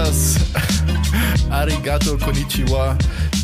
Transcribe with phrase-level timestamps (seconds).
[0.00, 0.36] Buenas,
[1.50, 2.96] Arigato, Konnichiwa.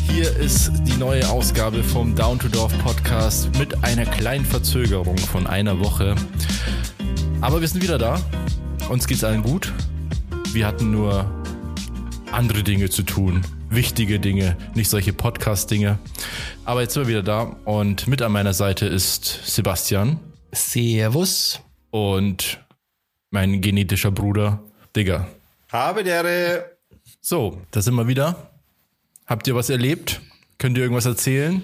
[0.09, 5.45] Hier ist die neue Ausgabe vom Down to Dorf Podcast mit einer kleinen Verzögerung von
[5.45, 6.15] einer Woche.
[7.41, 8.19] Aber wir sind wieder da.
[8.89, 9.71] Uns geht's allen gut.
[10.51, 11.29] Wir hatten nur
[12.31, 13.43] andere Dinge zu tun.
[13.69, 15.99] Wichtige Dinge, nicht solche Podcast-Dinge.
[16.65, 20.19] Aber jetzt sind wir wieder da und mit an meiner Seite ist Sebastian.
[20.51, 21.59] Servus.
[21.91, 22.65] Und
[23.29, 24.63] mein genetischer Bruder,
[24.95, 25.27] Digga.
[25.71, 26.77] Habe dere.
[27.19, 28.51] So, da sind wir wieder.
[29.25, 30.21] Habt ihr was erlebt?
[30.57, 31.63] Könnt ihr irgendwas erzählen?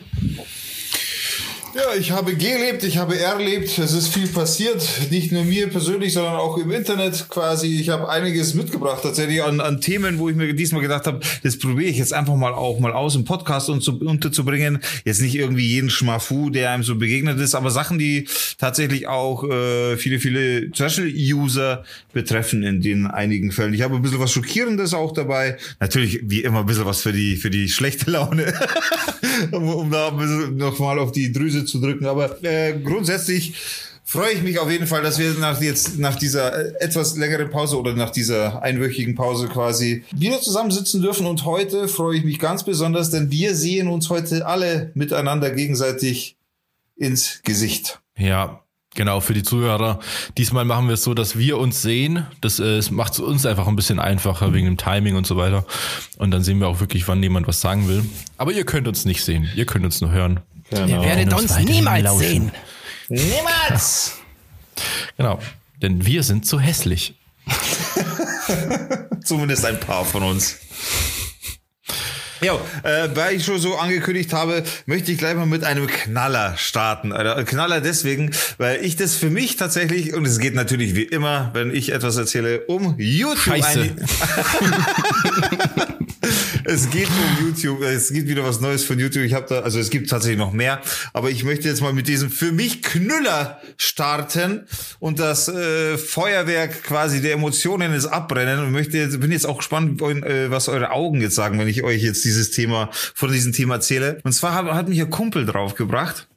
[1.75, 3.79] Ja, ich habe gelebt, ich habe erlebt.
[3.79, 4.87] Es ist viel passiert.
[5.09, 7.79] Nicht nur mir persönlich, sondern auch im Internet quasi.
[7.79, 11.57] Ich habe einiges mitgebracht tatsächlich an, an Themen, wo ich mir diesmal gedacht habe, das
[11.57, 14.81] probiere ich jetzt einfach mal auch mal aus im Podcast und zu, unterzubringen.
[15.03, 18.27] Jetzt nicht irgendwie jeden Schmafu, der einem so begegnet ist, aber Sachen, die
[18.59, 23.73] tatsächlich auch äh, viele, viele Social-User betreffen in den einigen Fällen.
[23.73, 25.57] Ich habe ein bisschen was Schockierendes auch dabei.
[25.79, 28.53] Natürlich, wie immer, ein bisschen was für die, für die schlechte Laune.
[29.51, 30.11] um, um da
[30.51, 32.05] nochmal auf die Drüse zu drücken.
[32.05, 33.53] Aber äh, grundsätzlich
[34.03, 37.49] freue ich mich auf jeden Fall, dass wir nach jetzt nach dieser äh, etwas längeren
[37.49, 41.25] Pause oder nach dieser einwöchigen Pause quasi wieder zusammensitzen dürfen.
[41.25, 46.37] Und heute freue ich mich ganz besonders, denn wir sehen uns heute alle miteinander gegenseitig
[46.95, 48.01] ins Gesicht.
[48.17, 48.63] Ja,
[48.95, 49.99] Genau, für die Zuhörer.
[50.37, 52.27] Diesmal machen wir es so, dass wir uns sehen.
[52.41, 55.65] Das äh, macht es uns einfach ein bisschen einfacher wegen dem Timing und so weiter.
[56.17, 58.05] Und dann sehen wir auch wirklich, wann jemand was sagen will.
[58.37, 59.49] Aber ihr könnt uns nicht sehen.
[59.55, 60.41] Ihr könnt uns nur hören.
[60.73, 60.87] Genau.
[60.87, 62.19] Ihr werdet uns, uns niemals lauschen.
[62.19, 62.51] sehen.
[63.09, 64.13] Niemals!
[65.17, 65.39] genau,
[65.81, 67.15] denn wir sind zu hässlich.
[69.23, 70.57] Zumindest ein paar von uns.
[72.43, 76.57] Ja, äh, weil ich schon so angekündigt habe, möchte ich gleich mal mit einem Knaller
[76.57, 77.13] starten.
[77.13, 81.51] Ein Knaller deswegen, weil ich das für mich tatsächlich, und es geht natürlich wie immer,
[81.53, 83.37] wenn ich etwas erzähle, um YouTube.
[83.37, 83.95] Scheiße.
[86.65, 87.81] es geht um YouTube.
[87.81, 89.23] Es gibt wieder was Neues von YouTube.
[89.23, 90.81] Ich habe da, also es gibt tatsächlich noch mehr,
[91.13, 94.65] aber ich möchte jetzt mal mit diesem für mich Knüller starten
[94.99, 99.57] und das äh, Feuerwerk quasi der Emotionen ist abbrennen und möchte jetzt, bin jetzt auch
[99.57, 103.53] gespannt, äh, was eure Augen jetzt sagen, wenn ich euch jetzt dieses Thema von diesem
[103.53, 104.19] Thema erzähle.
[104.23, 106.27] Und zwar hat, hat mich ein Kumpel draufgebracht.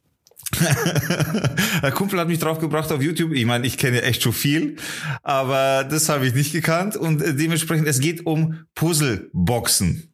[1.82, 3.32] Ein Kumpel hat mich draufgebracht auf YouTube.
[3.32, 4.76] Ich meine, ich kenne echt schon viel,
[5.22, 10.12] aber das habe ich nicht gekannt und äh, dementsprechend es geht um Puzzleboxen.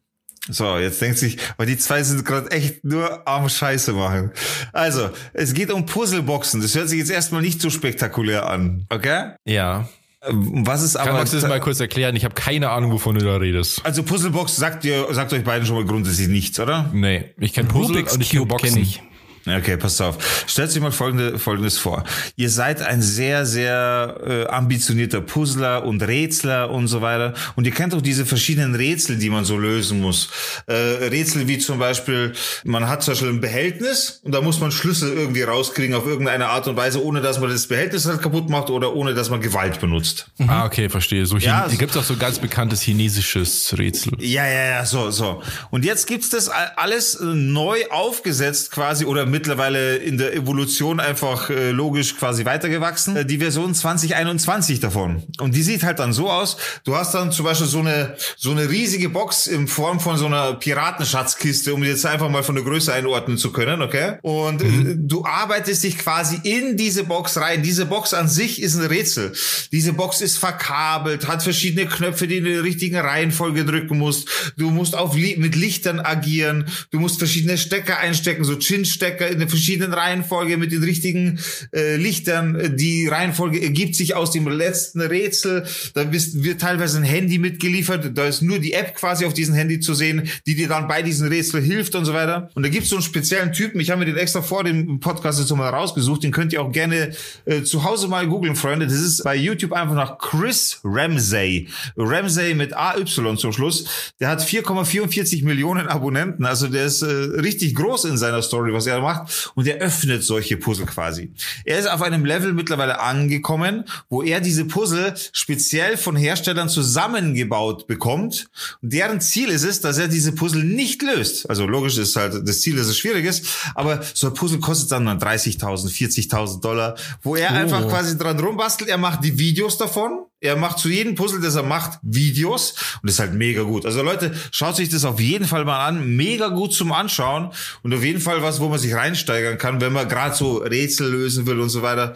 [0.49, 4.31] So, jetzt denkt sich, weil die zwei sind gerade echt nur am Scheiße machen.
[4.73, 6.61] Also, es geht um Puzzleboxen.
[6.61, 9.31] Das hört sich jetzt erstmal nicht so spektakulär an, okay?
[9.45, 9.87] Ja.
[10.21, 11.05] Ähm, was ist aber.
[11.05, 12.15] Kann man das mal kurz erklären?
[12.15, 13.85] Ich habe keine Ahnung, wovon du da redest.
[13.85, 16.89] Also Puzzlebox sagt ihr, sagt euch beiden schon mal grundsätzlich nichts, oder?
[16.93, 18.73] Nee, ich kenne Puzzle Rubik's und ich kenne Boxen.
[18.73, 19.01] Kenn ich.
[19.45, 20.45] Okay, passt auf.
[20.47, 22.03] Stellt sich mal folgende, Folgendes vor.
[22.37, 27.33] Ihr seid ein sehr, sehr äh, ambitionierter Puzzler und Rätsler und so weiter.
[27.55, 30.29] Und ihr kennt auch diese verschiedenen Rätsel, die man so lösen muss.
[30.67, 32.33] Äh, Rätsel wie zum Beispiel,
[32.63, 36.47] man hat zum Beispiel ein Behältnis und da muss man Schlüssel irgendwie rauskriegen auf irgendeine
[36.47, 39.41] Art und Weise, ohne dass man das Behältnis halt kaputt macht oder ohne dass man
[39.41, 40.27] Gewalt benutzt.
[40.37, 40.49] Mhm.
[40.49, 41.25] Ah, okay, verstehe.
[41.25, 44.13] So ja, so, gibt es auch so ganz bekanntes chinesisches Rätsel.
[44.19, 45.41] Ja, ja, ja, so, so.
[45.69, 51.71] Und jetzt gibt's das alles neu aufgesetzt quasi oder mittlerweile in der Evolution einfach äh,
[51.71, 53.15] logisch quasi weitergewachsen.
[53.17, 55.23] Äh, die Version 2021 davon.
[55.39, 56.55] Und die sieht halt dann so aus.
[56.85, 60.27] Du hast dann zum Beispiel so eine, so eine riesige Box in Form von so
[60.27, 64.19] einer Piratenschatzkiste, um jetzt einfach mal von der Größe einordnen zu können, okay?
[64.21, 65.07] Und äh, mhm.
[65.07, 67.63] du arbeitest dich quasi in diese Box rein.
[67.63, 69.33] Diese Box an sich ist ein Rätsel.
[69.71, 74.53] Diese Box ist verkabelt, hat verschiedene Knöpfe, die in der richtigen Reihenfolge drücken musst.
[74.57, 76.67] Du musst auf mit Lichtern agieren.
[76.91, 81.39] Du musst verschiedene Stecker einstecken, so Chin-Stecker in der verschiedenen Reihenfolge mit den richtigen
[81.73, 82.75] äh, Lichtern.
[82.75, 85.65] Die Reihenfolge ergibt sich aus dem letzten Rätsel.
[85.93, 88.17] Da bist, wird teilweise ein Handy mitgeliefert.
[88.17, 91.01] Da ist nur die App quasi auf diesem Handy zu sehen, die dir dann bei
[91.01, 92.49] diesem Rätsel hilft und so weiter.
[92.55, 93.79] Und da gibt es so einen speziellen Typen.
[93.79, 96.23] Ich habe mir den extra vor dem Podcast jetzt mal rausgesucht.
[96.23, 97.11] Den könnt ihr auch gerne
[97.45, 98.87] äh, zu Hause mal googeln, Freunde.
[98.87, 101.67] Das ist bei YouTube einfach nach Chris Ramsey.
[101.95, 103.85] Ramsey mit AY zum Schluss.
[104.19, 106.45] Der hat 4,44 Millionen Abonnenten.
[106.45, 109.77] Also der ist äh, richtig groß in seiner Story, was er macht macht und er
[109.77, 111.31] öffnet solche Puzzle quasi.
[111.65, 117.87] Er ist auf einem Level mittlerweile angekommen, wo er diese Puzzle speziell von Herstellern zusammengebaut
[117.87, 118.47] bekommt.
[118.81, 121.49] Und deren Ziel ist es, dass er diese Puzzle nicht löst.
[121.49, 123.45] Also logisch ist halt das Ziel, dass es schwierig ist,
[123.75, 127.55] aber so ein Puzzle kostet dann 30.000, 40.000 Dollar, wo er oh.
[127.55, 128.89] einfach quasi dran rumbastelt.
[128.89, 133.07] Er macht die Videos davon er macht zu jedem Puzzle, das er macht, Videos und
[133.07, 133.85] ist halt mega gut.
[133.85, 136.17] Also Leute, schaut sich das auf jeden Fall mal an.
[136.17, 137.51] Mega gut zum Anschauen
[137.81, 141.11] und auf jeden Fall was, wo man sich reinsteigern kann, wenn man gerade so Rätsel
[141.11, 142.15] lösen will und so weiter.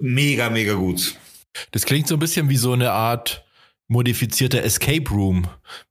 [0.00, 1.16] Mega, mega gut.
[1.72, 3.44] Das klingt so ein bisschen wie so eine Art
[3.88, 5.48] modifizierter Escape Room.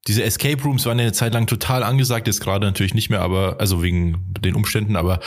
[0.07, 3.57] Diese Escape Rooms waren eine Zeit lang total angesagt, jetzt gerade natürlich nicht mehr, aber
[3.59, 5.19] also wegen den Umständen, aber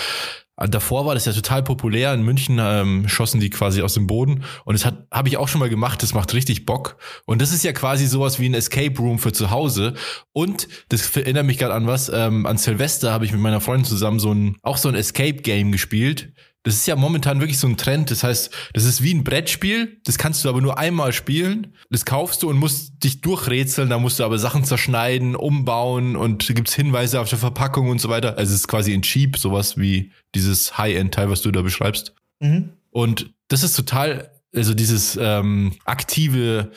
[0.68, 2.12] davor war das ja total populär.
[2.14, 5.58] In München ähm, schossen die quasi aus dem Boden und das habe ich auch schon
[5.58, 6.02] mal gemacht.
[6.02, 9.32] Das macht richtig Bock und das ist ja quasi sowas wie ein Escape Room für
[9.32, 9.94] zu Hause.
[10.32, 12.10] Und das erinnert mich gerade an was.
[12.12, 15.42] Ähm, an Silvester habe ich mit meiner Freundin zusammen so ein auch so ein Escape
[15.42, 16.32] Game gespielt
[16.64, 18.10] das ist ja momentan wirklich so ein Trend.
[18.10, 20.00] Das heißt, das ist wie ein Brettspiel.
[20.04, 21.74] Das kannst du aber nur einmal spielen.
[21.90, 23.90] Das kaufst du und musst dich durchrätseln.
[23.90, 28.08] Da musst du aber Sachen zerschneiden, umbauen und gibt's Hinweise auf der Verpackung und so
[28.08, 28.38] weiter.
[28.38, 32.14] Also es ist quasi ein Cheap, sowas wie dieses High-End-Teil, was du da beschreibst.
[32.40, 32.70] Mhm.
[32.90, 36.70] Und das ist total, also dieses ähm, aktive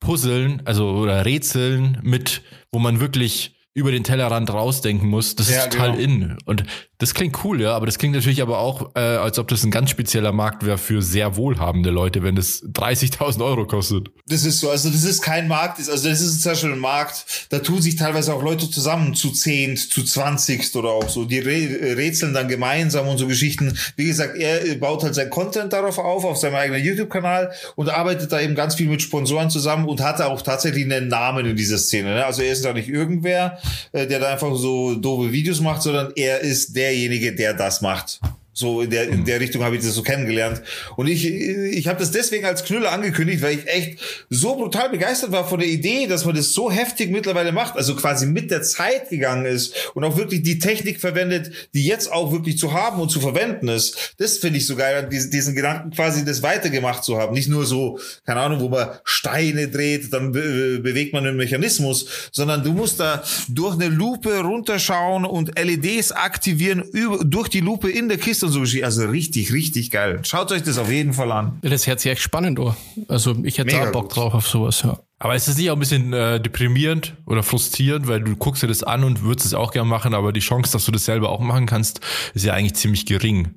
[0.00, 2.42] Puzzeln, also oder Rätseln mit,
[2.72, 6.02] wo man wirklich über den Tellerrand rausdenken muss, das ja, ist total genau.
[6.02, 6.38] in.
[6.44, 6.64] Und
[6.98, 9.70] das klingt cool, ja, aber das klingt natürlich aber auch, äh, als ob das ein
[9.70, 14.08] ganz spezieller Markt wäre für sehr wohlhabende Leute, wenn das 30.000 Euro kostet.
[14.26, 17.46] Das ist so, also das ist kein Markt, also das ist zum Beispiel ein Markt,
[17.50, 21.38] da tun sich teilweise auch Leute zusammen zu zehnt, zu zwanzigst oder auch so, die
[21.38, 23.78] rätseln dann gemeinsam und so Geschichten.
[23.94, 28.32] Wie gesagt, er baut halt sein Content darauf auf, auf seinem eigenen YouTube-Kanal und arbeitet
[28.32, 31.78] da eben ganz viel mit Sponsoren zusammen und hat auch tatsächlich einen Namen in dieser
[31.78, 32.14] Szene.
[32.14, 32.26] Ne?
[32.26, 33.58] Also er ist da nicht irgendwer,
[33.92, 37.80] äh, der da einfach so doofe Videos macht, sondern er ist der derjenige, der das
[37.80, 38.20] macht.
[38.58, 40.62] So in der, in der Richtung habe ich das so kennengelernt.
[40.96, 44.00] Und ich, ich habe das deswegen als Knüller angekündigt, weil ich echt
[44.30, 47.94] so brutal begeistert war von der Idee, dass man das so heftig mittlerweile macht, also
[47.94, 52.32] quasi mit der Zeit gegangen ist und auch wirklich die Technik verwendet, die jetzt auch
[52.32, 54.14] wirklich zu haben und zu verwenden ist.
[54.18, 57.34] Das finde ich so geil, diesen, diesen Gedanken quasi das weitergemacht zu haben.
[57.34, 62.06] Nicht nur so, keine Ahnung, wo man Steine dreht, dann be bewegt man einen Mechanismus,
[62.32, 67.88] sondern du musst da durch eine Lupe runterschauen und LEDs aktivieren über, durch die Lupe
[67.88, 68.84] in der Kiste und so Geschichten.
[68.84, 70.20] Also richtig, richtig geil.
[70.24, 71.58] Schaut euch das auf jeden Fall an.
[71.62, 72.74] Das hört sich echt spannend, oh.
[73.06, 74.16] Also ich hätte da Bock gut.
[74.16, 74.98] drauf auf sowas, ja.
[75.20, 78.68] Aber ist es nicht auch ein bisschen äh, deprimierend oder frustrierend, weil du guckst dir
[78.68, 81.30] das an und würdest es auch gerne machen, aber die Chance, dass du das selber
[81.30, 82.00] auch machen kannst,
[82.34, 83.54] ist ja eigentlich ziemlich gering.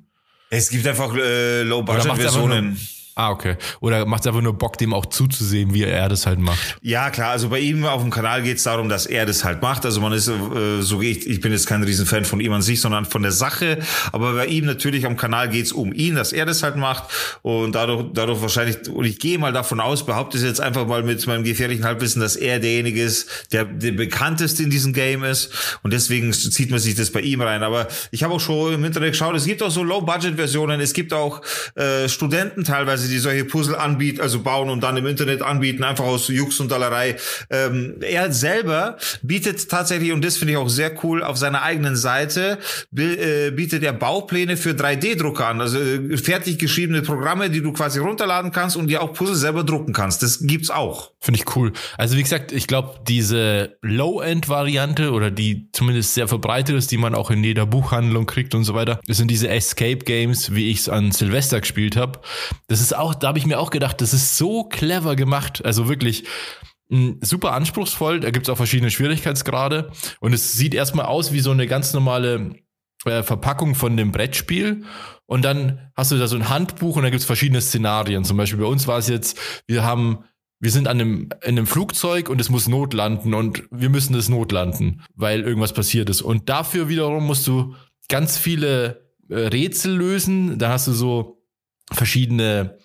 [0.50, 2.78] Es gibt einfach äh, Low-Budget-Versionen.
[3.14, 3.56] Ah, okay.
[3.80, 6.76] Oder macht es einfach nur Bock, dem auch zuzusehen, wie er das halt macht?
[6.80, 7.30] Ja, klar.
[7.30, 9.84] Also bei ihm auf dem Kanal geht es darum, dass er das halt macht.
[9.84, 12.80] Also man ist, äh, so ich, ich bin jetzt kein Riesenfan von ihm an sich,
[12.80, 13.78] sondern von der Sache.
[14.12, 17.04] Aber bei ihm natürlich am Kanal geht es um ihn, dass er das halt macht.
[17.42, 21.02] Und dadurch, dadurch wahrscheinlich, und ich gehe mal davon aus, behaupte es jetzt einfach mal
[21.02, 25.50] mit meinem gefährlichen Halbwissen, dass er derjenige ist, der der bekannteste in diesem Game ist.
[25.82, 27.62] Und deswegen zieht man sich das bei ihm rein.
[27.62, 30.80] Aber ich habe auch schon im Internet geschaut, es gibt auch so Low-Budget-Versionen.
[30.80, 31.42] Es gibt auch
[31.74, 35.84] äh, Studenten teilweise, teilweise, die solche Puzzle anbieten, also bauen und dann im Internet anbieten,
[35.84, 37.16] einfach aus Jux und Dallerei.
[37.50, 41.96] Ähm, er selber bietet tatsächlich, und das finde ich auch sehr cool, auf seiner eigenen
[41.96, 42.58] Seite
[42.96, 47.98] äh, bietet er Baupläne für 3D-Drucker an, also äh, fertig geschriebene Programme, die du quasi
[47.98, 50.22] runterladen kannst und dir auch Puzzle selber drucken kannst.
[50.22, 51.12] Das gibt's auch.
[51.20, 51.72] Finde ich cool.
[51.98, 57.14] Also wie gesagt, ich glaube, diese Low-End-Variante oder die zumindest sehr verbreitet ist, die man
[57.14, 60.88] auch in jeder Buchhandlung kriegt und so weiter, das sind diese Escape-Games, wie ich es
[60.88, 62.20] an Silvester gespielt habe.
[62.68, 65.64] Das ist auch, da habe ich mir auch gedacht, das ist so clever gemacht.
[65.64, 66.24] Also wirklich
[66.88, 68.20] mh, super anspruchsvoll.
[68.20, 69.90] Da gibt es auch verschiedene Schwierigkeitsgrade.
[70.20, 72.56] Und es sieht erstmal aus wie so eine ganz normale
[73.04, 74.84] äh, Verpackung von dem Brettspiel.
[75.26, 78.24] Und dann hast du da so ein Handbuch und da gibt es verschiedene Szenarien.
[78.24, 80.24] Zum Beispiel bei uns war es jetzt, wir haben
[80.62, 84.28] wir sind an einem, in einem Flugzeug und es muss notlanden und wir müssen es
[84.28, 86.22] notlanden, weil irgendwas passiert ist.
[86.22, 87.74] Und dafür wiederum musst du
[88.08, 90.60] ganz viele äh, Rätsel lösen.
[90.60, 91.42] Da hast du so
[91.90, 92.78] verschiedene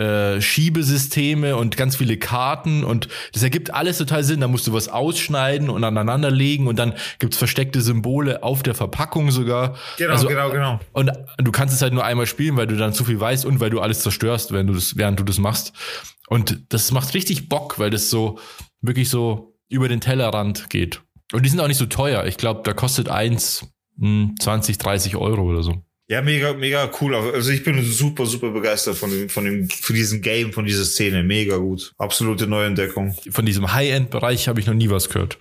[0.00, 4.40] äh, Schiebesysteme und ganz viele Karten und das ergibt alles total Sinn.
[4.40, 9.30] Da musst du was ausschneiden und aneinanderlegen und dann gibt's versteckte Symbole auf der Verpackung
[9.30, 9.76] sogar.
[9.98, 10.80] Genau, also, genau, genau.
[10.92, 13.60] Und du kannst es halt nur einmal spielen, weil du dann zu viel weißt und
[13.60, 15.74] weil du alles zerstörst, wenn du das, während du das machst.
[16.28, 18.38] Und das macht richtig Bock, weil das so
[18.80, 21.02] wirklich so über den Tellerrand geht.
[21.32, 22.24] Und die sind auch nicht so teuer.
[22.24, 23.66] Ich glaube, da kostet eins
[23.98, 25.82] 20, hm, 30 Euro oder so.
[26.10, 27.14] Ja, mega, mega cool.
[27.14, 30.84] Also ich bin super, super begeistert von dem, von dem, von diesem Game, von dieser
[30.84, 31.22] Szene.
[31.22, 31.92] Mega gut.
[31.98, 33.14] Absolute Neuentdeckung.
[33.30, 35.38] Von diesem High-End-Bereich habe ich noch nie was gehört.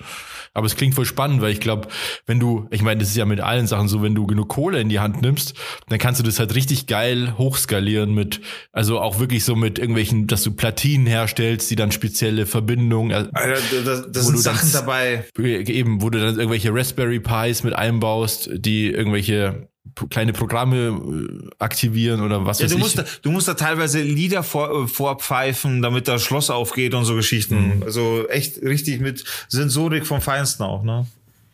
[0.53, 1.87] Aber es klingt voll spannend, weil ich glaube,
[2.27, 4.79] wenn du, ich meine, das ist ja mit allen Sachen so, wenn du genug Kohle
[4.79, 5.55] in die Hand nimmst,
[5.87, 8.39] dann kannst du das halt richtig geil hochskalieren mit,
[8.71, 13.09] also auch wirklich so mit irgendwelchen, dass du Platinen herstellst, die dann spezielle Verbindungen.
[13.09, 15.25] Äh, Alter, das, das sind Sachen dann, dabei.
[15.39, 19.67] Eben, wo du dann irgendwelche Raspberry Pis mit einbaust, die irgendwelche
[20.09, 22.83] kleine Programme äh, aktivieren oder was ja, weiß du ich.
[22.83, 27.05] Musst da, du musst da teilweise Lieder vor, äh, vorpfeifen, damit das Schloss aufgeht und
[27.05, 27.77] so Geschichten.
[27.77, 27.83] Mhm.
[27.83, 31.05] Also echt richtig mit Sensorik vom Feinsten auch, ne?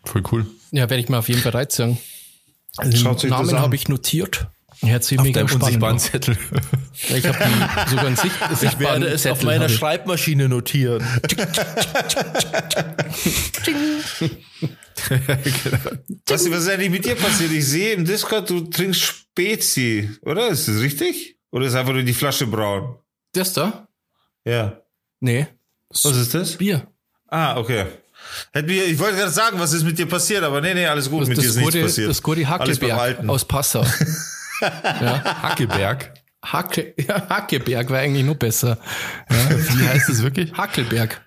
[0.03, 0.45] Voll cool.
[0.71, 1.97] Ja, werde ich mal auf jeden Fall reinziehen.
[2.77, 4.47] Also den Namen habe ich notiert.
[4.81, 6.37] Ja, ziemlich auf unsichtbaren Zettel.
[7.09, 7.37] Ich habe
[7.89, 11.01] sogar einen Sicht Ich werde es auf meiner Schreibmaschine notieren.
[16.27, 17.51] was, was ist eigentlich mit dir passiert?
[17.51, 20.47] Ich sehe im Discord, du trinkst Spezi, oder?
[20.47, 21.37] Ist das richtig?
[21.51, 22.97] Oder ist einfach nur die Flasche braun?
[23.33, 23.87] Das da?
[24.45, 24.81] Ja.
[25.19, 25.47] Nee.
[25.89, 26.57] Was ist das?
[26.57, 26.87] Bier.
[27.27, 27.85] Ah, okay.
[28.53, 31.09] Hätten wir, ich wollte gerade sagen, was ist mit dir passiert, aber nee, nee, alles
[31.09, 32.09] gut, das, mit dir ist nichts passiert.
[32.09, 33.83] Das Gurdi Hackelberg aus Passau.
[34.61, 35.41] ja.
[35.43, 36.13] Hackelberg.
[36.43, 38.77] Hacke, ja, Hackeberg war eigentlich nur besser.
[39.29, 40.53] Ja, wie heißt es wirklich?
[40.53, 41.24] Hackelberg.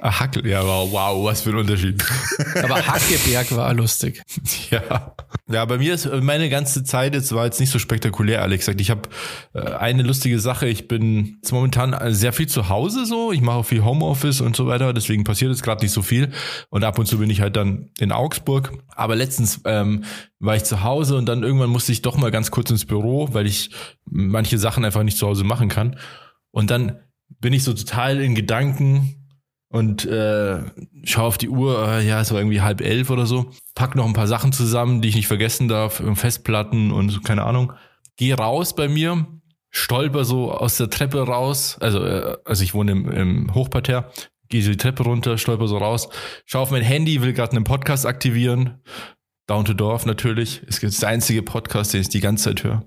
[0.00, 2.02] Ah, Hackel, ja, wow, wow, was für ein Unterschied.
[2.62, 4.22] Aber Hackeberg war lustig.
[4.70, 5.14] Ja.
[5.48, 8.80] Ja, bei mir ist meine ganze Zeit jetzt war jetzt nicht so spektakulär, Alex gesagt.
[8.80, 9.08] Ich habe
[9.54, 10.66] äh, eine lustige Sache.
[10.66, 13.30] Ich bin jetzt momentan sehr viel zu Hause so.
[13.30, 14.92] Ich mache auch viel Homeoffice und so weiter.
[14.92, 16.32] Deswegen passiert jetzt gerade nicht so viel.
[16.68, 18.72] Und ab und zu bin ich halt dann in Augsburg.
[18.96, 20.04] Aber letztens ähm,
[20.40, 23.28] war ich zu Hause und dann irgendwann musste ich doch mal ganz kurz ins Büro,
[23.32, 23.70] weil ich
[24.04, 25.96] manche Sachen einfach nicht zu Hause machen kann.
[26.50, 27.00] Und dann
[27.40, 29.25] bin ich so total in Gedanken
[29.68, 30.60] und äh,
[31.04, 34.06] schaue auf die Uhr, äh, ja, es war irgendwie halb elf oder so, pack noch
[34.06, 37.72] ein paar Sachen zusammen, die ich nicht vergessen darf, Festplatten und so, keine Ahnung.
[38.16, 39.26] Geh raus bei mir,
[39.70, 44.10] stolper so aus der Treppe raus, also, äh, also ich wohne im, im Hochparterre,
[44.48, 46.08] gehe so die Treppe runter, stolper so raus,
[46.44, 48.80] schau auf mein Handy, will gerade einen Podcast aktivieren.
[49.48, 50.62] Down to Dorf natürlich.
[50.66, 52.82] Es gibt der einzige Podcast, den ich die ganze Zeit höre.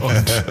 [0.02, 0.44] und,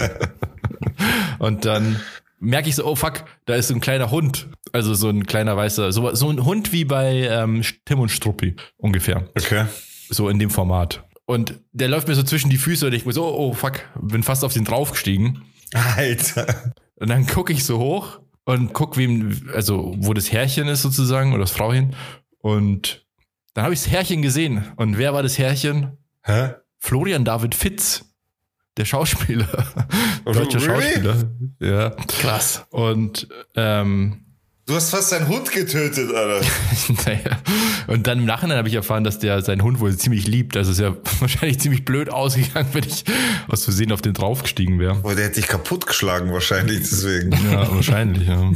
[1.40, 2.00] und dann
[2.40, 4.50] merke ich so, oh fuck, da ist so ein kleiner Hund.
[4.72, 8.56] Also so ein kleiner weißer, so, so ein Hund wie bei ähm, Tim und Struppi
[8.78, 9.30] ungefähr.
[9.38, 9.66] Okay.
[10.10, 11.04] So in dem Format.
[11.26, 13.82] Und der läuft mir so zwischen die Füße und ich muss so, oh, oh fuck,
[14.00, 15.44] bin fast auf den draufgestiegen.
[15.74, 16.74] Alter.
[16.98, 21.32] Und dann gucke ich so hoch und guck, wem, also wo das Härchen ist sozusagen
[21.32, 21.96] oder das Frauchen.
[22.40, 23.06] Und
[23.54, 24.72] dann habe ich das Härchen gesehen.
[24.76, 25.98] Und wer war das Härchen?
[26.24, 26.54] Hä?
[26.78, 28.06] Florian David Fitz
[28.78, 29.48] der Schauspieler.
[30.26, 30.60] Deutscher?
[30.60, 31.16] Schauspieler.
[31.60, 31.90] Ja.
[32.08, 32.66] Krass.
[32.72, 34.26] Und ähm,
[34.68, 36.44] Du hast fast seinen Hund getötet, Alter.
[37.06, 37.38] naja.
[37.86, 40.58] Und dann im Nachhinein habe ich erfahren, dass der seinen Hund wohl ziemlich liebt.
[40.58, 43.06] Also ist ja wahrscheinlich ziemlich blöd ausgegangen, wenn ich
[43.48, 45.00] aus Versehen auf den draufgestiegen wäre.
[45.04, 47.32] Oh, der hätte dich kaputtgeschlagen wahrscheinlich deswegen.
[47.52, 48.42] Ja, wahrscheinlich, ja.
[48.42, 48.56] nee.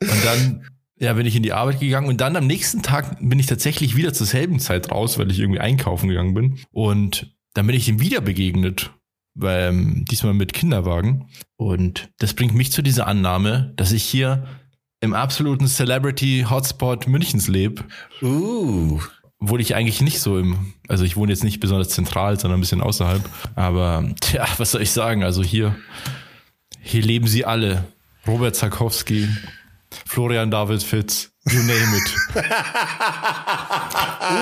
[0.00, 0.66] Und dann
[0.98, 3.96] ja, bin ich in die Arbeit gegangen und dann am nächsten Tag bin ich tatsächlich
[3.96, 6.58] wieder zur selben Zeit raus, weil ich irgendwie einkaufen gegangen bin.
[6.72, 8.90] Und dann bin ich ihm wieder begegnet,
[9.34, 11.30] weil, ähm, diesmal mit Kinderwagen.
[11.56, 14.46] Und das bringt mich zu dieser Annahme, dass ich hier
[15.00, 17.84] im absoluten Celebrity-Hotspot Münchens lebe.
[18.20, 19.00] Uh.
[19.38, 22.62] Obwohl ich eigentlich nicht so im, also ich wohne jetzt nicht besonders zentral, sondern ein
[22.62, 23.22] bisschen außerhalb.
[23.54, 25.24] Aber, tja, was soll ich sagen?
[25.24, 25.76] Also hier,
[26.80, 27.84] hier leben sie alle.
[28.26, 29.28] Robert Zakowski,
[30.04, 32.14] Florian David Fitz, you name it.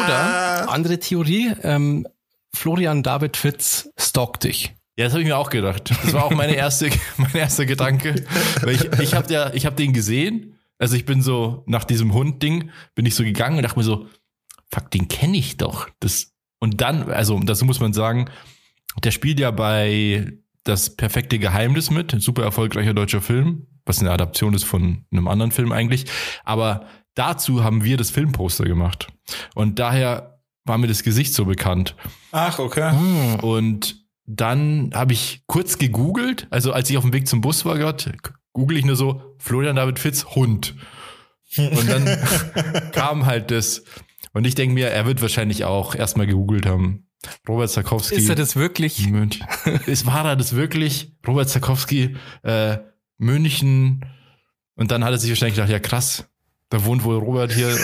[0.04, 2.06] Oder, andere Theorie, ähm,
[2.54, 4.74] Florian David Fitz stalkt dich.
[4.96, 5.90] Ja, das habe ich mir auch gedacht.
[5.90, 8.24] Das war auch meine erste, mein erster Gedanke.
[8.62, 10.56] Weil ich, ich habe ja, ich habe den gesehen.
[10.78, 14.06] Also ich bin so nach diesem Hund-Ding bin ich so gegangen und dachte mir so,
[14.72, 15.88] fuck, den kenne ich doch.
[16.00, 18.30] Das und dann, also dazu muss man sagen,
[19.02, 20.32] der spielt ja bei
[20.62, 25.50] das perfekte Geheimnis mit, super erfolgreicher deutscher Film, was eine Adaption ist von einem anderen
[25.50, 26.06] Film eigentlich.
[26.44, 29.08] Aber dazu haben wir das Filmposter gemacht
[29.54, 30.33] und daher
[30.64, 31.94] war mir das Gesicht so bekannt.
[32.32, 32.90] Ach, okay.
[32.90, 33.40] Hm.
[33.40, 37.76] Und dann habe ich kurz gegoogelt, also als ich auf dem Weg zum Bus war
[37.76, 38.16] gerade,
[38.52, 40.74] google ich nur so Florian David Fitz Hund.
[41.56, 42.04] Und dann
[42.92, 43.84] kam halt das.
[44.32, 47.06] Und ich denke mir, er wird wahrscheinlich auch erstmal gegoogelt haben.
[47.48, 48.16] Robert Zakowski.
[48.16, 49.06] Ist er das wirklich?
[49.08, 49.46] München.
[49.86, 51.12] Ist, war er das wirklich?
[51.26, 52.78] Robert Zakowski, äh,
[53.18, 54.04] München.
[54.74, 56.28] Und dann hat er sich wahrscheinlich gedacht, ja krass,
[56.74, 57.68] da wohnt wohl Robert hier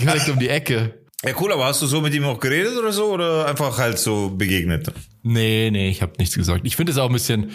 [0.00, 0.94] direkt um die Ecke.
[1.24, 3.98] Ja, cool, aber hast du so mit ihm auch geredet oder so oder einfach halt
[3.98, 4.92] so begegnet?
[5.24, 6.60] Nee, nee, ich habe nichts gesagt.
[6.64, 7.50] Ich finde es auch ein bisschen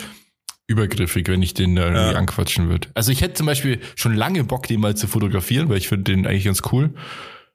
[0.68, 2.18] übergriffig, wenn ich den da irgendwie ja.
[2.18, 2.90] anquatschen würde.
[2.96, 6.12] Also ich hätte zum Beispiel schon lange Bock, den mal zu fotografieren, weil ich finde
[6.12, 6.94] den eigentlich ganz cool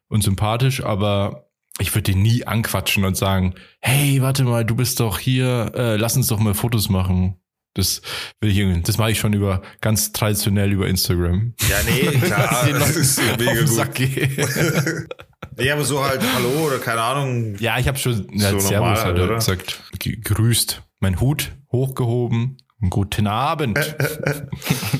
[0.09, 1.51] und sympathisch, aber
[1.81, 5.97] ich würde den nie anquatschen und sagen, hey, warte mal, du bist doch hier, äh,
[5.97, 7.37] lass uns doch mal Fotos machen.
[7.75, 8.03] Das
[8.41, 11.55] will ich irgendwie, das mache ich schon über ganz traditionell über Instagram.
[11.69, 15.09] Ja, nee, klar, das ist mega gut.
[15.57, 17.57] nee, aber so halt Hallo oder keine Ahnung.
[17.59, 19.35] Ja, ich habe schon ja, so Servus halt, oder?
[19.35, 19.83] gesagt,
[20.23, 22.59] grüßt, mein Hut hochgehoben.
[22.91, 23.79] Guten Abend.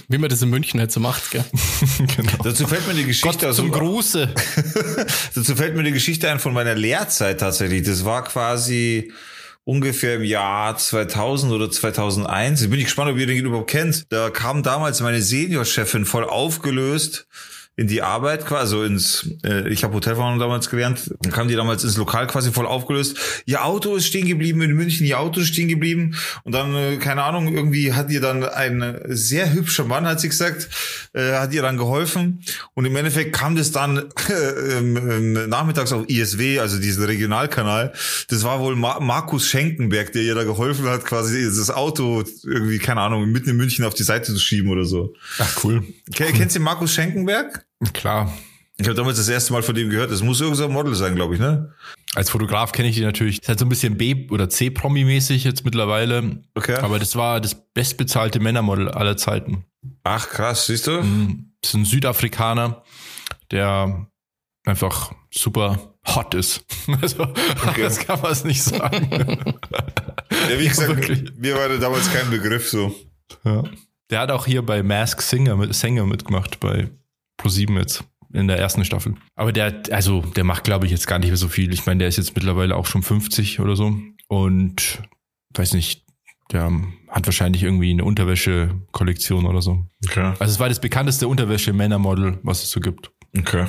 [0.09, 1.45] Wie man das in München halt so macht, gell?
[2.17, 2.43] genau.
[2.43, 4.35] Dazu fällt mir die Geschichte Gott zum also, Gruße.
[5.35, 7.83] Dazu fällt mir die Geschichte ein von meiner Lehrzeit tatsächlich.
[7.83, 9.13] Das war quasi
[9.65, 12.63] ungefähr im Jahr 2000 oder 2001.
[12.63, 14.13] Ich bin gespannt, ob ihr den überhaupt kennt.
[14.13, 17.27] Da kam damals meine Seniorchefin voll aufgelöst
[17.77, 21.57] in die Arbeit quasi, also ins, äh, ich habe Hotelfachmann damals gelernt, dann kamen die
[21.57, 23.17] damals ins Lokal quasi voll aufgelöst.
[23.47, 26.97] Ihr Auto ist stehen geblieben in München, ihr Auto ist stehen geblieben und dann, äh,
[26.99, 30.69] keine Ahnung, irgendwie hat ihr dann ein sehr hübscher Mann, hat sie gesagt,
[31.15, 36.09] äh, hat ihr dann geholfen und im Endeffekt kam das dann äh, ähm, nachmittags auf
[36.09, 37.93] ISW, also diesen Regionalkanal.
[38.29, 42.79] Das war wohl Mar Markus Schenkenberg, der ihr da geholfen hat, quasi das Auto irgendwie,
[42.79, 45.15] keine Ahnung, mitten in München auf die Seite zu schieben oder so.
[45.39, 45.83] Ach, cool.
[46.13, 47.64] Kennst du Markus Schenkenberg?
[47.93, 48.33] Klar.
[48.77, 50.11] Ich habe damals das erste Mal von dem gehört.
[50.11, 51.73] Das muss irgendein Model sein, glaube ich, ne?
[52.17, 53.41] Als Fotograf kenne ich die natürlich.
[53.41, 56.43] Ist halt so ein bisschen B- oder C-Promi-mäßig jetzt mittlerweile.
[56.55, 56.75] Okay.
[56.77, 59.65] Aber das war das bestbezahlte Männermodel aller Zeiten.
[60.03, 60.99] Ach, krass, siehst du?
[61.61, 62.83] Das ist ein Südafrikaner,
[63.53, 64.09] der
[64.65, 66.65] einfach super hot ist.
[67.01, 67.27] Also,
[67.79, 69.09] das kann man es nicht sagen.
[70.51, 71.33] Ja, wie gesagt, wirklich.
[71.39, 72.95] mir war der damals kein Begriff so.
[73.45, 73.63] ja.
[74.11, 76.91] Der hat auch hier bei Mask Singer, Sänger mitgemacht, bei
[77.41, 79.15] Pro7 jetzt in der ersten Staffel.
[79.37, 81.73] Aber der, also, der macht, glaube ich, jetzt gar nicht mehr so viel.
[81.73, 83.97] Ich meine, der ist jetzt mittlerweile auch schon 50 oder so.
[84.29, 85.03] Und
[85.55, 86.05] weiß nicht,
[86.51, 86.71] der
[87.09, 89.87] hat wahrscheinlich irgendwie eine Unterwäsche-Kollektion oder so.
[90.05, 90.35] Okay.
[90.39, 93.11] Also es war das bekannteste Unterwäsche-Männermodel, was es so gibt.
[93.37, 93.67] Okay.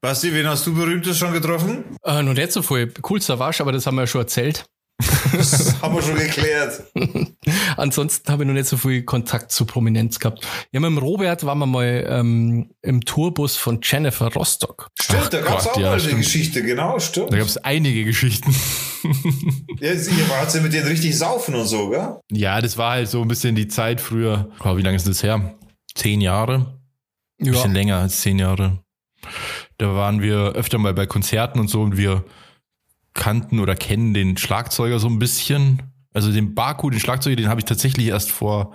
[0.00, 1.84] Basti, wen hast du berühmtes schon getroffen?
[2.02, 2.92] Äh, noch nicht so viel.
[3.08, 4.66] Cool Savage, aber das haben wir ja schon erzählt.
[4.98, 6.82] Das haben wir schon geklärt.
[7.76, 10.46] Ansonsten habe ich noch nicht so viel Kontakt zu Prominenz gehabt.
[10.72, 14.88] Ja, mit dem Robert waren wir mal ähm, im Tourbus von Jennifer Rostock.
[14.98, 16.22] Stimmt, da gab's Gott, auch ja, mal eine stimmt.
[16.22, 17.32] Geschichte, genau, stimmt.
[17.32, 18.54] Da gab es einige Geschichten.
[19.78, 22.16] Ja, ihr wart ja mit denen richtig saufen und so, gell?
[22.32, 24.50] Ja, das war halt so ein bisschen die Zeit früher.
[24.64, 25.54] Oh, wie lange ist das her?
[25.94, 26.80] Zehn Jahre?
[27.40, 28.82] Ein bisschen länger als zehn Jahre.
[29.78, 32.24] Da waren wir öfter mal bei Konzerten und so und wir
[33.16, 35.82] kannten oder kennen den Schlagzeuger so ein bisschen.
[36.12, 38.72] Also den Baku, den Schlagzeuger, den habe ich tatsächlich erst vor,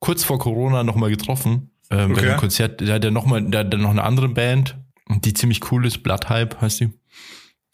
[0.00, 1.70] kurz vor Corona nochmal getroffen.
[1.90, 2.26] Ähm, Bei Okay.
[2.30, 5.34] dem Konzert, der hat ja noch mal, der hat dann noch eine andere Band, die
[5.34, 6.90] ziemlich cool ist, Blood Hype heißt die.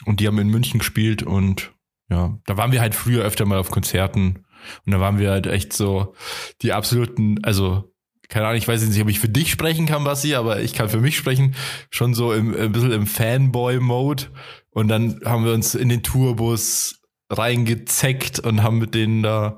[0.04, 1.72] Und die haben in München gespielt und
[2.10, 4.44] ja, da waren wir halt früher öfter mal auf Konzerten
[4.86, 6.14] und da waren wir halt echt so
[6.62, 7.92] die absoluten, also
[8.28, 10.74] keine Ahnung, ich weiß jetzt nicht, ob ich für dich sprechen kann, Basti, aber ich
[10.74, 11.54] kann für mich sprechen,
[11.90, 14.24] schon so im, ein bisschen im Fanboy-Mode.
[14.70, 19.56] Und dann haben wir uns in den Tourbus reingezeckt und haben mit denen da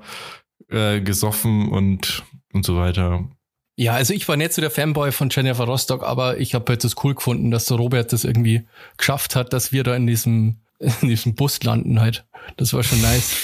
[0.69, 3.27] äh, gesoffen und, und so weiter.
[3.75, 6.83] Ja, also ich war nicht so der Fanboy von Jennifer Rostock, aber ich habe halt
[6.83, 10.61] das cool gefunden, dass der Robert das irgendwie geschafft hat, dass wir da in diesem,
[10.79, 12.25] in diesem Bus landen halt.
[12.57, 13.35] Das war schon nice.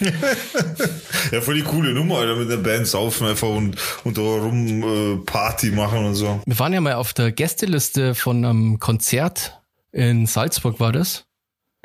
[1.30, 4.82] Ja, voll die coole Nummer, Alter, mit der Band saufen einfach und, und da rum
[4.82, 6.40] äh, Party machen und so.
[6.46, 9.60] Wir waren ja mal auf der Gästeliste von einem Konzert
[9.92, 11.24] in Salzburg war das.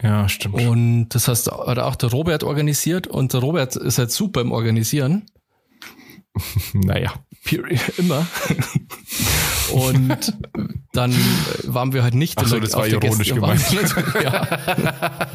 [0.02, 0.56] Ja, stimmt.
[0.56, 4.52] Und das heißt, hat auch der Robert organisiert und der Robert ist halt super im
[4.52, 5.26] Organisieren.
[6.74, 7.14] naja.
[7.46, 8.26] Peri- Immer.
[9.72, 10.34] Und
[10.94, 11.14] dann
[11.64, 13.62] waren wir halt nicht Ach so, in das war ironisch gemeint.
[14.24, 14.48] ja,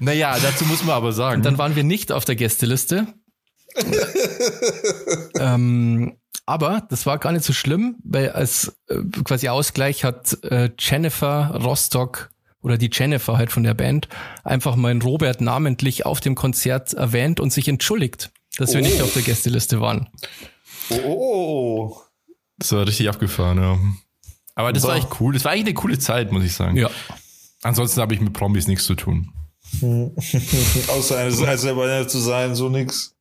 [0.00, 1.42] Naja, dazu muss man aber sagen.
[1.42, 3.06] dann waren wir nicht auf der Gästeliste.
[5.38, 10.70] ähm, aber das war gar nicht so schlimm, weil als äh, quasi Ausgleich hat äh,
[10.78, 12.30] Jennifer Rostock
[12.62, 14.08] oder die Jennifer halt von der Band
[14.44, 18.84] einfach meinen Robert namentlich auf dem Konzert erwähnt und sich entschuldigt, dass wir Oh.
[18.84, 20.08] nicht auf der Gästeliste waren.
[20.90, 22.02] Oh, oh, oh.
[22.60, 23.76] Das war richtig abgefahren, ja.
[24.54, 25.32] Aber das war echt cool.
[25.34, 26.76] Das war eigentlich eine coole Zeit, muss ich sagen.
[26.76, 26.90] Ja.
[27.62, 29.32] Ansonsten habe ich mit Promis nichts zu tun.
[30.88, 33.14] Außer eines als selber nett zu sein, so nix.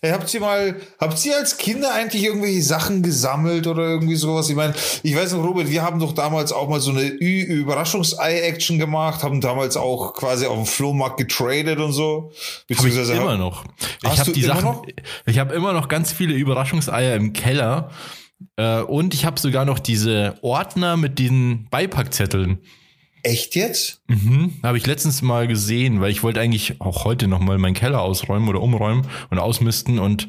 [0.00, 4.48] Hey, habt ihr mal, habt ihr als Kinder eigentlich irgendwelche Sachen gesammelt oder irgendwie sowas?
[4.48, 7.42] Ich meine, ich weiß noch, Robert, wir haben doch damals auch mal so eine Ü-
[7.42, 12.30] Überraschungsei-Action gemacht, haben damals auch quasi auf dem Flohmarkt getradet und so.
[12.30, 12.32] Habe
[12.68, 13.64] ich Beziehungsweise immer noch.
[14.02, 14.64] Ich Hast habe du die immer Sachen.
[14.64, 14.86] noch?
[15.26, 17.90] Ich habe immer noch ganz viele Überraschungseier im Keller.
[18.56, 22.58] Äh, und ich habe sogar noch diese Ordner mit diesen Beipackzetteln.
[23.22, 24.02] Echt jetzt?
[24.06, 24.54] Mhm.
[24.62, 28.02] Habe ich letztens mal gesehen, weil ich wollte eigentlich auch heute noch mal meinen Keller
[28.02, 29.98] ausräumen oder umräumen und ausmisten.
[29.98, 30.26] Und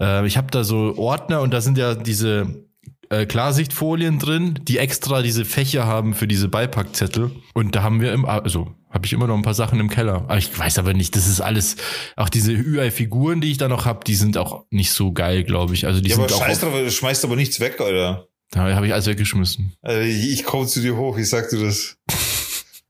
[0.00, 2.64] äh, ich habe da so Ordner und da sind ja diese
[3.12, 7.30] äh, Klarsichtfolien drin, die extra diese Fächer haben für diese Beipackzettel.
[7.54, 10.14] Und da haben wir im, also habe ich immer noch ein paar Sachen im Keller.
[10.28, 11.76] Aber ich weiß aber nicht, das ist alles,
[12.16, 15.74] auch diese UI-Figuren, die ich da noch habe, die sind auch nicht so geil, glaube
[15.74, 15.86] ich.
[15.86, 18.26] Also die Ja, aber sind auch, scheiß auf, drauf, du schmeißt aber nichts weg, Alter.
[18.50, 19.74] da habe ich alles weggeschmissen.
[19.82, 21.96] Also ich, ich komme zu dir hoch, ich sag dir das.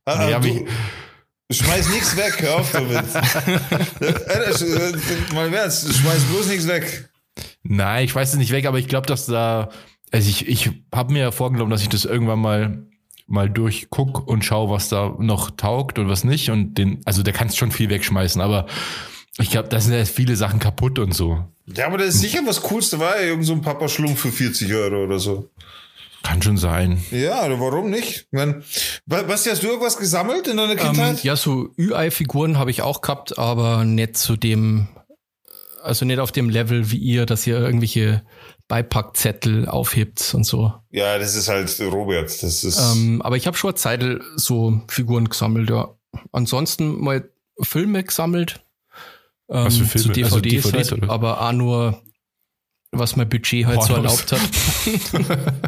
[0.05, 0.67] Ah, Nee, hab du,
[1.53, 3.05] schmeiß nichts weg, hör auf damit.
[4.01, 7.09] Äh, mal Ernst, schmeiß bloß nichts weg.
[7.63, 9.71] Nein, ich weiß es nicht weg, aber ich glaube, dass da,
[10.13, 12.87] also ich, ich habe mir ja vorgenommen, dass ich das irgendwann mal
[13.27, 16.51] mal durchguck und schau, was da noch taugt und was nicht.
[16.51, 18.67] Und den, also da kannst schon viel wegschmeißen, aber
[19.39, 21.45] ich glaube, da sind ja viele Sachen kaputt und so.
[21.67, 24.73] Ja, aber das ist sicher was Coolste war, irgend so ein Papa Schlumpf für 40
[24.75, 25.49] Euro oder so.
[26.23, 27.03] Kann schon sein.
[27.11, 28.27] Ja, warum nicht?
[28.31, 28.63] Wenn,
[29.07, 31.15] Basti, hast du irgendwas gesammelt in deiner Kindheit?
[31.15, 34.89] Ähm, ja, so Ü-Ei-Figuren habe ich auch gehabt, aber nicht zu dem,
[35.83, 38.23] also nicht auf dem Level wie ihr, dass ihr irgendwelche
[38.73, 40.73] Beipackzettel aufhebt und so.
[40.89, 42.43] Ja, das ist halt Robert.
[42.43, 42.79] Das ist.
[42.81, 44.03] Ähm, aber ich habe schon eine Zeit
[44.37, 45.95] so Figuren gesammelt, ja.
[46.33, 47.29] Ansonsten mal
[47.61, 48.65] Filme gesammelt.
[49.51, 50.07] Ähm, Was für Filme?
[50.07, 52.03] Zu DVDs, Also DVDs, halt, aber auch nur,
[52.93, 54.25] was mein Budget halt so Pornos.
[54.25, 55.53] erlaubt hat.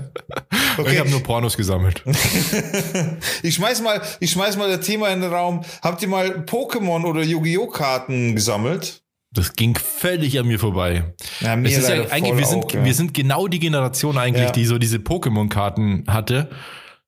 [0.91, 2.03] Ich habe nur Pornos gesammelt.
[3.43, 5.63] Ich schmeiß mal, ich schmeiß mal das Thema in den Raum.
[5.83, 7.67] Habt ihr mal Pokémon oder Yu-Gi-Oh!
[7.67, 9.04] Karten gesammelt?
[9.35, 11.13] Das ging völlig an mir vorbei.
[11.41, 14.53] Ja, Es ist ja eigentlich, wir sind, wir sind genau die Generation eigentlich, Ja.
[14.53, 16.49] die so diese Pokémon-Karten hatte.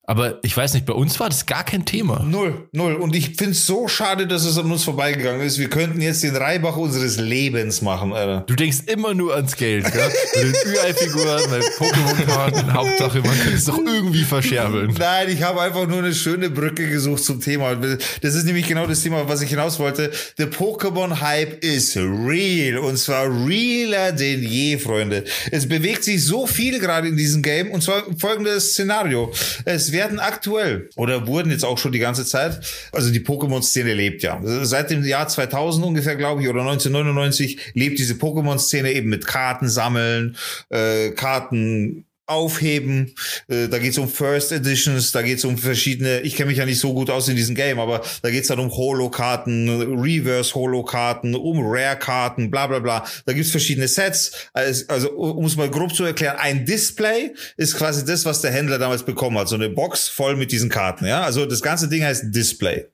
[0.08, 2.22] Aber ich weiß nicht, bei uns war das gar kein Thema.
[2.22, 2.94] Null, null.
[2.94, 5.58] Und ich find's so schade, dass es an uns vorbeigegangen ist.
[5.58, 8.44] Wir könnten jetzt den Reibach unseres Lebens machen, Alter.
[8.46, 10.12] Du denkst immer nur ans Geld, gell?
[10.36, 14.94] Mit den Ü-Ei-Figuren, mit Pokémon-Karten, Hauptsache, man kann es doch irgendwie verscherbeln.
[14.96, 17.74] Nein, ich habe einfach nur eine schöne Brücke gesucht zum Thema.
[17.74, 20.12] Das ist nämlich genau das Thema, was ich hinaus wollte.
[20.38, 22.78] Der Pokémon-Hype ist real.
[22.78, 25.24] Und zwar realer denn je, Freunde.
[25.50, 27.72] Es bewegt sich so viel gerade in diesem Game.
[27.72, 29.32] Und zwar folgendes Szenario.
[29.64, 32.60] Es werden aktuell oder wurden jetzt auch schon die ganze Zeit,
[32.92, 34.40] also die Pokémon-Szene lebt ja.
[34.42, 39.68] Seit dem Jahr 2000 ungefähr, glaube ich, oder 1999 lebt diese Pokémon-Szene eben mit Karten
[39.68, 40.36] sammeln,
[40.68, 43.14] äh, Karten aufheben.
[43.48, 46.80] Äh, da geht's um First Editions, da geht's um verschiedene, ich kenne mich ja nicht
[46.80, 52.50] so gut aus in diesem Game, aber da geht's dann um Holo-Karten, Reverse-Holo-Karten, um Rare-Karten,
[52.50, 53.06] bla bla bla.
[53.24, 54.32] Da gibt's verschiedene Sets.
[54.52, 58.50] Also, also um es mal grob zu erklären, ein Display ist quasi das, was der
[58.50, 59.48] Händler damals bekommen hat.
[59.48, 61.06] So eine Box voll mit diesen Karten.
[61.06, 62.86] Ja, Also das ganze Ding heißt Display.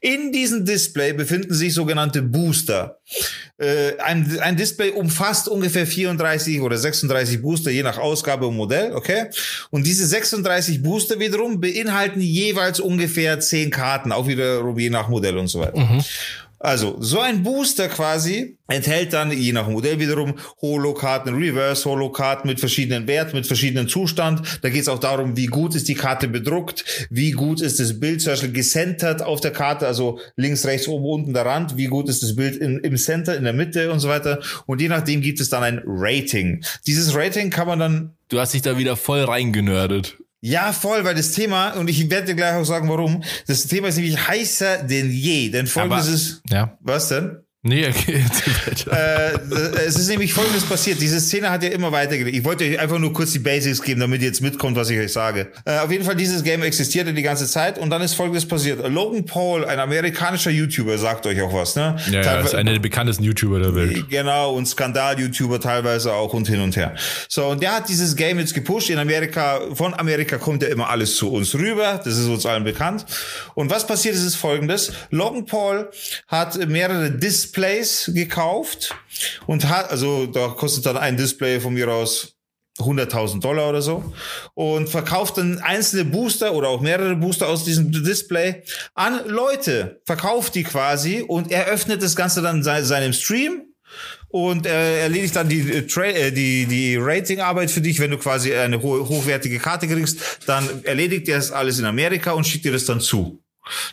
[0.00, 2.98] In diesem Display befinden sich sogenannte Booster.
[3.58, 8.79] Äh, ein, ein Display umfasst ungefähr 34 oder 36 Booster, je nach Ausgabe und Modell,
[8.94, 9.26] okay?
[9.70, 15.38] Und diese 36 Booster wiederum beinhalten jeweils ungefähr 10 Karten, auch wiederum je nach Modell
[15.38, 15.78] und so weiter.
[16.62, 23.06] Also, so ein Booster quasi enthält dann, je nach Modell wiederum, Holo-Karten, Reverse-Holo-Karten mit verschiedenen
[23.06, 24.42] Werten, mit verschiedenen Zustand.
[24.60, 27.98] Da geht es auch darum, wie gut ist die Karte bedruckt, wie gut ist das
[27.98, 31.86] Bild zum Beispiel gecentert auf der Karte, also links, rechts, oben, unten der Rand, wie
[31.86, 34.40] gut ist das Bild in, im Center, in der Mitte und so weiter.
[34.66, 36.62] Und je nachdem gibt es dann ein Rating.
[36.86, 40.18] Dieses Rating kann man dann Du hast dich da wieder voll reingenördet.
[40.40, 43.88] Ja, voll, weil das Thema, und ich werde dir gleich auch sagen, warum, das Thema
[43.88, 45.50] ist nämlich heißer denn je.
[45.50, 46.78] Denn folgendes Aber- ist, Ja.
[46.80, 47.38] was denn?
[47.62, 48.24] Nee, okay,
[48.90, 49.32] äh,
[49.86, 50.98] es ist nämlich folgendes passiert.
[50.98, 52.34] Diese Szene hat ja immer weitergelebt.
[52.34, 54.98] Ich wollte euch einfach nur kurz die Basics geben, damit ihr jetzt mitkommt, was ich
[54.98, 55.48] euch sage.
[55.66, 58.88] Äh, auf jeden Fall, dieses Game existierte die ganze Zeit und dann ist folgendes passiert.
[58.88, 61.96] Logan Paul, ein amerikanischer YouTuber, sagt euch auch was, ne?
[62.10, 64.08] ja, ja, Teilwe- ist einer der bekanntesten YouTuber der Welt.
[64.08, 66.94] Genau, und Skandal-YouTuber teilweise auch und hin und her.
[67.28, 68.88] So, und der hat dieses Game jetzt gepusht.
[68.88, 72.00] In Amerika, von Amerika kommt ja immer alles zu uns rüber.
[72.02, 73.04] Das ist uns allen bekannt.
[73.54, 74.92] Und was passiert ist, ist folgendes.
[75.10, 75.90] Logan Paul
[76.26, 78.94] hat mehrere Displays gekauft
[79.46, 82.36] und hat, also da kostet dann ein Display von mir aus
[82.78, 84.12] 100.000 Dollar oder so
[84.54, 88.62] und verkauft dann einzelne Booster oder auch mehrere Booster aus diesem Display
[88.94, 93.62] an Leute, verkauft die quasi und er öffnet das Ganze dann se seinem Stream
[94.28, 98.54] und äh, erledigt dann die, äh, äh, die, die Ratingarbeit für dich, wenn du quasi
[98.54, 102.72] eine ho hochwertige Karte kriegst, dann erledigt er das alles in Amerika und schickt dir
[102.72, 103.42] das dann zu.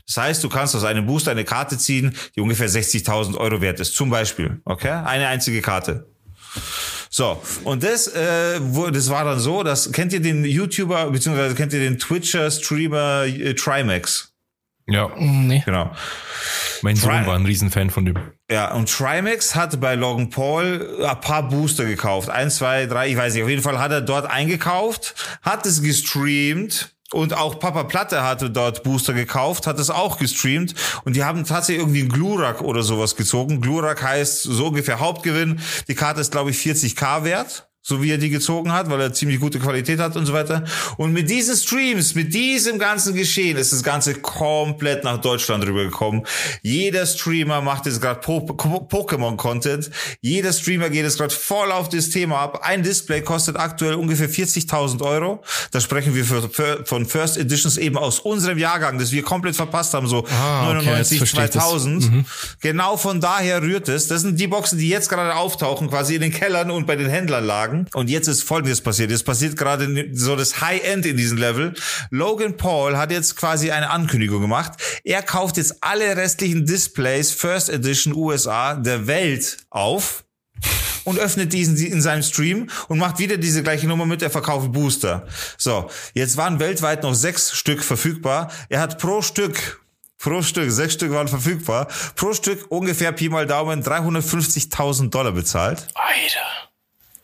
[0.06, 3.80] Das heißt, du kannst aus einem Booster eine Karte ziehen, die ungefähr 60.000 Euro wert
[3.80, 4.62] ist, zum Beispiel.
[4.66, 4.90] Okay?
[4.90, 6.08] Eine einzige Karte.
[7.10, 11.56] So, und das, äh, wo, das war dann so, dass, kennt ihr den YouTuber, beziehungsweise
[11.56, 14.34] kennt ihr den Twitcher-Streamer äh, Trimax?
[14.90, 15.62] Ja, Nee.
[15.66, 15.92] Genau.
[16.82, 18.16] mein Sohn Tri- war ein Riesenfan von dem.
[18.50, 22.30] Ja, und Trimax hat bei Logan Paul ein paar Booster gekauft.
[22.30, 23.44] Eins, zwei, drei, ich weiß nicht.
[23.44, 26.96] Auf jeden Fall hat er dort eingekauft, hat es gestreamt.
[27.14, 30.76] Und auch Papa Platte hatte dort Booster gekauft, hat es auch gestreamt.
[31.06, 33.62] Und die haben tatsächlich irgendwie einen Glurak oder sowas gezogen.
[33.62, 35.62] Glurak heißt so ungefähr Hauptgewinn.
[35.88, 37.67] Die Karte ist, glaube ich, 40k wert.
[37.90, 40.66] So wie er die gezogen hat, weil er ziemlich gute Qualität hat und so weiter.
[40.98, 46.24] Und mit diesen Streams, mit diesem ganzen Geschehen ist das Ganze komplett nach Deutschland rübergekommen.
[46.62, 49.90] Jeder Streamer macht jetzt gerade po po Pokémon-Content.
[50.20, 52.60] Jeder Streamer geht jetzt gerade voll auf das Thema ab.
[52.64, 55.42] Ein Display kostet aktuell ungefähr 40.000 Euro.
[55.72, 59.56] Da sprechen wir für, für, von First Editions eben aus unserem Jahrgang, das wir komplett
[59.56, 61.64] verpasst haben, so Ah, okay, 99, jetzt verstehe ich das.
[61.64, 62.26] 2000.
[62.60, 64.10] Genau von daher rührt es.
[64.10, 67.10] Das sind die Boxen, die jetzt gerade auftauchen, quasi in den Kellern und bei den
[67.10, 67.77] Händlern lagen.
[67.94, 69.12] Und jetzt ist Folgendes passiert.
[69.12, 71.74] Jetzt passiert gerade so das High-End in diesem Level.
[72.10, 74.74] Logan Paul hat jetzt quasi eine Ankündigung gemacht.
[75.04, 80.24] Er kauft jetzt alle restlichen Displays First Edition USA der Welt auf.
[81.04, 84.74] und öffnet diesen in seinem Stream und macht wieder diese gleiche Nummer mit, er verkauft
[84.74, 85.26] Booster.
[85.58, 88.52] So, jetzt waren weltweit noch sechs Stück verfügbar.
[88.68, 89.80] Er hat pro Stück
[90.20, 91.88] Pro Stück, sechs Stück waren verfügbar.
[92.16, 95.88] Pro Stück ungefähr Pi mal Daumen 350.000 Dollar bezahlt.
[95.94, 96.57] Alter.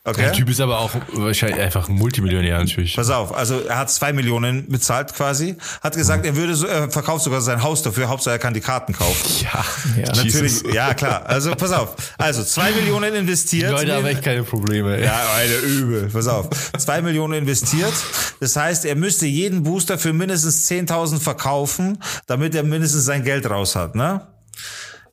[0.06, 0.24] Okay.
[0.24, 2.94] Der Typ ist aber auch wahrscheinlich einfach ein Multimillionär natürlich.
[2.98, 6.92] Pass auf, also er hat zwei Millionen bezahlt quasi, hat gesagt, er würde so, er
[6.92, 9.46] verkauft sogar sein Haus dafür, Hauptsache er kann die Karten kaufen.
[9.46, 9.64] Ja,
[9.96, 10.08] Ja.
[10.08, 10.74] Natürlich, Jesus.
[10.74, 11.26] ja klar.
[11.26, 13.72] Also pass auf, also zwei Millionen Die investiert.
[13.72, 15.02] Leute haben echt keine Probleme.
[15.02, 16.10] Ja, eine übel.
[16.12, 16.50] Pass auf.
[16.78, 17.94] Zwei Millionen investiert.
[18.42, 23.50] Das heißt, er müsste jeden Booster für mindestens 10.000 verkaufen, damit er mindestens sein Geld
[23.50, 24.28] raus hat, ne?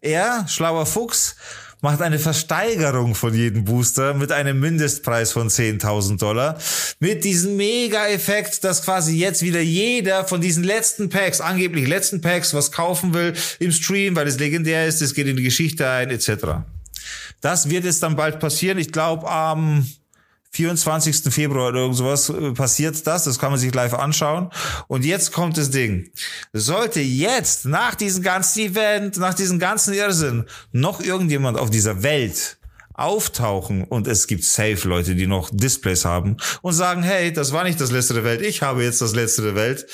[0.00, 1.37] Er, schlauer Fuchs,
[1.81, 6.59] macht eine Versteigerung von jedem Booster mit einem Mindestpreis von 10.000 Dollar.
[6.99, 12.55] Mit diesem Mega-Effekt, dass quasi jetzt wieder jeder von diesen letzten Packs, angeblich letzten Packs,
[12.55, 16.11] was kaufen will im Stream, weil es legendär ist, es geht in die Geschichte ein,
[16.11, 16.62] etc.
[17.40, 18.79] Das wird jetzt dann bald passieren.
[18.79, 19.87] Ich glaube, am
[20.53, 21.33] 24.
[21.33, 23.25] Februar oder irgend sowas äh, passiert das.
[23.25, 24.51] Das kann man sich live anschauen.
[24.89, 26.11] Und jetzt kommt das Ding.
[26.53, 32.59] Sollte jetzt nach diesem ganzen Event, nach diesem ganzen Irrsinn noch irgendjemand auf dieser Welt
[33.01, 37.65] auftauchen und es gibt safe Leute, die noch Displays haben und sagen, hey, das war
[37.65, 39.87] nicht das letzte der Welt, ich habe jetzt das letzte der Welt,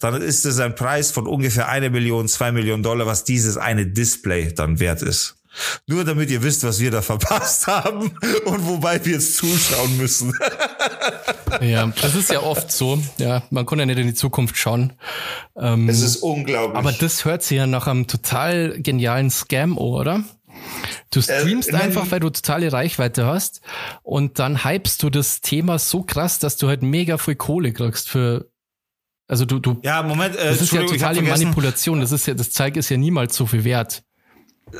[0.00, 3.86] dann ist es ein Preis von ungefähr eine Million, zwei Millionen Dollar, was dieses eine
[3.86, 5.39] Display dann wert ist.
[5.86, 8.12] Nur damit ihr wisst, was wir da verpasst haben
[8.44, 10.32] und wobei wir jetzt zuschauen müssen.
[11.60, 12.98] Ja, das ist ja oft so.
[13.18, 14.92] Ja, man kann ja nicht in die Zukunft schauen.
[15.56, 16.78] Ähm, Es ist unglaublich.
[16.78, 20.22] aber das hört sich ja nach einem total genialen Scam oder?
[21.10, 23.60] Du streamst ich mein- einfach, weil du totale Reichweite hast
[24.02, 28.08] und dann hypst du das Thema so krass, dass du halt mega viel Kohle kriegst
[28.08, 28.48] für
[29.26, 31.22] also du, du ja, Moment, äh, das ist ja totale.
[31.22, 32.00] Manipulation.
[32.00, 34.02] Das ist ja, das Zeug ist ja niemals so viel wert.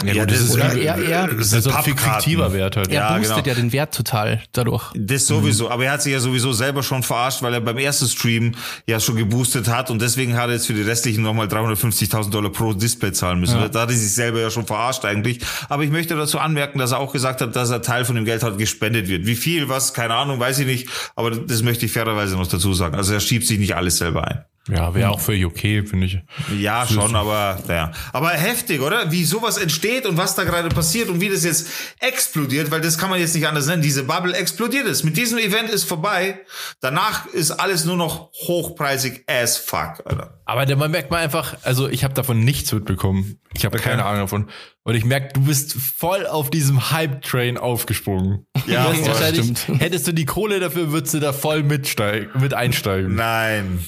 [0.05, 2.53] Ja, Ja, gut, das, das ist Oder wie- er, er, das ist also ein fiktiver
[2.53, 2.89] Wert halt.
[2.89, 3.49] er Ja, boostet genau.
[3.49, 4.85] ja den Wert total dadurch.
[4.95, 8.07] Das sowieso, aber er hat sich ja sowieso selber schon verarscht, weil er beim ersten
[8.09, 8.53] Stream
[8.87, 12.51] ja schon geboostet hat und deswegen hat er jetzt für die restlichen nochmal 350.000 Dollar
[12.51, 13.55] pro Display zahlen müssen.
[13.73, 15.41] Da hat er sich selber ja schon verarscht eigentlich.
[15.69, 18.25] Aber ich möchte dazu anmerken, dass er auch gesagt hat, dass er Teil von dem
[18.25, 19.27] Geld hat gespendet wird.
[19.27, 20.89] Wie viel, was, keine Ahnung, weiß ich nicht.
[21.17, 22.95] Aber das möchte ich fairerweise noch dazu sagen.
[22.95, 24.45] Also er schiebt sich nicht alles selber ein.
[24.71, 26.19] Ja, wäre auch völlig okay, finde ich.
[26.59, 27.93] Ja, schon, aber naja.
[28.13, 29.11] Aber heftig, oder?
[29.11, 32.99] Wie sowas entsteht und was da gerade passiert und wie das jetzt explodiert, weil das
[32.99, 33.83] kann man jetzt nicht anders nennen.
[33.83, 35.05] Diese Bubble explodiert ist.
[35.05, 36.41] Mit diesem Event ist vorbei.
[36.81, 40.41] Danach ist alles nur noch hochpreisig as fuck, Alter.
[40.45, 43.39] Aber da merkt man einfach, also ich habe davon nichts mitbekommen.
[43.55, 44.51] Ich habe keine Ahnung davon.
[44.83, 48.47] Und ich merke, du bist voll auf diesem Hype-Train aufgesprungen.
[48.67, 49.09] Ja, du hast voll.
[49.09, 49.81] wahrscheinlich, Stimmt.
[49.81, 53.15] hättest du die Kohle dafür, würdest du da voll mitsteigen, mit einsteigen.
[53.15, 53.85] Nein.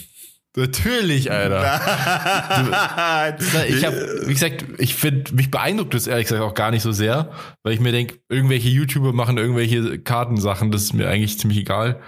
[0.55, 1.63] Natürlich, Alter.
[3.69, 6.93] Ich habe, wie gesagt, ich finde, mich beeindruckt das ehrlich gesagt auch gar nicht so
[6.93, 7.31] sehr,
[7.63, 12.01] weil ich mir denke, irgendwelche YouTuber machen irgendwelche Kartensachen, das ist mir eigentlich ziemlich egal.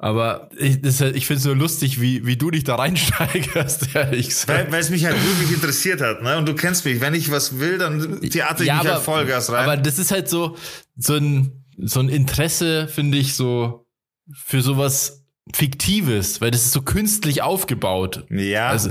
[0.00, 3.88] Aber ich, das halt- ich finde es nur lustig, wie, wie du dich da reinsteigerst,
[3.96, 4.70] ehrlich gesagt.
[4.70, 6.36] Weil es mich halt wirklich interessiert hat, ne?
[6.38, 7.00] Und du kennst mich.
[7.00, 9.64] Wenn ich was will, dann theater ich mich halt Vollgas rein.
[9.64, 10.56] aber das ist halt so,
[10.96, 13.86] so ein, so ein Interesse, finde ich, so
[14.32, 15.17] für sowas
[15.54, 18.24] Fiktives, weil das ist so künstlich aufgebaut.
[18.30, 18.68] ja.
[18.68, 18.90] Also,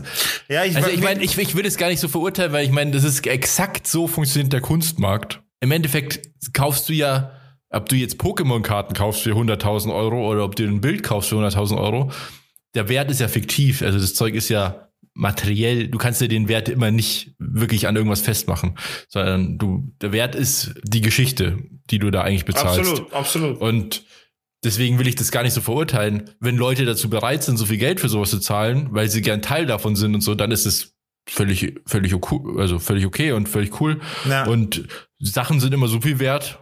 [0.50, 2.72] ja, ich, also ich meine, ich, ich würde es gar nicht so verurteilen, weil ich
[2.72, 5.42] meine, das ist exakt so funktioniert der Kunstmarkt.
[5.60, 7.32] Im Endeffekt kaufst du ja,
[7.70, 11.36] ob du jetzt Pokémon-Karten kaufst für 100.000 Euro oder ob du ein Bild kaufst für
[11.36, 12.12] 100.000 Euro,
[12.76, 13.82] der Wert ist ja fiktiv.
[13.82, 15.88] Also das Zeug ist ja materiell.
[15.88, 18.78] Du kannst ja den Wert immer nicht wirklich an irgendwas festmachen,
[19.10, 21.58] sondern du, der Wert ist die Geschichte,
[21.90, 22.80] die du da eigentlich bezahlst.
[22.80, 23.62] absolut, absolut.
[23.62, 24.04] Und
[24.64, 26.32] deswegen will ich das gar nicht so verurteilen.
[26.40, 29.42] Wenn Leute dazu bereit sind, so viel Geld für sowas zu zahlen, weil sie gern
[29.42, 30.96] Teil davon sind und so, dann ist es
[31.30, 34.00] völlig, völlig okay, also völlig okay und völlig cool.
[34.30, 34.46] Ja.
[34.46, 34.88] Und
[35.20, 36.60] Sachen sind immer so viel wert,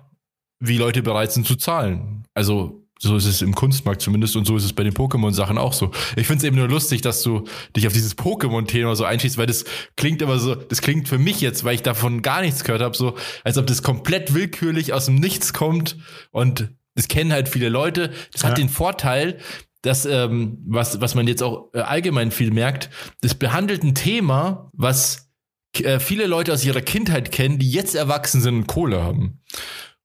[0.59, 2.23] wie Leute bereit sind zu zahlen.
[2.33, 5.73] Also so ist es im Kunstmarkt zumindest und so ist es bei den Pokémon-Sachen auch
[5.73, 5.91] so.
[6.15, 7.43] Ich finde es eben nur lustig, dass du
[7.75, 9.65] dich auf dieses Pokémon-Thema so einschießt, weil das
[9.97, 12.95] klingt immer so, das klingt für mich jetzt, weil ich davon gar nichts gehört habe,
[12.95, 15.97] so als ob das komplett willkürlich aus dem Nichts kommt
[16.31, 18.11] und das kennen halt viele Leute.
[18.33, 18.63] Das hat Ja.
[18.63, 19.37] den Vorteil,
[19.81, 22.89] dass, ähm, was, was man jetzt auch äh, allgemein viel merkt,
[23.21, 25.29] das behandelt ein Thema, was
[25.77, 29.41] äh, viele Leute aus ihrer Kindheit kennen, die jetzt erwachsen sind und Kohle haben.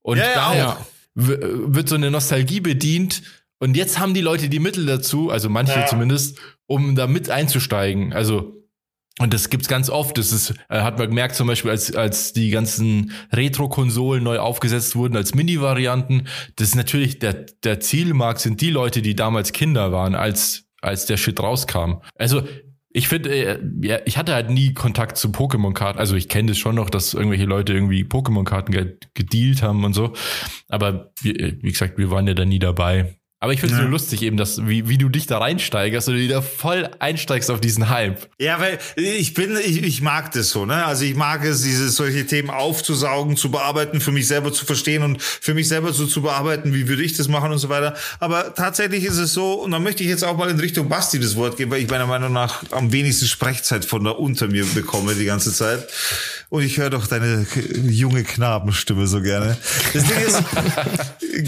[0.02, 0.76] Und Ja, daher
[1.14, 3.22] w- wird so eine Nostalgie bedient.
[3.58, 5.86] Und jetzt haben die Leute die Mittel dazu, also manche Ja.
[5.86, 8.12] zumindest, um da mit einzusteigen.
[8.12, 8.59] Also
[9.20, 10.18] und das gibt's ganz oft.
[10.18, 14.96] Das ist, äh, hat man gemerkt, zum Beispiel, als, als die ganzen Retro-Konsolen neu aufgesetzt
[14.96, 16.26] wurden als Mini-Varianten.
[16.56, 21.06] Das ist natürlich, der, der Zielmarkt sind die Leute, die damals Kinder waren, als, als
[21.06, 22.00] der Shit rauskam.
[22.16, 22.42] Also,
[22.92, 26.00] Ich finde, äh, ja, ich hatte halt nie Kontakt zu Pokémon-Karten.
[26.00, 28.72] Also ich kenne das schon noch, dass irgendwelche Leute irgendwie Pokémon-Karten
[29.14, 30.14] gedealt haben und so.
[30.68, 33.19] Aber wie, äh, wie gesagt, wir waren ja da nie dabei.
[33.42, 33.84] Aber ich finde es ja.
[33.84, 37.50] nur lustig eben, dass, wie, wie du dich da reinsteigerst und du da voll einsteigst
[37.50, 38.28] auf diesen Hype.
[38.38, 40.84] Ja, weil ich bin, ich, ich mag das so, ne?
[40.84, 45.02] Also ich mag es, diese solche Themen aufzusaugen, zu bearbeiten, für mich selber zu verstehen
[45.02, 47.94] und für mich selber so zu bearbeiten, wie würde ich das machen und so weiter.
[48.18, 51.18] Aber tatsächlich ist es so, und da möchte ich jetzt auch mal in Richtung Basti
[51.18, 54.66] das Wort geben, weil ich meiner Meinung nach am wenigsten Sprechzeit von da unter mir
[54.66, 55.88] bekomme die ganze Zeit.
[56.50, 57.46] Und ich höre doch deine
[57.88, 59.56] junge Knabenstimme so gerne.
[59.94, 60.42] Das Ding ist,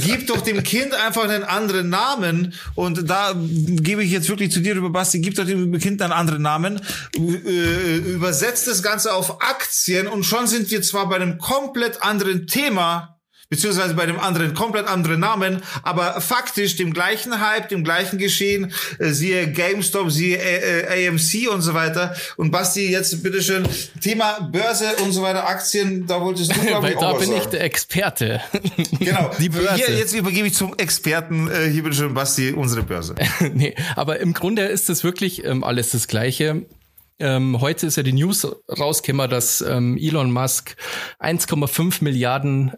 [0.05, 2.55] gib doch dem Kind einfach einen anderen Namen.
[2.77, 6.13] Und da gebe ich jetzt wirklich zu dir rüber, Basti, gib doch dem Kind einen
[6.13, 6.81] anderen Namen.
[7.17, 12.47] Äh, übersetzt das Ganze auf Aktien und schon sind wir zwar bei einem komplett anderen
[12.47, 13.12] Thema,
[13.53, 18.73] beziehungsweise bei dem anderen komplett anderen Namen, aber faktisch dem gleichen Hype, dem gleichen Geschehen,
[18.99, 22.15] äh, siehe GameStop, siehe äh, äh AMC und so weiter.
[22.39, 23.69] Und Basti, jetzt bitteschön,
[24.01, 27.41] Thema Börse und so weiter, Aktien, da wolltest du, glaube ich, auch Da bin sagen.
[27.43, 28.41] ich der Experte.
[28.99, 29.31] Genau.
[29.39, 29.75] Die Börse.
[29.75, 33.15] Hier, jetzt übergebe ich zum Experten, äh, hier bitteschön, Basti, unsere Börse.
[33.53, 36.65] nee, aber im Grunde ist es wirklich ähm, alles das Gleiche.
[37.19, 40.77] Ähm, heute ist ja die News rausgekommen, dass ähm, Elon Musk
[41.21, 42.73] 1,5 Milliarden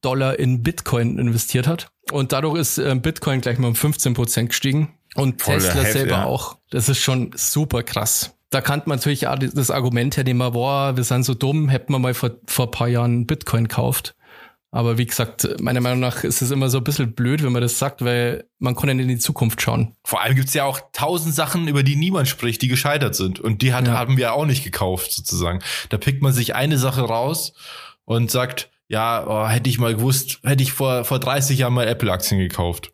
[0.00, 1.90] Dollar in Bitcoin investiert hat.
[2.10, 4.94] Und dadurch ist äh, Bitcoin gleich mal um 15 Prozent gestiegen.
[5.14, 6.24] Und Voll Tesla Hälfte, selber ja.
[6.24, 6.58] auch.
[6.70, 8.34] Das ist schon super krass.
[8.50, 11.98] Da kann man natürlich auch das Argument hernehmen, boah, wir sind so dumm, hätten wir
[11.98, 14.14] mal vor, vor ein paar Jahren Bitcoin gekauft.
[14.70, 17.62] Aber wie gesagt, meiner Meinung nach ist es immer so ein bisschen blöd, wenn man
[17.62, 19.96] das sagt, weil man kann ja in die Zukunft schauen.
[20.04, 23.40] Vor allem gibt's ja auch tausend Sachen, über die niemand spricht, die gescheitert sind.
[23.40, 23.94] Und die hat, ja.
[23.94, 25.60] haben wir auch nicht gekauft, sozusagen.
[25.88, 27.54] Da pickt man sich eine Sache raus
[28.04, 31.86] und sagt, ja, oh, hätte ich mal gewusst, hätte ich vor, vor 30 Jahren mal
[31.86, 32.92] Apple-Aktien gekauft.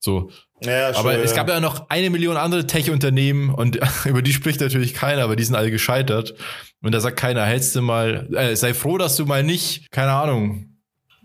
[0.00, 0.30] So.
[0.60, 4.60] Ja, aber schon, es gab ja noch eine Million andere Tech-Unternehmen und über die spricht
[4.60, 6.34] natürlich keiner, aber die sind alle gescheitert.
[6.82, 10.12] Und da sagt keiner, hältst du mal, äh, sei froh, dass du mal nicht, keine
[10.12, 10.76] Ahnung,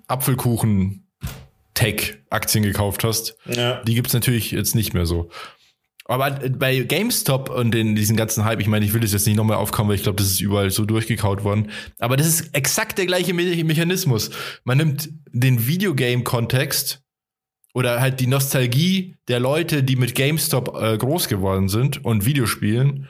[0.07, 1.07] Apfelkuchen
[1.73, 3.35] Tech-Aktien gekauft hast.
[3.45, 3.81] Ja.
[3.83, 5.29] Die gibt's natürlich jetzt nicht mehr so.
[6.05, 9.37] Aber bei GameStop und in diesen ganzen Hype, ich meine, ich will das jetzt nicht
[9.37, 11.71] nochmal aufkommen, weil ich glaube, das ist überall so durchgekaut worden.
[11.99, 14.29] Aber das ist exakt der gleiche Me Mechanismus.
[14.65, 17.01] Man nimmt den Videogame-Kontext
[17.73, 23.07] oder halt die Nostalgie der Leute, die mit GameStop äh, groß geworden sind und Videospielen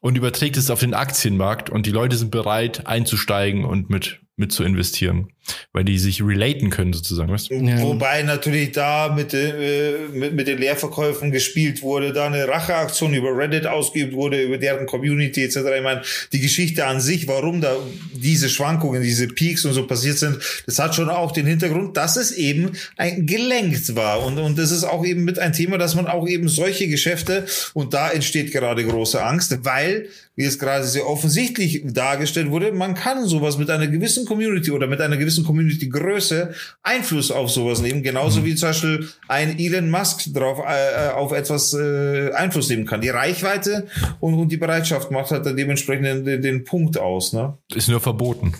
[0.00, 4.52] und überträgt es auf den Aktienmarkt und die Leute sind bereit einzusteigen und mit mit
[4.52, 5.28] zu investieren,
[5.72, 7.32] weil die sich relaten können sozusagen.
[7.32, 7.54] Weißt du?
[7.54, 7.80] ja.
[7.80, 13.36] Wobei natürlich da mit, äh, mit, mit den Leerverkäufen gespielt wurde, da eine Racheaktion über
[13.36, 15.56] Reddit ausgeübt wurde, über deren Community etc.
[15.76, 16.02] Ich meine,
[16.32, 17.76] die Geschichte an sich, warum da
[18.14, 22.16] diese Schwankungen, diese Peaks und so passiert sind, das hat schon auch den Hintergrund, dass
[22.16, 25.94] es eben ein gelenkt war und und das ist auch eben mit ein Thema, dass
[25.94, 30.84] man auch eben solche Geschäfte und da entsteht gerade große Angst, weil wie es gerade
[30.84, 35.33] sehr offensichtlich dargestellt wurde, man kann sowas mit einer gewissen Community oder mit einer gewissen
[35.42, 38.44] Community-Größe Einfluss auf sowas nehmen, genauso mhm.
[38.44, 43.00] wie zum Beispiel ein Elon Musk drauf äh, auf etwas äh, Einfluss nehmen kann.
[43.00, 43.86] Die Reichweite
[44.20, 47.32] und, und die Bereitschaft macht halt dann dementsprechend den, den Punkt aus.
[47.32, 47.56] Ne?
[47.74, 48.54] Ist nur verboten.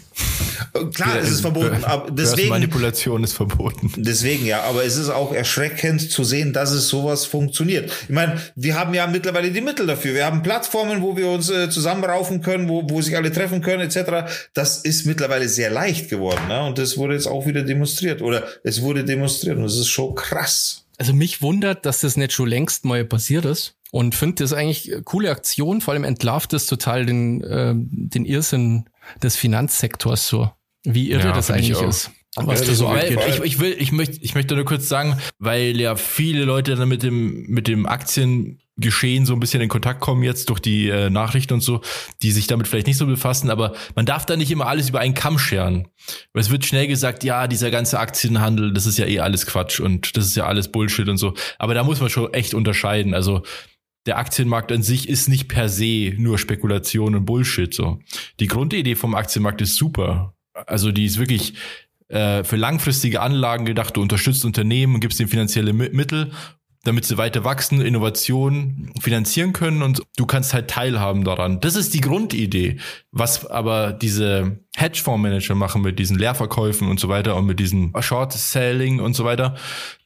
[0.92, 2.48] Klar, es ist verboten, aber deswegen.
[2.48, 3.92] Manipulation ist verboten.
[3.96, 7.92] Deswegen ja, aber es ist auch erschreckend zu sehen, dass es sowas funktioniert.
[8.02, 10.14] Ich meine, wir haben ja mittlerweile die Mittel dafür.
[10.14, 13.88] Wir haben Plattformen, wo wir uns äh, zusammenraufen können, wo, wo sich alle treffen können,
[13.88, 14.28] etc.
[14.52, 16.64] Das ist mittlerweile sehr leicht geworden, ne?
[16.64, 18.20] Und das wurde jetzt auch wieder demonstriert.
[18.20, 20.87] Oder es wurde demonstriert und es ist schon krass.
[20.98, 24.92] Also mich wundert, dass das nicht schon längst mal passiert ist und finde das eigentlich
[25.04, 25.80] coole Aktion.
[25.80, 28.87] Vor allem entlarvt es total den, äh, den Irrsinn
[29.22, 30.50] des Finanzsektors so.
[30.84, 32.10] Wie irre ja, das eigentlich ist.
[32.36, 35.80] Was ja, so weil, ich, ich will, ich möchte, ich möchte nur kurz sagen, weil
[35.80, 40.24] ja viele Leute dann mit dem, mit dem Aktiengeschehen so ein bisschen in Kontakt kommen
[40.24, 41.80] jetzt durch die äh, Nachrichten und so,
[42.22, 44.98] die sich damit vielleicht nicht so befassen, aber man darf da nicht immer alles über
[44.98, 45.86] einen Kamm scheren.
[46.32, 49.78] Weil es wird schnell gesagt, ja, dieser ganze Aktienhandel, das ist ja eh alles Quatsch
[49.78, 51.34] und das ist ja alles Bullshit und so.
[51.60, 53.14] Aber da muss man schon echt unterscheiden.
[53.14, 53.44] Also
[54.06, 57.72] der Aktienmarkt an sich ist nicht per se nur Spekulation und Bullshit.
[57.72, 58.00] So.
[58.40, 60.34] Die Grundidee vom Aktienmarkt ist super.
[60.54, 61.54] Also die ist wirklich
[62.08, 63.96] äh, für langfristige Anlagen gedacht.
[63.96, 66.33] Du unterstützt Unternehmen, gibst ihnen finanzielle Mittel
[66.85, 71.60] damit sie weiter wachsen, Innovationen finanzieren können und du kannst halt teilhaben daran.
[71.60, 72.76] Das ist die Grundidee.
[73.10, 78.33] Was aber diese Hedgefondsmanager machen mit diesen Leerverkäufen und so weiter und mit diesen Short
[78.35, 79.56] Selling und so weiter,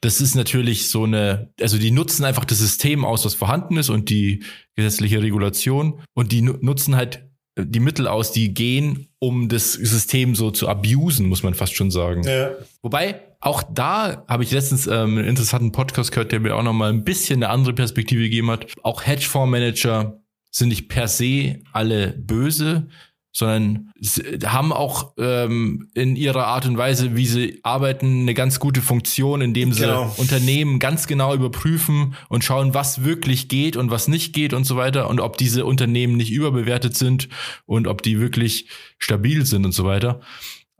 [0.01, 3.89] das ist natürlich so eine, also die nutzen einfach das System aus, was vorhanden ist
[3.89, 4.43] und die
[4.75, 7.25] gesetzliche Regulation und die nutzen halt
[7.57, 11.91] die Mittel aus, die gehen, um das System so zu abusen, muss man fast schon
[11.91, 12.23] sagen.
[12.23, 12.51] Ja.
[12.81, 16.91] Wobei, auch da habe ich letztens ähm, einen interessanten Podcast gehört, der mir auch nochmal
[16.91, 18.67] ein bisschen eine andere Perspektive gegeben hat.
[18.83, 22.87] Auch Hedgefondsmanager sind nicht per se alle böse,
[23.31, 23.91] sondern
[24.45, 29.41] haben auch ähm, in ihrer Art und Weise, wie sie arbeiten, eine ganz gute Funktion,
[29.41, 30.13] indem sie genau.
[30.17, 34.77] Unternehmen ganz genau überprüfen und schauen, was wirklich geht und was nicht geht und so
[34.77, 37.29] weiter und ob diese Unternehmen nicht überbewertet sind
[37.65, 38.67] und ob die wirklich
[38.97, 40.21] stabil sind und so weiter.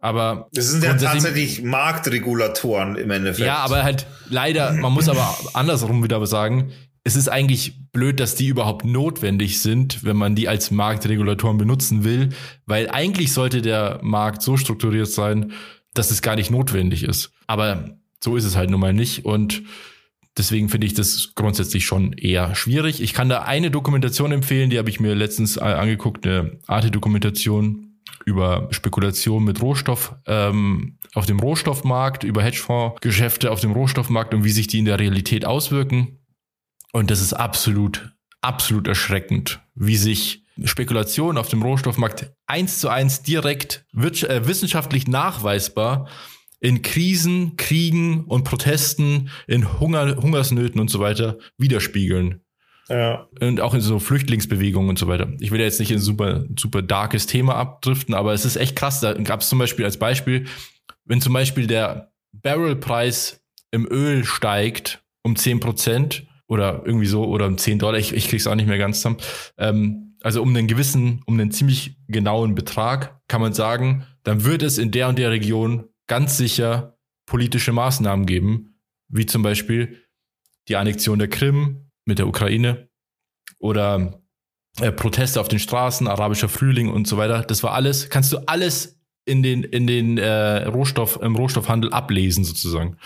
[0.02, 3.46] Aber das sind ja tatsächlich Marktregulatoren im Endeffekt.
[3.46, 6.72] Ja, aber halt leider, man muss aber andersrum wieder sagen,
[7.04, 12.04] es ist eigentlich blöd, dass die überhaupt notwendig sind, wenn man die als Marktregulatoren benutzen
[12.04, 12.30] will,
[12.66, 15.52] weil eigentlich sollte der Markt so strukturiert sein,
[15.94, 17.32] dass es gar nicht notwendig ist.
[17.48, 19.64] Aber so ist es halt nun mal nicht und
[20.38, 23.02] deswegen finde ich das grundsätzlich schon eher schwierig.
[23.02, 27.90] Ich kann da eine Dokumentation empfehlen, die habe ich mir letztens angeguckt, eine Arte-Dokumentation
[28.26, 34.52] über Spekulation mit Rohstoff ähm, auf dem Rohstoffmarkt, über Hedgefonds-Geschäfte auf dem Rohstoffmarkt und wie
[34.52, 36.19] sich die in der Realität auswirken.
[36.92, 43.22] Und das ist absolut, absolut erschreckend, wie sich Spekulation auf dem Rohstoffmarkt eins zu eins
[43.22, 46.10] direkt äh, wissenschaftlich nachweisbar
[46.60, 52.42] in Krisen, Kriegen und Protesten, in Hunger, Hungersnöten und so weiter widerspiegeln.
[52.90, 53.28] Ja.
[53.40, 55.32] Und auch in so Flüchtlingsbewegungen und so weiter.
[55.40, 58.76] Ich will ja jetzt nicht in super, super darkes Thema abdriften, aber es ist echt
[58.76, 59.00] krass.
[59.00, 60.48] Da gab es zum Beispiel als Beispiel,
[61.06, 67.46] wenn zum Beispiel der Barrelpreis im Öl steigt um zehn Prozent, oder irgendwie so oder
[67.46, 69.18] um 10 Dollar, ich, ich krieg's auch nicht mehr ganz zusammen.
[69.58, 74.64] Ähm, also um einen gewissen, um einen ziemlich genauen Betrag kann man sagen, dann wird
[74.64, 80.04] es in der und der Region ganz sicher politische Maßnahmen geben, wie zum Beispiel
[80.68, 82.90] die Annexion der Krim mit der Ukraine
[83.60, 84.22] oder
[84.82, 87.44] äh, Proteste auf den Straßen, arabischer Frühling und so weiter.
[87.44, 92.44] Das war alles, kannst du alles in den, in den äh, Rohstoff, im Rohstoffhandel ablesen
[92.44, 92.98] sozusagen.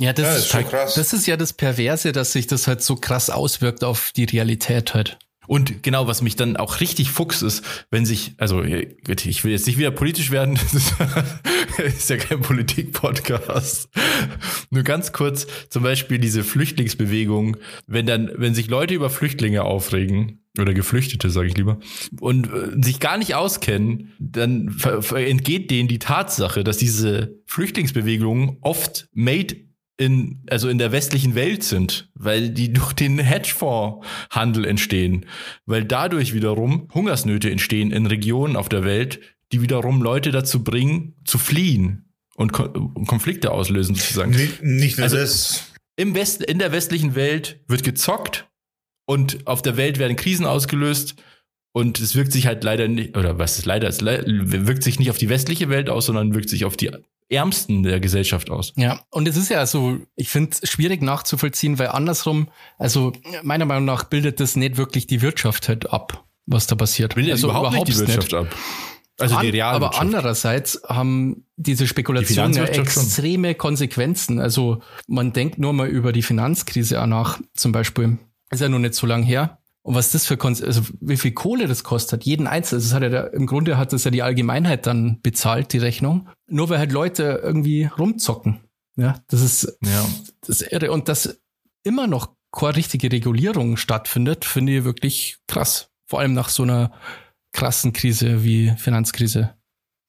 [0.00, 2.96] Ja, das, ja, ist, halt, das ist ja das Perverse, dass sich das halt so
[2.96, 5.18] krass auswirkt auf die Realität halt.
[5.46, 9.66] Und genau, was mich dann auch richtig fuchs ist, wenn sich, also ich will jetzt
[9.66, 10.58] nicht wieder politisch werden,
[11.76, 13.90] das ist ja kein Politik-Podcast.
[14.70, 20.38] Nur ganz kurz, zum Beispiel diese Flüchtlingsbewegung, wenn dann, wenn sich Leute über Flüchtlinge aufregen,
[20.58, 21.78] oder Geflüchtete, sage ich lieber,
[22.20, 24.76] und äh, sich gar nicht auskennen, dann
[25.14, 29.56] entgeht denen die Tatsache, dass diese Flüchtlingsbewegungen oft made
[30.00, 35.26] in, also in der westlichen Welt sind, weil die durch den Hedgefondshandel entstehen,
[35.66, 39.20] weil dadurch wiederum Hungersnöte entstehen in Regionen auf der Welt,
[39.52, 44.30] die wiederum Leute dazu bringen, zu fliehen und Konflikte auslösen sozusagen.
[44.30, 45.70] Nicht, nicht nur also das.
[45.96, 48.48] Im West, in der westlichen Welt wird gezockt
[49.04, 51.16] und auf der Welt werden Krisen ausgelöst
[51.72, 55.10] und es wirkt sich halt leider nicht, oder was ist leider, es wirkt sich nicht
[55.10, 56.90] auf die westliche Welt aus, sondern wirkt sich auf die
[57.30, 58.72] Ärmsten der Gesellschaft aus.
[58.76, 63.12] Ja, und es ist ja so, ich finde es schwierig nachzuvollziehen, weil andersrum, also
[63.42, 67.14] meiner Meinung nach bildet das nicht wirklich die Wirtschaft halt ab, was da passiert.
[67.14, 68.34] Bildet also überhaupt, überhaupt nicht die Wirtschaft nicht.
[68.34, 68.56] ab.
[69.20, 73.58] Also die reale Aber andererseits haben diese Spekulationen die ja extreme schon.
[73.58, 74.40] Konsequenzen.
[74.40, 78.18] Also man denkt nur mal über die Finanzkrise nach, zum Beispiel.
[78.50, 79.59] Ist ja noch nicht so lang her.
[79.82, 82.82] Und was das für Kon also wie viel Kohle das kostet, jeden Einzelnen.
[82.82, 86.28] Das hat ja der, im Grunde hat das ja die Allgemeinheit dann bezahlt, die Rechnung.
[86.46, 88.60] Nur weil halt Leute irgendwie rumzocken.
[88.96, 90.06] Ja, das ist, ja.
[90.42, 90.92] das ist irre.
[90.92, 91.40] Und dass
[91.82, 95.90] immer noch keine richtige Regulierung stattfindet, finde ich wirklich krass.
[96.06, 96.92] Vor allem nach so einer
[97.52, 99.54] krassen Krise wie Finanzkrise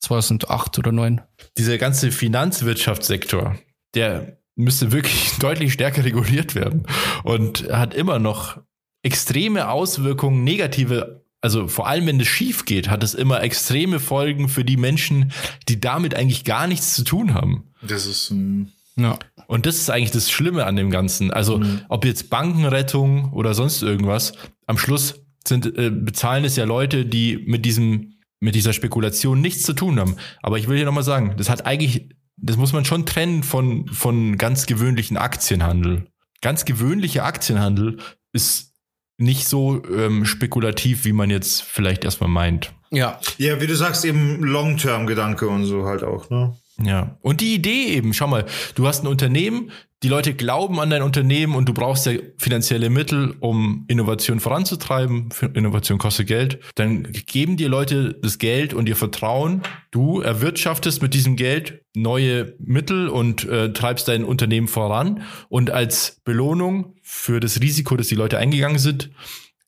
[0.01, 1.21] 2008 oder 2009.
[1.57, 3.55] Dieser ganze Finanzwirtschaftssektor,
[3.95, 6.87] der müsste wirklich deutlich stärker reguliert werden
[7.23, 8.59] und hat immer noch
[9.03, 14.49] extreme Auswirkungen, negative, also vor allem wenn es schief geht, hat es immer extreme Folgen
[14.49, 15.31] für die Menschen,
[15.67, 17.71] die damit eigentlich gar nichts zu tun haben.
[17.81, 19.17] Das ist ähm, ja.
[19.47, 21.31] Und das ist eigentlich das Schlimme an dem Ganzen.
[21.31, 21.81] Also mhm.
[21.89, 24.33] ob jetzt Bankenrettung oder sonst irgendwas,
[24.67, 25.15] am Schluss
[25.47, 29.99] sind äh, bezahlen es ja Leute, die mit diesem mit dieser Spekulation nichts zu tun
[29.99, 30.17] haben.
[30.41, 33.87] Aber ich will hier nochmal sagen, das hat eigentlich, das muss man schon trennen von,
[33.87, 36.07] von ganz gewöhnlichen Aktienhandel.
[36.41, 37.99] Ganz gewöhnlicher Aktienhandel
[38.33, 38.70] ist
[39.17, 42.73] nicht so ähm, spekulativ, wie man jetzt vielleicht erstmal meint.
[42.91, 43.19] Ja.
[43.37, 46.55] Ja, wie du sagst, eben Long-Term-Gedanke und so halt auch, ne?
[46.81, 47.17] Ja.
[47.21, 48.45] Und die Idee eben, schau mal,
[48.75, 49.71] du hast ein Unternehmen,
[50.03, 55.29] die Leute glauben an dein Unternehmen und du brauchst ja finanzielle Mittel, um Innovation voranzutreiben.
[55.53, 56.59] Innovation kostet Geld.
[56.73, 59.61] Dann geben dir Leute das Geld und ihr Vertrauen.
[59.91, 65.21] Du erwirtschaftest mit diesem Geld neue Mittel und äh, treibst dein Unternehmen voran.
[65.49, 69.11] Und als Belohnung für das Risiko, dass die Leute eingegangen sind,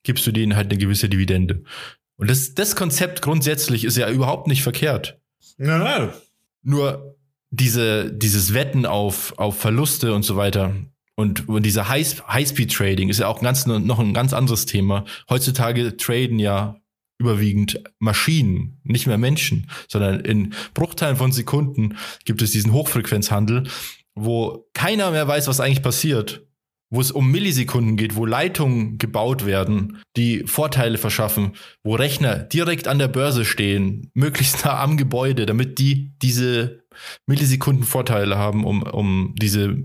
[0.02, 1.64] gibst du denen halt eine gewisse Dividende.
[2.18, 5.20] Und das, das Konzept grundsätzlich ist ja überhaupt nicht verkehrt.
[5.58, 6.10] Nein, nein.
[6.64, 7.18] Nur
[7.54, 10.74] diese, dieses Wetten auf, auf Verluste und so weiter,
[11.16, 15.06] Und, und dieser High, High-Speed-Trading ist ja auch ganz, noch ein ganz anderes Thema.
[15.30, 16.82] Heutzutage traden ja
[17.20, 21.95] überwiegend Maschinen, nicht mehr Menschen, sondern in Bruchteilen von Sekunden
[22.26, 23.66] gibt es diesen Hochfrequenzhandel,
[24.16, 26.47] wo keiner mehr weiß, was eigentlich passiert,
[26.89, 32.88] wo es um Millisekunden geht, wo Leitungen gebaut werden, die Vorteile verschaffen, wo Rechner direkt
[32.88, 36.83] an der Börse stehen, möglichst nah am Gebäude, damit die diese
[37.26, 39.78] Millisekunden Vorteile haben, um, um diese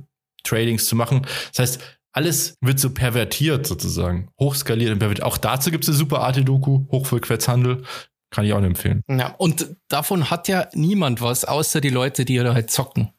[0.45, 1.23] Tradings zu machen.
[1.53, 5.27] Das heißt, alles wird so pervertiert sozusagen, hochskaliert und pervertiert.
[5.27, 7.83] Auch dazu gibt es eine super Arte-Doku, Hochfrequenzhandel.
[8.31, 9.03] Kann ich auch nicht empfehlen.
[9.09, 13.11] Ja, und davon hat ja niemand was, außer die Leute, die da halt zocken.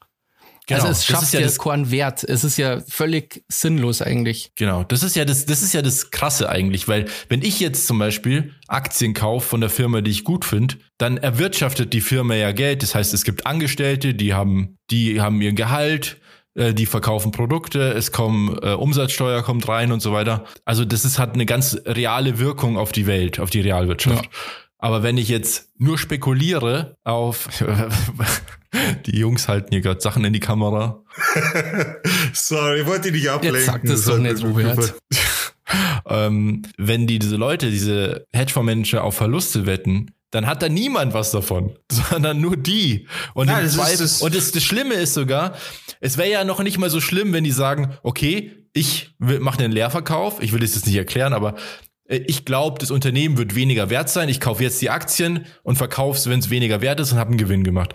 [0.70, 2.24] Genau, also es schafft ja, ja keinen Wert.
[2.24, 4.51] Es ist ja völlig sinnlos eigentlich.
[4.55, 7.88] Genau, das ist ja das, das ist ja das Krasse eigentlich, weil wenn ich jetzt
[7.88, 12.36] zum Beispiel Aktien kaufe von der Firma, die ich gut finde, dann erwirtschaftet die Firma
[12.36, 12.84] ja Geld.
[12.84, 16.17] Das heißt, es gibt Angestellte, die haben, die haben ihr Gehalt,
[16.53, 20.45] äh, die verkaufen Produkte, es kommen äh, Umsatzsteuer kommt rein und so weiter.
[20.65, 24.26] Also das ist hat eine ganz reale Wirkung auf die Welt, auf die Realwirtschaft.
[24.26, 24.32] Ja.
[24.80, 27.50] Aber wenn ich jetzt nur spekuliere auf
[29.06, 31.04] die Jungs halten hier gerade Sachen in die Kamera.
[32.34, 33.60] Sorry, ich wollte dich nicht ablenken.
[33.60, 34.96] Jetzt sagt es doch nicht, Robert.
[36.10, 41.32] ähm, wenn die, diese Leute, diese Hedgefondsmanager auf Verluste wetten, dann hat da niemand was
[41.32, 43.08] davon, sondern nur die.
[43.34, 45.56] Und, ja, das, Zweifel, das, und das, das Schlimme ist sogar,
[46.00, 49.74] es wäre ja noch nicht mal so schlimm, wenn die sagen, okay, ich mache einen
[49.74, 51.56] Leerverkauf, ich will das jetzt nicht erklären, aber
[52.10, 54.30] ich glaube, das Unternehmen wird weniger wert sein.
[54.30, 57.30] Ich kaufe jetzt die Aktien und verkaufe es, wenn es weniger wert ist und habe
[57.30, 57.93] einen Gewinn gemacht.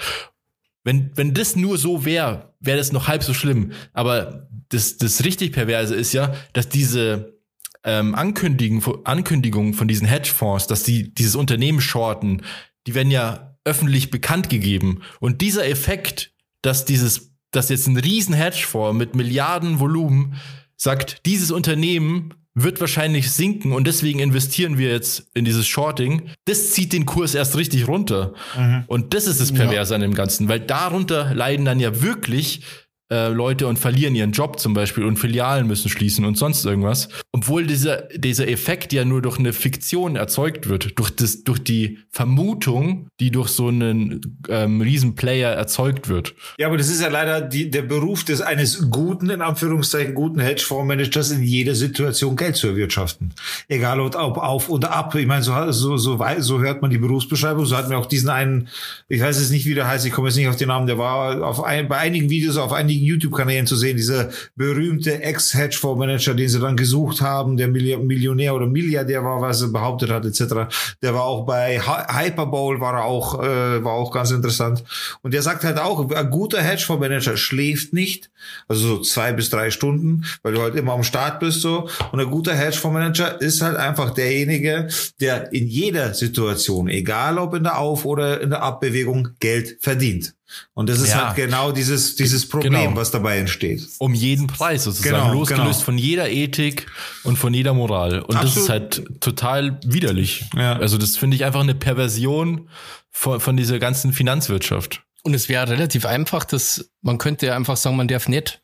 [0.85, 3.73] Wenn, wenn das nur so wäre, wäre das noch halb so schlimm.
[3.93, 7.41] Aber das, das richtig Perverse ist ja, dass diese
[7.83, 12.43] ähm, Ankündigung, Ankündigungen von diesen Hedgefonds, dass die dieses Unternehmen shorten,
[12.87, 15.03] die werden ja öffentlich bekannt gegeben.
[15.19, 20.37] Und dieser Effekt, dass dieses, dass jetzt ein riesen Hedgefonds mit Milliarden Volumen
[20.77, 26.31] sagt, dieses Unternehmen wird wahrscheinlich sinken und deswegen investieren wir jetzt in dieses Shorting.
[26.45, 28.35] Das zieht den Kurs erst richtig runter.
[28.57, 28.85] Mhm.
[28.87, 29.97] Und das ist das Perverse ja.
[29.97, 32.63] an dem Ganzen, weil darunter leiden dann ja wirklich
[33.11, 37.11] äh, Leute und verlieren ihren Job zum Beispiel und Filialen müssen schließen und sonst irgendwas.
[37.33, 41.99] Obwohl dieser, dieser Effekt ja nur durch eine Fiktion erzeugt wird, durch, das, durch die
[42.09, 46.35] Vermutung, die durch so einen ähm, Riesenplayer erzeugt wird.
[46.59, 50.41] Ja, aber das ist ja leider die, der Beruf des eines guten, in Anführungszeichen, guten
[50.41, 53.35] Hedgefondsmanagers in jeder Situation Geld zu erwirtschaften.
[53.69, 55.15] Egal ob auf oder ab.
[55.15, 57.67] Ich meine, so, so, so, so hört man die Berufsbeschreibung.
[57.67, 58.69] So hatten wir auch diesen einen,
[59.09, 60.97] ich weiß jetzt nicht, wie der heißt, ich komme jetzt nicht auf den Namen, der
[60.97, 66.49] war auf ein, bei einigen Videos auf einigen YouTube-Kanälen zu sehen, dieser berühmte Ex-Hedgefonds-Manager, den
[66.49, 70.75] sie dann gesucht haben, der Millionär oder Milliardär war, was er behauptet hat, etc.
[71.03, 74.85] Der war auch bei Hyperbowl, war er auch, äh, war auch ganz interessant.
[75.23, 78.31] Und der sagt halt auch, ein guter Hedgefonds-Manager schläft nicht,
[78.69, 81.89] also so zwei bis drei Stunden, weil du halt immer am Start bist so.
[82.13, 84.89] Und ein guter Hedgefonds-Manager ist halt einfach derjenige,
[85.21, 90.34] der in jeder Situation, egal ob in der Auf- oder in der Abbewegung, Geld verdient.
[90.75, 91.29] Und das ist ja.
[91.29, 92.97] halt genau dieses, dieses Problem, genau.
[92.97, 93.83] was dabei entsteht.
[93.99, 95.85] Um jeden Preis sozusagen, genau, losgelöst genau.
[95.85, 96.87] von jeder Ethik
[97.23, 98.21] und von jeder Moral.
[98.21, 98.45] Und Absolut.
[98.45, 100.45] das ist halt total widerlich.
[100.55, 100.77] Ja.
[100.77, 102.69] Also das finde ich einfach eine Perversion
[103.11, 105.03] von, von dieser ganzen Finanzwirtschaft.
[105.23, 108.61] Und es wäre relativ einfach, dass man könnte ja einfach sagen, man darf nicht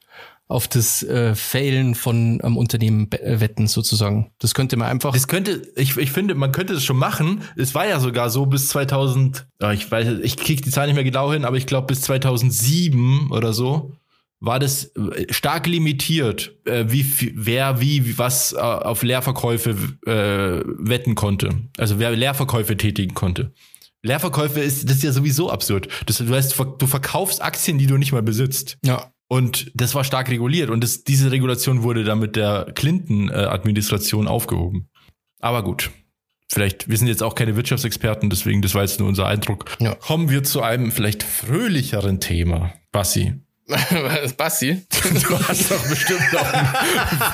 [0.51, 4.32] auf das äh, Failen von ähm, Unternehmen äh, wetten sozusagen.
[4.40, 5.12] Das könnte man einfach.
[5.12, 7.42] Das könnte, ich, ich finde, man könnte es schon machen.
[7.57, 10.96] Es war ja sogar so bis 2000, oh, ich weiß, ich kriege die Zahl nicht
[10.96, 13.92] mehr genau hin, aber ich glaube bis 2007 oder so
[14.40, 21.14] war das äh, stark limitiert, äh, wie wer wie was äh, auf Leerverkäufe äh, wetten
[21.14, 21.51] konnte.
[21.78, 23.53] Also wer Leerverkäufe tätigen konnte.
[24.03, 25.86] Leerverkäufe ist das ist ja sowieso absurd.
[26.07, 28.78] Das, du heißt, du verkaufst Aktien, die du nicht mal besitzt.
[28.84, 29.12] Ja.
[29.33, 34.89] Und das war stark reguliert und das, diese Regulation wurde dann mit der Clinton-Administration aufgehoben.
[35.39, 35.93] Aber gut,
[36.49, 39.66] vielleicht, wir sind jetzt auch keine Wirtschaftsexperten, deswegen, das war jetzt nur unser Eindruck.
[39.78, 39.95] Ja.
[39.95, 42.72] Kommen wir zu einem vielleicht fröhlicheren Thema.
[42.91, 43.35] Bassi.
[44.37, 44.85] Bassi?
[44.91, 46.66] Du hast doch bestimmt noch ein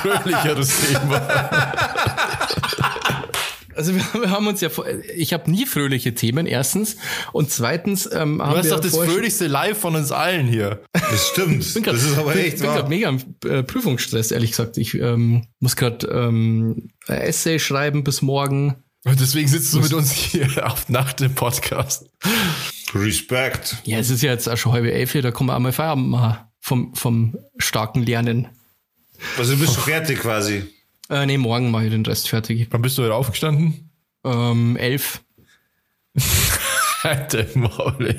[0.02, 1.16] fröhlicheres Thema.
[3.76, 4.70] Also wir, wir, haben uns ja,
[5.14, 6.96] ich habe nie fröhliche Themen, erstens.
[7.32, 8.62] Und zweitens ähm, haben wir...
[8.62, 10.82] Du hast doch das fröhlichste Live von uns allen hier.
[10.92, 11.74] Das stimmt.
[11.74, 14.78] Grad, das ist aber echt Ich bin gerade mega im äh, Prüfungsstress, ehrlich gesagt.
[14.78, 18.76] Ich ähm, muss gerade ähm, Essay schreiben bis morgen.
[19.04, 22.06] Und deswegen sitzt du mit uns hier auf Nacht im Podcast.
[22.94, 23.76] Respekt.
[23.84, 26.08] Ja, es ist ja jetzt auch schon halbe elf hier, da kommen wir einmal Feierabend
[26.08, 28.48] machen vom, vom starken Lernen.
[29.38, 30.64] Also bist du fertig quasi?
[31.08, 32.66] Äh, nee, morgen mache ich den Rest fertig.
[32.70, 33.90] Wann bist du heute aufgestanden?
[34.24, 35.22] Ähm, elf.
[37.02, 38.16] Alter Maul.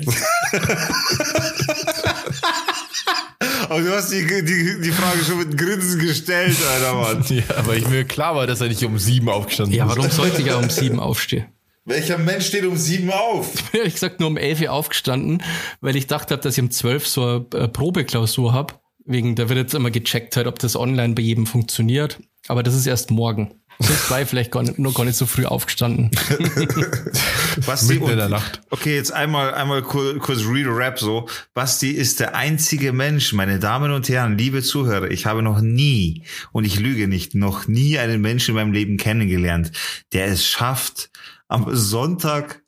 [3.68, 7.24] Aber du hast die, die, die Frage schon mit Grinsen gestellt, Alter, Mann.
[7.28, 9.96] Ja, aber ich mir klar war, dass er nicht um sieben aufgestanden Ja, ist.
[9.96, 11.44] warum sollte ich ja um sieben aufstehen?
[11.84, 13.54] Welcher Mensch steht um sieben auf?
[13.54, 15.42] Ich bin ehrlich gesagt nur um elf Uhr aufgestanden,
[15.80, 18.80] weil ich dachte hab, dass ich um zwölf so eine äh, Probeklausur hab.
[19.04, 22.18] Wegen, da wird jetzt immer gecheckt halt, ob das online bei jedem funktioniert.
[22.48, 23.54] Aber das ist erst morgen.
[23.80, 26.10] Sonst war ich vielleicht gar nicht, nur gar nicht so früh aufgestanden.
[27.66, 28.60] Basti Mitten in der Nacht.
[28.70, 31.28] Okay, jetzt einmal, einmal kur- kurz Real Rap so.
[31.54, 36.24] Basti ist der einzige Mensch, meine Damen und Herren, liebe Zuhörer, ich habe noch nie,
[36.50, 39.70] und ich lüge nicht, noch nie einen Menschen in meinem Leben kennengelernt,
[40.12, 41.10] der es schafft,
[41.46, 42.62] am Sonntag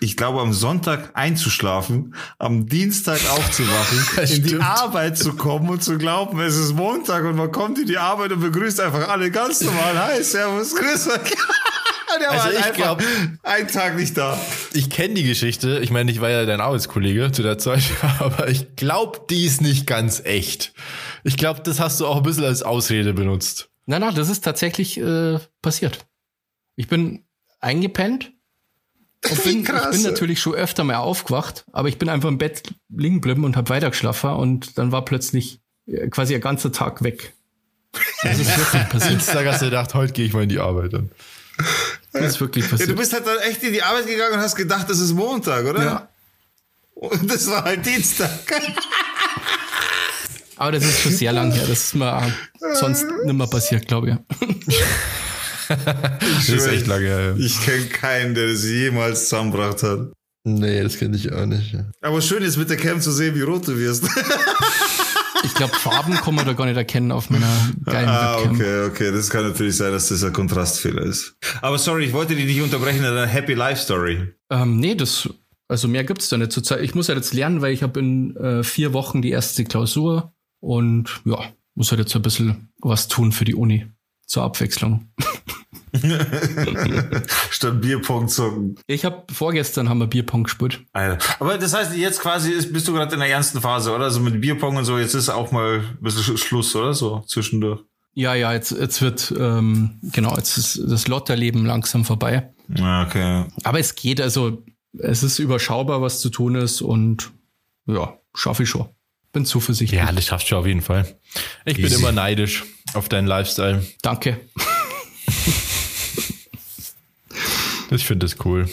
[0.00, 4.56] ich glaube, am Sonntag einzuschlafen, am Dienstag aufzuwachen, in die.
[4.60, 8.32] Arbeit zu kommen und zu glauben, es ist Montag und man kommt in die Arbeit
[8.32, 9.98] und begrüßt einfach alle ganz normal.
[10.06, 11.32] Hi, servus, grüß euch.
[12.20, 13.02] Der Also war ich einfach glaub-
[13.42, 14.40] einen Tag nicht da.
[14.72, 15.80] Ich kenne die Geschichte.
[15.80, 17.82] Ich meine, ich war ja dein Arbeitskollege zu der Zeit,
[18.20, 20.72] aber ich glaube, die ist nicht ganz echt.
[21.24, 23.68] Ich glaube, das hast du auch ein bisschen als Ausrede benutzt.
[23.84, 26.06] Nein, nein, das ist tatsächlich äh, passiert.
[26.76, 27.26] Ich bin
[27.60, 28.32] eingepennt
[29.30, 32.62] und bin, ich bin natürlich schon öfter mal aufgewacht, aber ich bin einfach im Bett
[32.88, 37.32] liegen geblieben und habe weitergeschlafen und dann war plötzlich äh, quasi ein ganzer Tag weg.
[38.22, 39.12] Das ist wirklich passiert.
[39.12, 40.92] Dienstag hast du gedacht, heute gehe ich mal in die Arbeit.
[40.92, 41.10] Dann.
[42.12, 42.96] Das ist wirklich Ja, du passiert.
[42.98, 45.82] bist halt dann echt in die Arbeit gegangen und hast gedacht, das ist Montag, oder?
[45.84, 46.08] Ja.
[46.94, 48.30] Und das war halt Dienstag.
[50.56, 51.64] Aber das ist schon sehr lang her.
[51.68, 52.32] Das ist mir
[52.74, 54.48] sonst nimmer passiert, glaube ich.
[55.68, 57.20] Das ist echt lange her.
[57.20, 57.36] ja.
[57.36, 60.12] Ich kenne keinen, der das jemals zusammengebracht hat.
[60.44, 61.72] Nee, das kenne ich auch nicht.
[61.72, 61.86] ja.
[62.00, 64.04] Aber schön ist mit der Cam zu sehen, wie rot du wirst.
[65.44, 67.46] Ich glaube, Farben kann man da gar nicht erkennen auf meiner
[67.84, 68.54] geilen ah, Webcam.
[68.56, 69.12] okay, okay.
[69.12, 71.36] Das kann natürlich sein, dass das ein Kontrastfehler ist.
[71.62, 74.34] Aber sorry, ich wollte dich nicht unterbrechen in deiner Happy Life Story.
[74.50, 75.28] Ähm, nee, das,
[75.68, 76.80] also mehr gibt's da nicht zur Zeit.
[76.80, 80.34] Ich muss halt jetzt lernen, weil ich habe in äh, vier Wochen die erste Klausur
[80.60, 81.38] und ja,
[81.74, 83.86] muss halt jetzt ein bisschen was tun für die Uni
[84.26, 85.08] zur Abwechslung.
[87.50, 88.76] Statt Bierpong zocken.
[88.86, 90.84] Ich habe vorgestern haben wir Bierpong gespielt.
[90.92, 94.04] Aber das heißt, jetzt quasi ist, bist du gerade in der ernsten Phase, oder?
[94.04, 96.92] Also mit Bierpong und so, jetzt ist auch mal ein bisschen Sch- Schluss, oder?
[96.94, 97.80] So zwischendurch.
[98.14, 102.50] Ja, ja, jetzt, jetzt wird, ähm, genau, jetzt ist das Lotterleben langsam vorbei.
[102.70, 103.44] Okay.
[103.62, 104.62] Aber es geht, also
[104.98, 107.30] es ist überschaubar, was zu tun ist und
[107.86, 108.88] ja, schaffe ich schon.
[109.36, 110.00] Bin zuversichtlich.
[110.00, 111.04] Ja, das schaffst du auf jeden Fall.
[111.66, 111.96] Ich bin Easy.
[111.96, 112.64] immer neidisch
[112.94, 113.84] auf deinen Lifestyle.
[114.00, 114.40] Danke.
[117.90, 118.66] Ich finde das cool.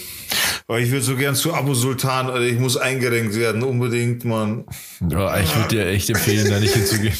[0.70, 2.45] Aber ich würde so gern zu Abu Sultan, Alter.
[2.45, 4.64] Ich muss eingerenkt werden, unbedingt, Mann.
[5.09, 7.18] Ja, ich würde dir echt empfehlen, da nicht hinzugehen.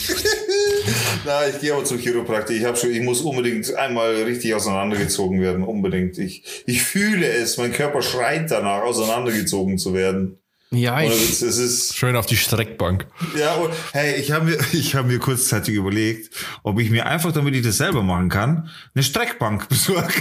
[1.26, 2.58] Na, ich gehe aber zum Chiropraktiker.
[2.58, 6.18] Ich habe schon, ich muss unbedingt einmal richtig auseinandergezogen werden, unbedingt.
[6.18, 7.58] Ich, ich fühle es.
[7.58, 10.38] Mein Körper schreit danach, auseinandergezogen zu werden.
[10.74, 13.06] Ja, ich, es, es ist Schön auf die Streckbank.
[13.38, 17.32] Ja, und hey, ich habe mir, ich habe mir kurzzeitig überlegt, ob ich mir einfach,
[17.32, 20.14] damit ich das selber machen kann, eine Streckbank besorge.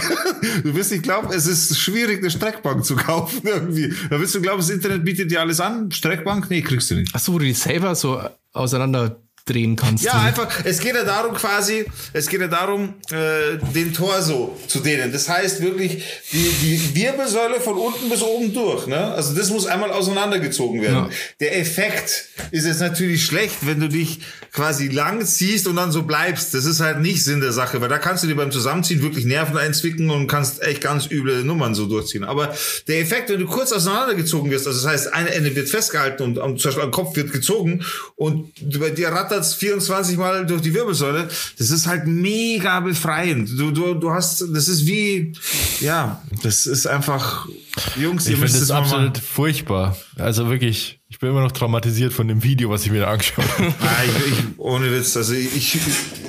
[0.63, 3.93] Du wirst nicht glauben, es ist schwierig, eine Streckbank zu kaufen irgendwie.
[4.09, 5.91] Da wirst du glauben, das Internet bietet dir alles an.
[5.91, 6.49] Streckbank?
[6.49, 7.11] Nee, kriegst du nicht.
[7.13, 8.21] ach so, wo du die selber so
[8.53, 10.03] auseinander drehen kannst.
[10.05, 14.79] Ja, einfach, es geht ja darum quasi, es geht ja darum, äh, den Torso zu
[14.79, 15.11] dehnen.
[15.11, 19.13] Das heißt wirklich, die, die Wirbelsäule von unten bis oben durch, ne?
[19.13, 20.95] Also das muss einmal auseinandergezogen werden.
[20.95, 21.09] Ja.
[21.41, 24.19] Der Effekt ist jetzt natürlich schlecht, wenn du dich
[24.53, 26.53] quasi lang ziehst und dann so bleibst.
[26.53, 29.25] Das ist halt nicht Sinn der Sache, weil da kannst du dir beim Zusammenziehen wirklich
[29.25, 32.23] Nerven einzwicken und kannst echt ganz üble Nummern so durchziehen.
[32.23, 32.55] Aber
[32.87, 36.39] der Effekt, wenn du kurz auseinandergezogen wirst, also das heißt, eine Ende wird festgehalten und
[36.39, 37.83] am- zum Beispiel am Kopf wird gezogen
[38.15, 41.27] und bei dir rattert 24 Mal durch die Wirbelsäule,
[41.57, 43.49] das ist halt mega befreiend.
[43.57, 45.33] Du, du, du hast, das ist wie,
[45.79, 47.47] ja, das ist einfach,
[47.95, 48.83] Jungs, Ich ihr finde müsst das machen.
[48.83, 49.97] absolut furchtbar.
[50.17, 53.45] Also wirklich, ich bin immer noch traumatisiert von dem Video, was ich mir da angeschaut
[53.57, 53.73] habe.
[54.05, 55.77] Ich, ich, ohne Witz, also ich, ich,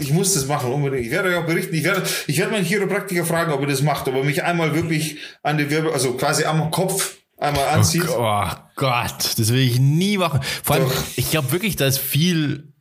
[0.01, 1.07] ich muss das machen, unbedingt.
[1.07, 1.75] Ich werde euch auch berichten.
[1.75, 4.75] Ich werde, ich werde meinen Chiropraktiker fragen, ob er das macht, ob er mich einmal
[4.75, 8.09] wirklich an die Wirbel, also quasi am Kopf einmal anzieht.
[8.09, 8.47] Oh
[8.77, 10.41] Gott, das will ich nie machen.
[10.63, 11.05] Vor allem, Doch.
[11.17, 12.73] ich glaube wirklich, da ist viel,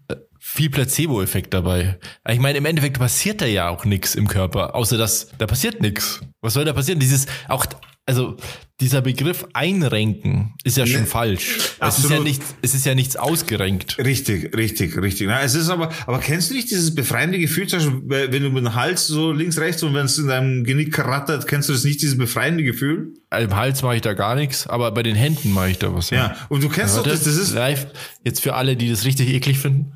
[0.45, 1.97] viel Placebo-Effekt dabei.
[2.29, 5.81] Ich meine, im Endeffekt passiert da ja auch nichts im Körper, außer dass da passiert
[5.81, 6.19] nichts.
[6.41, 6.99] Was soll da passieren?
[6.99, 7.65] Dieses, auch,
[8.05, 8.35] also,
[8.81, 11.77] dieser Begriff einrenken ist ja schon falsch.
[11.79, 13.97] Es ist ja nichts, es ist ja nichts ausgerenkt.
[13.99, 15.27] Richtig, richtig, richtig.
[15.27, 18.49] Na, es ist aber, aber kennst du nicht dieses befreiende Gefühl, zum Beispiel, wenn du
[18.49, 21.73] mit dem Hals so links, rechts und wenn es in deinem Genick rattert, kennst du
[21.73, 23.13] das nicht, dieses befreiende Gefühl?
[23.31, 26.09] Im Hals mache ich da gar nichts, aber bei den Händen mache ich da was.
[26.09, 26.35] Ja.
[26.49, 27.87] Und du kennst doch Warte, das, das ist, live,
[28.25, 29.93] jetzt für alle, die das richtig eklig finden.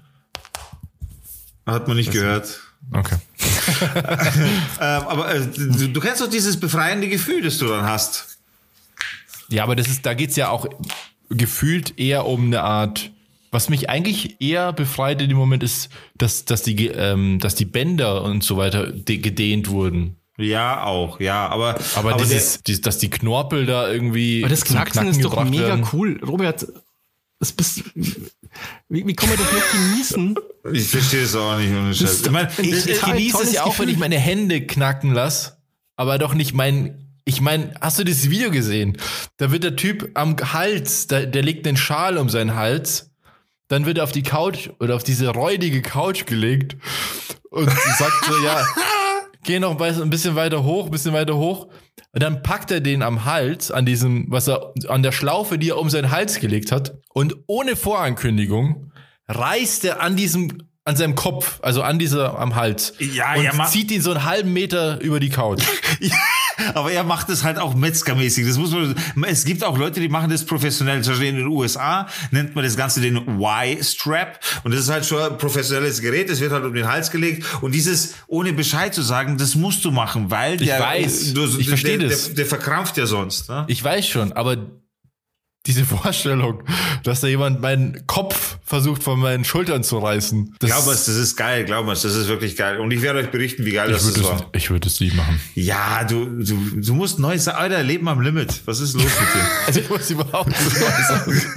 [1.67, 2.59] Hat man nicht gehört.
[2.93, 3.17] Okay.
[4.79, 8.37] Ähm, aber äh, du, du kennst doch dieses befreiende Gefühl, das du dann hast.
[9.49, 10.67] Ja, aber das ist, da geht's ja auch
[11.29, 13.11] gefühlt eher um eine Art,
[13.51, 17.65] was mich eigentlich eher befreit in dem Moment ist, dass, dass, die, ähm, dass die
[17.65, 20.15] Bänder und so weiter gedehnt wurden.
[20.37, 21.79] Ja, auch, ja, aber.
[21.95, 24.43] Aber, aber dieses, dieses, dass die Knorpel da irgendwie.
[24.43, 25.87] Aber das Knacksen ist doch mega werden.
[25.91, 26.19] cool.
[26.23, 26.67] Robert,
[27.39, 27.83] das bist,
[28.89, 30.35] wie, wie kann man das nicht genießen?
[30.73, 31.71] Ich verstehe es auch nicht.
[31.71, 32.21] Ohne Scheiß.
[32.21, 35.57] Ich, mein, ich, ich genieße es ja auch, wenn ich meine Hände knacken lasse,
[35.95, 37.03] aber doch nicht mein.
[37.25, 38.97] Ich meine, hast du dieses Video gesehen?
[39.35, 43.11] Da wird der Typ am Hals, der, der legt einen Schal um seinen Hals,
[43.67, 46.77] dann wird er auf die Couch oder auf diese räudige Couch gelegt
[47.49, 48.65] und sagt so, ja,
[49.47, 51.67] geh noch ein bisschen weiter hoch, ein bisschen weiter hoch.
[52.11, 55.69] Und dann packt er den am Hals, an diesem, was er, an der Schlaufe, die
[55.69, 56.95] er um seinen Hals gelegt hat.
[57.13, 58.91] Und ohne Vorankündigung
[59.27, 62.93] reißt er an diesem, an seinem Kopf, also an dieser, am Hals.
[62.99, 65.63] Ja, und ja, zieht ihn so einen halben Meter über die Couch.
[65.99, 66.13] ja.
[66.73, 68.47] Aber er macht es halt auch Metzgermäßig.
[68.47, 71.03] Das muss man, es gibt auch Leute, die machen das professionell.
[71.03, 74.39] Zum Beispiel in den USA nennt man das Ganze den Y-Strap.
[74.63, 76.29] Und das ist halt schon ein professionelles Gerät.
[76.29, 77.45] Das wird halt um den Hals gelegt.
[77.61, 81.45] Und dieses, ohne Bescheid zu sagen, das musst du machen, weil der, ich weiß, du,
[81.59, 82.25] ich verstehe der, das.
[82.27, 83.49] Der, der verkrampft ja sonst.
[83.49, 83.65] Ne?
[83.67, 84.57] Ich weiß schon, aber
[85.67, 86.63] diese Vorstellung,
[87.03, 90.55] dass da jemand meinen Kopf versucht von meinen Schultern zu reißen.
[90.59, 92.79] Das glaub es, das ist geil, glaub es, das ist wirklich geil.
[92.79, 94.19] Und ich werde euch berichten, wie geil das ist.
[94.53, 95.39] Ich würde es nie machen.
[95.55, 98.61] Ja, du, du, du musst neu sagen, Alter, Leben am Limit.
[98.65, 99.47] Was ist los mit dir?
[99.67, 101.41] also ich muss überhaupt nicht neu sagen.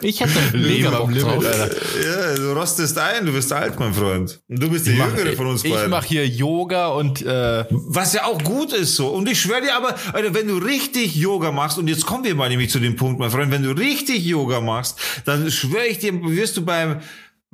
[0.00, 1.44] Ich hätte Leben am Limit, drauf.
[1.44, 1.70] Alter.
[2.02, 4.40] Ja, du rostest ein, du bist alt, mein Freund.
[4.48, 5.84] Und du bist der Jüngere von uns beiden.
[5.84, 9.08] Ich mache hier Yoga und äh was ja auch gut ist so.
[9.08, 12.34] Und ich schwöre dir aber, Alter, wenn du richtig Yoga machst, und jetzt kommen wir
[12.34, 15.98] mal nämlich zu dem Punkt, mein Freund, wenn du richtig Yoga machst, dann schwöre ich
[15.98, 17.00] dir, wirst du beim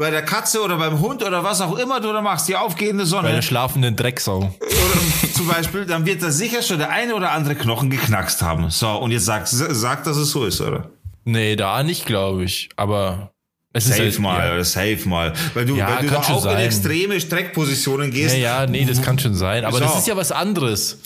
[0.01, 3.05] bei der Katze oder beim Hund oder was auch immer du da machst, die aufgehende
[3.05, 3.29] Sonne.
[3.29, 4.39] Bei der schlafenden Drecksau.
[4.39, 8.71] Oder zum Beispiel, dann wird da sicher schon der eine oder andere Knochen geknackst haben.
[8.71, 10.89] So, und jetzt sag, sag, dass es so ist, oder?
[11.25, 12.71] Nee, da nicht, glaube ich.
[12.77, 13.35] Aber
[13.75, 14.65] es safe ist halt, mal, ja.
[14.65, 15.35] safe mal.
[15.53, 16.57] Weil du, ja, weil du auch sein.
[16.57, 18.35] in extreme Streckpositionen gehst.
[18.37, 19.67] Ja, ja, nee, das kann schon sein.
[19.67, 19.85] Aber so.
[19.85, 20.99] das ist ja was anderes.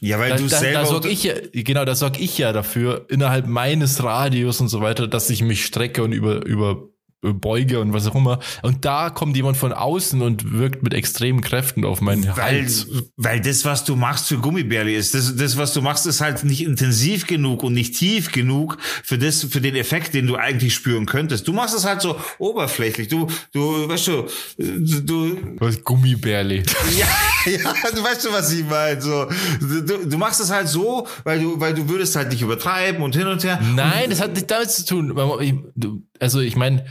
[0.00, 0.80] Ja, weil da, du da, selber.
[0.80, 4.80] Da sorg ich ja, genau, da sorg ich ja dafür, innerhalb meines Radius und so
[4.80, 6.88] weiter, dass ich mich strecke und über, über
[7.22, 8.38] beuge und was auch immer.
[8.62, 12.86] Und da kommt jemand von außen und wirkt mit extremen Kräften auf meinen weil, Hals.
[13.16, 16.44] Weil das, was du machst für Gummibärli ist, das, das, was du machst, ist halt
[16.44, 20.74] nicht intensiv genug und nicht tief genug für das, für den Effekt, den du eigentlich
[20.74, 21.46] spüren könntest.
[21.46, 23.08] Du machst es halt so oberflächlich.
[23.08, 25.36] Du, du, weißt du, du.
[25.58, 26.62] Was Gummibärli?
[26.90, 27.06] Ja,
[27.50, 29.00] ja, du weißt schon, was ich meine.
[29.00, 29.26] So,
[29.60, 33.14] du, du machst es halt so, weil du, weil du würdest halt nicht übertreiben und
[33.14, 33.60] hin und her.
[33.74, 36.02] Nein, und, das hat nicht damit zu tun.
[36.18, 36.84] Also ich meine,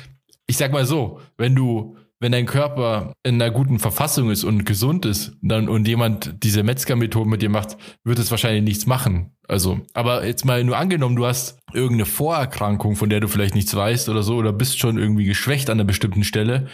[0.49, 4.65] ich sag mal so, wenn du, wenn dein Körper in einer guten Verfassung ist und
[4.65, 9.37] gesund ist, dann und jemand diese Metzger-Methode mit dir macht, wird es wahrscheinlich nichts machen.
[9.47, 13.75] Also, aber jetzt mal nur angenommen, du hast irgendeine Vorerkrankung, von der du vielleicht nichts
[13.75, 16.67] weißt oder so, oder bist schon irgendwie geschwächt an einer bestimmten Stelle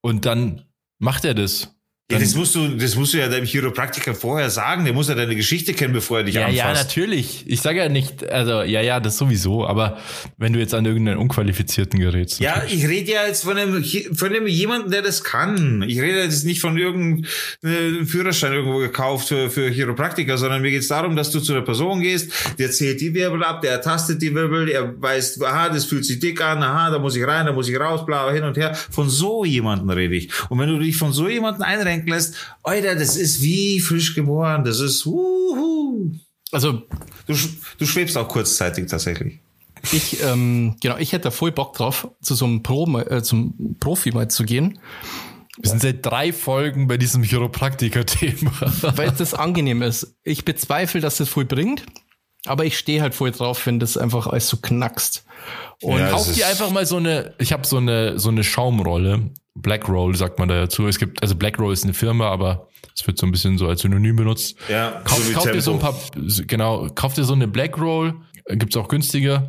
[0.00, 0.62] und dann
[0.98, 1.77] macht er das
[2.10, 4.86] ja, das musst du, das musst du ja deinem Chiropraktiker vorher sagen.
[4.86, 6.56] Der muss ja deine Geschichte kennen, bevor er dich ja, anfasst.
[6.56, 7.44] Ja, natürlich.
[7.46, 9.66] Ich sage ja nicht, also ja, ja, das sowieso.
[9.66, 9.98] Aber
[10.38, 12.38] wenn du jetzt an irgendeinen unqualifizierten Gerät.
[12.38, 15.82] Ja, ich rede ja jetzt von einem, von einem jemanden, der das kann.
[15.86, 20.80] Ich rede jetzt nicht von irgendeinem Führerschein irgendwo gekauft für, für Chiropraktiker, sondern mir geht
[20.80, 24.22] es darum, dass du zu einer Person gehst, der zählt die Wirbel ab, der ertastet
[24.22, 27.44] die Wirbel, der weiß, aha, das fühlt sich dick an, aha, da muss ich rein,
[27.44, 28.74] da muss ich raus, bla, hin und her.
[28.74, 30.30] Von so jemanden rede ich.
[30.48, 34.14] Und wenn du dich von so jemanden einrenkst, denken lässt, Alter, das ist wie frisch
[34.14, 36.12] geboren, das ist wuhu.
[36.50, 36.82] Also
[37.26, 37.34] du,
[37.78, 39.40] du schwebst auch kurzzeitig tatsächlich.
[39.92, 44.10] Ich, ähm, genau, ich hätte voll Bock drauf, zu so einem Pro, äh, zum Profi
[44.10, 44.78] mal zu gehen.
[45.60, 48.52] Wir sind seit drei Folgen bei diesem Chiropraktiker-Thema.
[48.96, 50.16] Weil das angenehm ist.
[50.22, 51.84] Ich bezweifle, dass das voll bringt,
[52.46, 55.24] aber ich stehe halt voll drauf, wenn das einfach alles so knackst.
[55.82, 59.30] Und ja, kauf dir einfach mal so eine, ich habe so eine, so eine Schaumrolle.
[59.60, 60.86] Blackroll sagt man da dazu.
[60.86, 63.82] Es gibt, also Blackroll ist eine Firma, aber es wird so ein bisschen so als
[63.82, 64.56] Synonym benutzt.
[64.68, 65.94] Ja, kauf, so kauf dir so ein paar,
[66.46, 68.14] genau, kauf dir so eine Blackroll,
[68.48, 69.48] gibt's auch günstiger.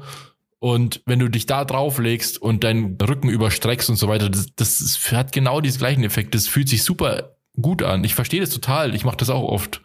[0.59, 4.99] Und wenn du dich da drauflegst und deinen Rücken überstreckst und so weiter, das, das
[5.11, 6.35] hat genau diesen gleichen Effekt.
[6.35, 8.03] Das fühlt sich super gut an.
[8.03, 8.93] Ich verstehe das total.
[8.93, 9.81] Ich mache das auch oft,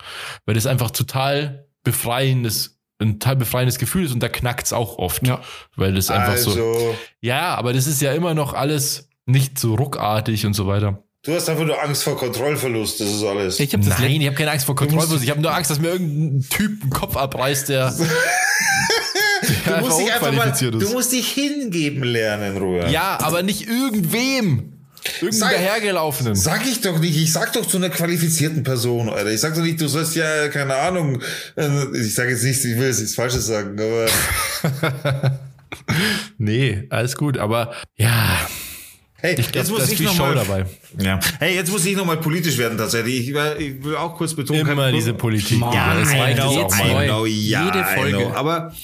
[0.47, 5.27] weil das einfach total befreiendes ein total befreiendes Gefühl ist und da knackt's auch oft.
[5.27, 5.41] Ja.
[5.77, 6.51] Weil das einfach also.
[6.51, 6.97] so.
[7.21, 11.05] Ja, aber das ist ja immer noch alles nicht so ruckartig und so weiter.
[11.25, 13.59] Du hast einfach nur Angst vor Kontrollverlust, das ist alles.
[13.59, 15.25] Ich hab das Nein, ich habe keine Angst vor Kontrollverlust.
[15.25, 17.95] Ich habe nur Angst, dass mir irgendein Typ den Kopf abreißt, der.
[19.67, 22.91] der du, musst dich einfach mal, du musst dich hingeben lernen, Ruhe.
[22.91, 24.75] Ja, aber nicht irgendwem.
[25.21, 26.35] Irgendeinen dahergelaufenen.
[26.35, 27.17] Sag ich doch nicht.
[27.17, 29.31] Ich sag doch zu einer qualifizierten Person, Alter.
[29.31, 31.23] Ich sag doch nicht, du sollst ja, keine Ahnung,
[31.57, 34.07] äh, ich sag jetzt nicht, ich will jetzt nichts Falsches sagen, aber
[36.39, 38.47] nee, alles gut, aber ja.
[39.25, 40.67] Hey, Ich glaub, jetzt muss ich noch Show mal, dabei.
[41.01, 41.19] Ja.
[41.39, 43.27] Hey, jetzt muss ich nochmal politisch werden tatsächlich.
[43.29, 44.61] Ich, will- ich will auch kurz betonen.
[44.69, 45.61] Immer kein- diese Politik.
[45.61, 48.19] Mann, Ja, das reicht know, jetzt know, ja, Jede Folge.
[48.19, 48.33] know.
[48.35, 48.75] Aber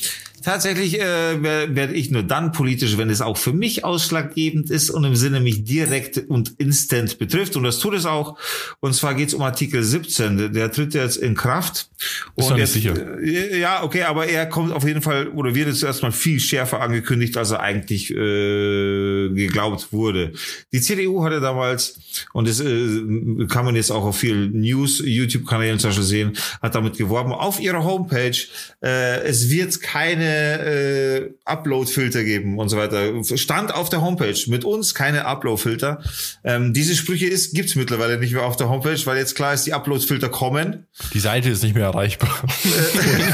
[0.42, 4.90] tatsächlich äh, werde werd ich nur dann politisch, wenn es auch für mich ausschlaggebend ist
[4.90, 7.56] und im Sinne mich direkt und instant betrifft.
[7.56, 8.38] Und das tut es auch.
[8.80, 10.52] Und zwar geht es um Artikel 17.
[10.52, 11.90] Der, tritt jetzt in Kraft.
[12.36, 12.94] Bist und jetzt, sicher?
[13.22, 16.80] äh, Ja, okay, aber er kommt auf jeden Fall oder wird jetzt erstmal viel schärfer
[16.80, 20.32] angekündigt, als er eigentlich äh, geglaubt wurde.
[20.72, 21.98] Die CDU hatte damals,
[22.32, 26.32] und das äh, kann man jetzt auch auf vielen News-YouTube-Kanälen zum Beispiel sehen,
[26.62, 28.36] hat damit geworben, auf ihrer Homepage,
[28.82, 33.12] äh, es wird keine äh, Upload-Filter geben und so weiter.
[33.36, 36.02] Stand auf der Homepage, mit uns keine Upload-Filter.
[36.44, 39.66] Ähm, diese Sprüche ist, gibt's mittlerweile nicht mehr auf der Homepage, weil jetzt klar ist,
[39.66, 40.86] die Upload-Filter kommen.
[41.14, 42.30] Die Seite ist nicht mehr erreichbar.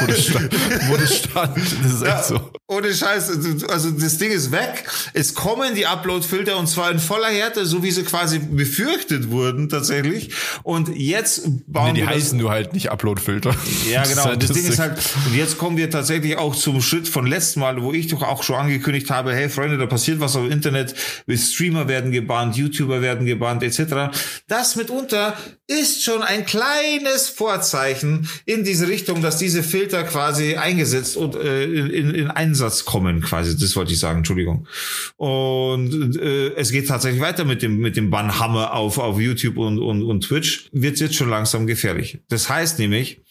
[0.01, 0.53] wo, das stand,
[0.89, 1.57] wo das stand.
[1.57, 2.51] Das ist echt so.
[2.69, 3.31] Ohne Scheiß,
[3.69, 4.85] also das Ding ist weg.
[5.13, 9.69] Es kommen die Upload-Filter und zwar in voller Härte, so wie sie quasi befürchtet wurden
[9.69, 10.31] tatsächlich.
[10.65, 13.55] Und jetzt bauen Nee, die wir das- heißen nur halt nicht Upload-Filter.
[13.91, 14.25] ja, Das genau.
[14.27, 17.61] halt das Ding ist halt, und jetzt kommen wir tatsächlich auch zum Schritt von letztem
[17.61, 20.95] Mal, wo ich doch auch schon angekündigt habe, hey Freunde, da passiert was auf Internet,
[21.29, 24.17] Streamer werden gebannt, YouTuber werden gebannt, etc.
[24.49, 31.17] Das mitunter ist schon ein kleines Vorzeichen in diese Richtung, dass diese Filter quasi eingesetzt
[31.17, 33.57] und äh, in, in Einsatz kommen, quasi.
[33.59, 34.69] Das wollte ich sagen, Entschuldigung.
[35.17, 39.79] Und äh, es geht tatsächlich weiter mit dem mit dem Bannhammer auf auf YouTube und
[39.79, 40.69] und, und Twitch.
[40.73, 42.21] Wird jetzt schon langsam gefährlich.
[42.29, 43.23] Das heißt nämlich,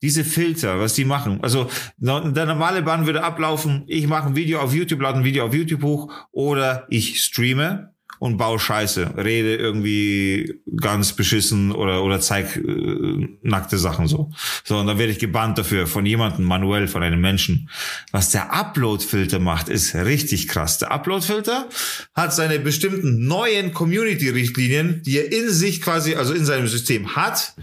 [0.00, 4.60] diese Filter, was die machen, also der normale Bann würde ablaufen, ich mache ein Video
[4.60, 7.92] auf YouTube, lade ein Video auf YouTube hoch oder ich streame
[8.22, 14.30] und baue Scheiße, rede irgendwie ganz beschissen oder oder zeig äh, nackte Sachen so.
[14.62, 17.68] So und dann werde ich gebannt dafür von jemandem manuell von einem Menschen.
[18.12, 20.78] Was der Upload-Filter macht, ist richtig krass.
[20.78, 21.68] Der Upload-Filter
[22.14, 27.54] hat seine bestimmten neuen Community-Richtlinien, die er in sich quasi, also in seinem System hat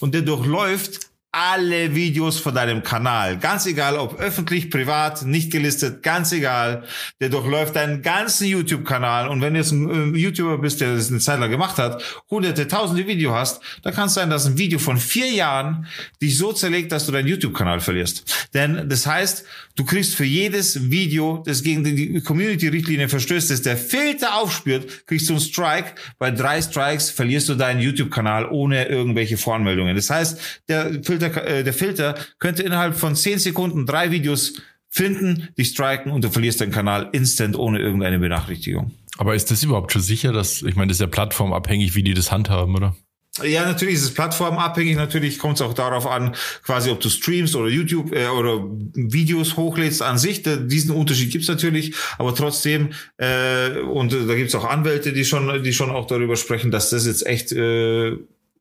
[0.00, 3.38] und der durchläuft alle Videos von deinem Kanal.
[3.38, 6.84] Ganz egal, ob öffentlich, privat, nicht gelistet, ganz egal.
[7.20, 9.28] Der durchläuft deinen ganzen YouTube-Kanal.
[9.28, 12.02] Und wenn du jetzt ein äh, YouTuber bist, der das eine Zeit lang gemacht hat,
[12.30, 15.86] hunderte, tausende Video hast, dann kann es sein, dass ein Video von vier Jahren
[16.22, 18.48] dich so zerlegt, dass du deinen YouTube-Kanal verlierst.
[18.54, 19.44] Denn das heißt,
[19.76, 25.28] du kriegst für jedes Video, das gegen die Community-Richtlinie verstößt, das der Filter aufspürt, kriegst
[25.28, 25.94] du einen Strike.
[26.18, 29.94] Bei drei Strikes verlierst du deinen YouTube-Kanal ohne irgendwelche Voranmeldungen.
[29.94, 34.54] Das heißt, der Filter, äh, der Filter könnte innerhalb von zehn Sekunden drei Videos
[34.88, 38.92] finden, dich striken und du verlierst deinen Kanal instant ohne irgendeine Benachrichtigung.
[39.18, 42.14] Aber ist das überhaupt schon sicher, dass, ich meine, das ist ja plattformabhängig, wie die
[42.14, 42.96] das handhaben, oder?
[43.42, 44.96] Ja, natürlich ist es plattformabhängig.
[44.96, 48.64] Natürlich kommt es auch darauf an, quasi ob du streamst oder YouTube äh, oder
[48.94, 50.42] Videos hochlädst an sich.
[50.42, 55.24] Da, diesen Unterschied gibt's natürlich, aber trotzdem äh, und äh, da gibt's auch Anwälte, die
[55.24, 58.16] schon, die schon auch darüber sprechen, dass das jetzt echt äh,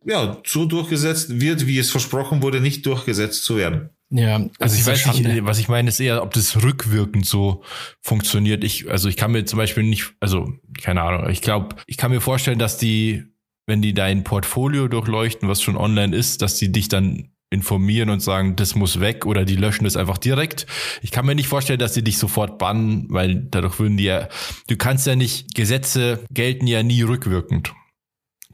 [0.05, 3.89] ja so durchgesetzt wird, wie es versprochen wurde, nicht durchgesetzt zu werden.
[4.09, 7.63] Ja, Also das ich weiß nicht, was ich meine, ist eher, ob das rückwirkend so
[8.01, 8.63] funktioniert.
[8.63, 12.11] Ich, also ich kann mir zum Beispiel nicht, also keine Ahnung, ich glaube, ich kann
[12.11, 13.23] mir vorstellen, dass die,
[13.65, 18.21] wenn die dein Portfolio durchleuchten, was schon online ist, dass die dich dann informieren und
[18.21, 20.67] sagen, das muss weg oder die löschen das einfach direkt.
[21.01, 24.27] Ich kann mir nicht vorstellen, dass die dich sofort bannen, weil dadurch würden die ja,
[24.67, 27.73] du kannst ja nicht, Gesetze gelten ja nie rückwirkend.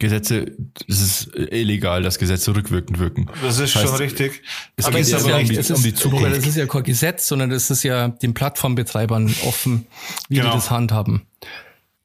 [0.04, 0.52] Gesetze,
[0.88, 3.26] es ist illegal, dass Gesetze rückwirkend wirken.
[3.42, 4.42] Das ist heißt, schon richtig.
[4.76, 6.26] Es Aber geht ist jetzt aber ja um nicht- die, es um die Zukunft.
[6.26, 9.88] Robert, das ist ja kein Gesetz, sondern das ist ja den Plattformbetreibern offen,
[10.30, 10.50] wie Genau.
[10.52, 11.24] die das handhaben.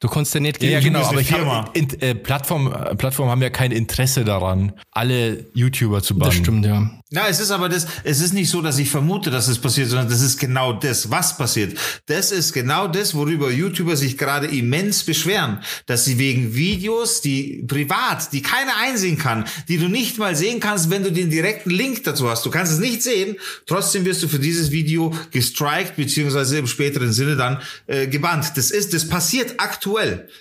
[0.01, 1.65] Du kannst ja nicht Ja, ja, gegen- genau, aber ich Firma.
[1.67, 6.31] habe in, äh, Plattform, äh, Plattformen haben ja kein Interesse daran, alle YouTuber zu bannen.
[6.31, 6.89] Das stimmt, ja.
[7.11, 9.89] Na, es ist aber das, es ist nicht so, dass ich vermute, dass es passiert,
[9.89, 11.77] sondern das ist genau das, was passiert.
[12.07, 17.65] Das ist genau das, worüber YouTuber sich gerade immens beschweren, dass sie wegen Videos, die
[17.67, 21.71] privat, die keiner einsehen kann, die du nicht mal sehen kannst, wenn du den direkten
[21.71, 22.45] Link dazu hast.
[22.47, 23.37] Du kannst es nicht sehen,
[23.67, 28.53] trotzdem wirst du für dieses Video gestrikt, beziehungsweise im späteren Sinne dann äh, gebannt.
[28.57, 29.88] Das ist, das passiert aktuell.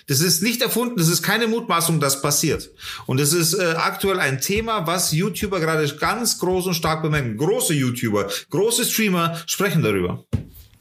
[0.06, 2.70] Das ist nicht erfunden, das ist keine Mutmaßung, das passiert.
[3.06, 7.36] Und das ist äh, aktuell ein Thema, was YouTuber gerade ganz groß und stark bemerken.
[7.36, 10.24] Große YouTuber, große Streamer sprechen darüber.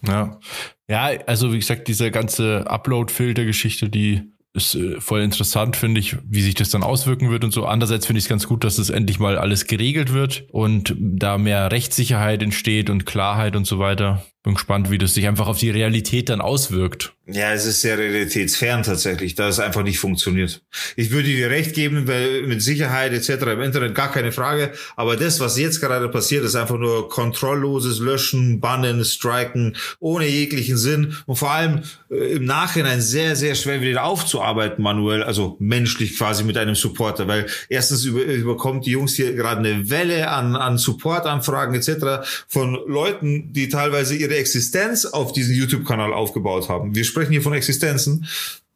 [0.05, 0.39] Ja.
[0.87, 4.21] ja, also wie gesagt, diese ganze Upload-Filter-Geschichte, die
[4.53, 7.65] ist äh, voll interessant, finde ich, wie sich das dann auswirken wird und so.
[7.65, 11.37] Andererseits finde ich es ganz gut, dass es endlich mal alles geregelt wird und da
[11.37, 15.59] mehr Rechtssicherheit entsteht und Klarheit und so weiter bin gespannt, wie das sich einfach auf
[15.59, 17.13] die Realität dann auswirkt.
[17.29, 20.61] Ja, es ist sehr realitätsfern tatsächlich, da es einfach nicht funktioniert.
[20.95, 23.47] Ich würde dir recht geben, weil mit Sicherheit etc.
[23.47, 27.99] im Internet gar keine Frage, aber das, was jetzt gerade passiert, ist einfach nur kontrollloses
[27.99, 33.81] Löschen, Bannen, Striken, ohne jeglichen Sinn und vor allem äh, im Nachhinein sehr, sehr schwer
[33.81, 39.15] wieder aufzuarbeiten manuell, also menschlich quasi mit einem Supporter, weil erstens über, überkommt die Jungs
[39.15, 42.25] hier gerade eine Welle an, an Supportanfragen etc.
[42.47, 46.95] von Leuten, die teilweise ihre Existenz auf diesen YouTube-Kanal aufgebaut haben.
[46.95, 48.25] Wir sprechen hier von Existenzen,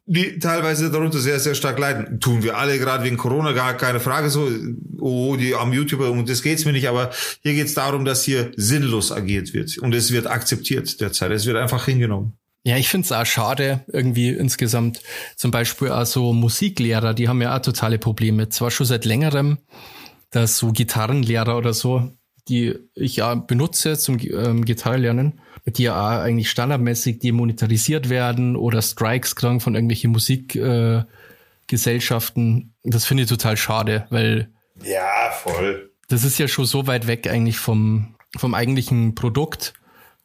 [0.06, 2.20] die teilweise darunter sehr, sehr stark leiden.
[2.20, 4.50] Tun wir alle gerade wegen Corona, gar keine Frage so,
[4.98, 7.10] oh, die am YouTuber, um das geht's mir nicht, aber
[7.42, 11.30] hier geht's darum, dass hier sinnlos agiert wird und es wird akzeptiert derzeit.
[11.30, 12.34] Es wird einfach hingenommen.
[12.64, 15.00] Ja, ich finde es auch schade, irgendwie insgesamt.
[15.36, 18.50] Zum Beispiel auch so Musiklehrer, die haben ja auch totale Probleme.
[18.50, 19.58] Zwar schon seit längerem,
[20.30, 22.12] dass so Gitarrenlehrer oder so,
[22.48, 28.82] die ich ja benutze zum ähm, Gitarrenlernen, die ja auch eigentlich standardmäßig demonetarisiert werden oder
[28.82, 32.72] Strikes kriegen von irgendwelchen Musikgesellschaften.
[32.82, 34.48] Äh, das finde ich total schade, weil.
[34.82, 35.90] Ja, voll.
[36.08, 39.74] Das ist ja schon so weit weg eigentlich vom, vom eigentlichen Produkt.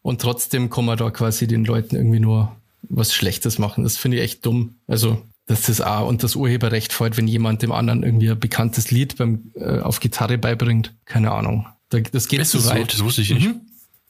[0.02, 3.84] Und trotzdem kann man da quasi den Leuten irgendwie nur was Schlechtes machen.
[3.84, 4.76] Das finde ich echt dumm.
[4.88, 8.90] Also, dass das auch und das Urheberrecht fällt, wenn jemand dem anderen irgendwie ein bekanntes
[8.90, 10.96] Lied beim, äh, auf Gitarre beibringt.
[11.06, 11.68] Keine Ahnung.
[11.90, 12.92] Das geht ist zu weit.
[12.92, 12.98] So?
[12.98, 13.48] Das wusste ich nicht.
[13.48, 13.62] Mhm.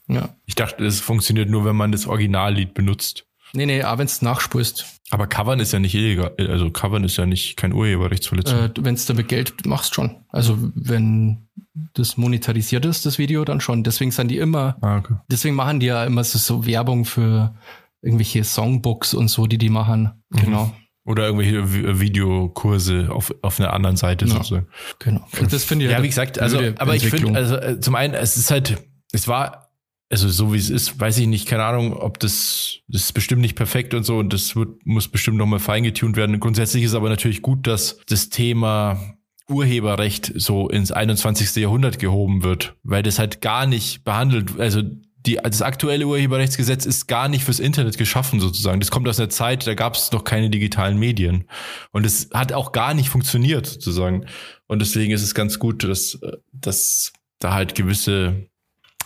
[0.08, 0.30] Ja.
[0.46, 3.26] Ich dachte, es funktioniert nur, wenn man das Originallied benutzt.
[3.52, 4.84] Nee, nee, auch wenn es nachspulst.
[5.10, 6.34] Aber Covern ist ja nicht illegal.
[6.38, 8.58] Also Covern ist ja nicht kein Urheberrechtsverletzung.
[8.58, 10.16] Äh, wenn es damit Geld machst, schon.
[10.28, 11.48] Also wenn
[11.94, 13.84] das monetarisiert ist, das Video, dann schon.
[13.84, 15.14] Deswegen sind die immer, ah, okay.
[15.30, 17.54] deswegen machen die ja immer so, so Werbung für
[18.02, 20.22] irgendwelche Songbooks und so, die die machen.
[20.28, 20.40] Mhm.
[20.40, 20.74] Genau.
[21.04, 24.66] Oder irgendwelche Videokurse auf, auf einer anderen Seite ja, sozusagen.
[24.98, 25.26] Genau.
[25.40, 27.94] Und das finde ich Ja, halt wie gesagt, also, aber ich finde, also äh, zum
[27.94, 28.76] einen, es ist halt,
[29.12, 29.67] es war
[30.10, 33.42] also so wie es ist, weiß ich nicht, keine Ahnung, ob das, das ist bestimmt
[33.42, 36.40] nicht perfekt und so und das wird, muss bestimmt nochmal feingetunt werden.
[36.40, 39.16] Grundsätzlich ist aber natürlich gut, dass das Thema
[39.48, 41.56] Urheberrecht so ins 21.
[41.56, 44.82] Jahrhundert gehoben wird, weil das halt gar nicht behandelt, also
[45.26, 48.80] die, das aktuelle Urheberrechtsgesetz ist gar nicht fürs Internet geschaffen sozusagen.
[48.80, 51.44] Das kommt aus einer Zeit, da gab es noch keine digitalen Medien.
[51.90, 54.26] Und es hat auch gar nicht funktioniert sozusagen.
[54.68, 56.18] Und deswegen ist es ganz gut, dass,
[56.52, 58.48] dass da halt gewisse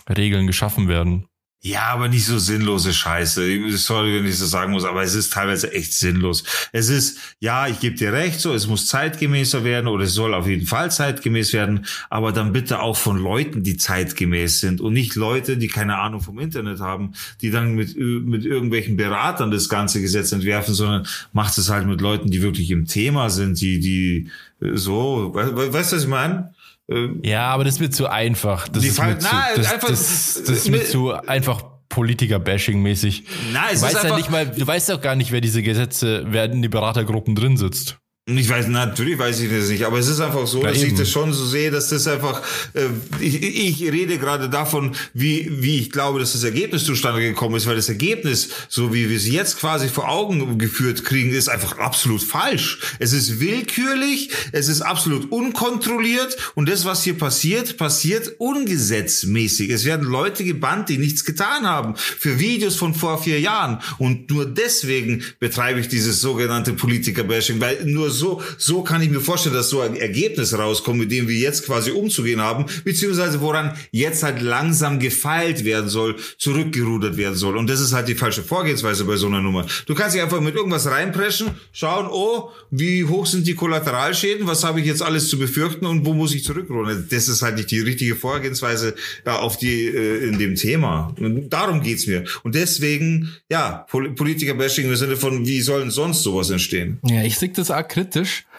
[0.09, 1.27] Regeln geschaffen werden.
[1.65, 3.71] Ja, aber nicht so sinnlose Scheiße.
[3.77, 6.43] Sorry, wenn ich das sagen muss, aber es ist teilweise echt sinnlos.
[6.73, 10.33] Es ist, ja, ich gebe dir recht, so, es muss zeitgemäßer werden oder es soll
[10.33, 14.91] auf jeden Fall zeitgemäß werden, aber dann bitte auch von Leuten, die zeitgemäß sind und
[14.91, 19.69] nicht Leute, die keine Ahnung vom Internet haben, die dann mit, mit irgendwelchen Beratern das
[19.69, 23.79] ganze Gesetz entwerfen, sondern macht es halt mit Leuten, die wirklich im Thema sind, die,
[23.79, 24.29] die
[24.59, 26.53] so, weißt du, was ich meine?
[26.89, 28.67] Ähm, ja, aber das wird zu einfach.
[28.67, 33.23] Das ist Fall, zu, das, einfach, das, das, ist zu einfach Politiker-Bashing-mäßig.
[33.53, 36.61] Du weißt ja nicht mal, du weißt doch gar nicht, wer diese Gesetze, wer in
[36.61, 37.99] die Beratergruppen drin sitzt.
[38.25, 40.93] Ich weiß, natürlich weiß ich das nicht, aber es ist einfach so, ja, dass eben.
[40.93, 42.41] ich das schon so sehe, dass das einfach,
[42.73, 42.85] äh,
[43.19, 47.67] ich, ich rede gerade davon, wie, wie ich glaube, dass das Ergebnis zustande gekommen ist,
[47.67, 51.79] weil das Ergebnis, so wie wir es jetzt quasi vor Augen geführt kriegen, ist einfach
[51.79, 52.79] absolut falsch.
[52.97, 59.69] Es ist willkürlich, es ist absolut unkontrolliert und das, was hier passiert, passiert ungesetzmäßig.
[59.69, 64.29] Es werden Leute gebannt, die nichts getan haben, für Videos von vor vier Jahren und
[64.29, 69.55] nur deswegen betreibe ich dieses sogenannte Politiker-Bashing, weil nur so, so kann ich mir vorstellen,
[69.55, 74.23] dass so ein Ergebnis rauskommt, mit dem wir jetzt quasi umzugehen haben, beziehungsweise woran jetzt
[74.23, 77.57] halt langsam gefeilt werden soll, zurückgerudert werden soll.
[77.57, 79.65] Und das ist halt die falsche Vorgehensweise bei so einer Nummer.
[79.85, 84.63] Du kannst dich einfach mit irgendwas reinpreschen, schauen, oh, wie hoch sind die Kollateralschäden, was
[84.63, 87.07] habe ich jetzt alles zu befürchten und wo muss ich zurückrudern?
[87.09, 88.95] Das ist halt nicht die richtige Vorgehensweise
[89.25, 91.13] ja, auf die, äh, in dem Thema.
[91.19, 92.23] Und darum geht's mir.
[92.43, 96.99] Und deswegen, ja, Politiker-Bashing im Sinne von, wie sollen sonst sowas entstehen?
[97.03, 97.87] Ja, ich sehe das auch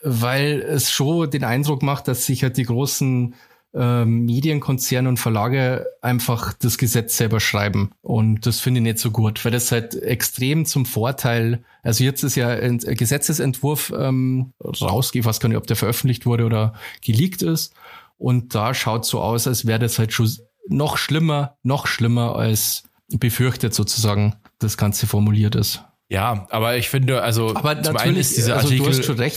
[0.02, 3.34] weil es schon den Eindruck macht, dass sich halt die großen
[3.74, 7.90] äh, Medienkonzerne und Verlage einfach das Gesetz selber schreiben.
[8.02, 12.22] Und das finde ich nicht so gut, weil das halt extrem zum Vorteil, also jetzt
[12.22, 16.74] ist ja ein Gesetzesentwurf ähm, rausgeht, ich weiß gar nicht, ob der veröffentlicht wurde oder
[17.02, 17.74] geleakt ist.
[18.16, 20.30] Und da schaut so aus, als wäre das halt schon
[20.68, 25.82] noch schlimmer, noch schlimmer als befürchtet sozusagen das Ganze formuliert ist.
[26.14, 28.88] Ja, aber ich finde, also aber zum einen ist dieser also Artikel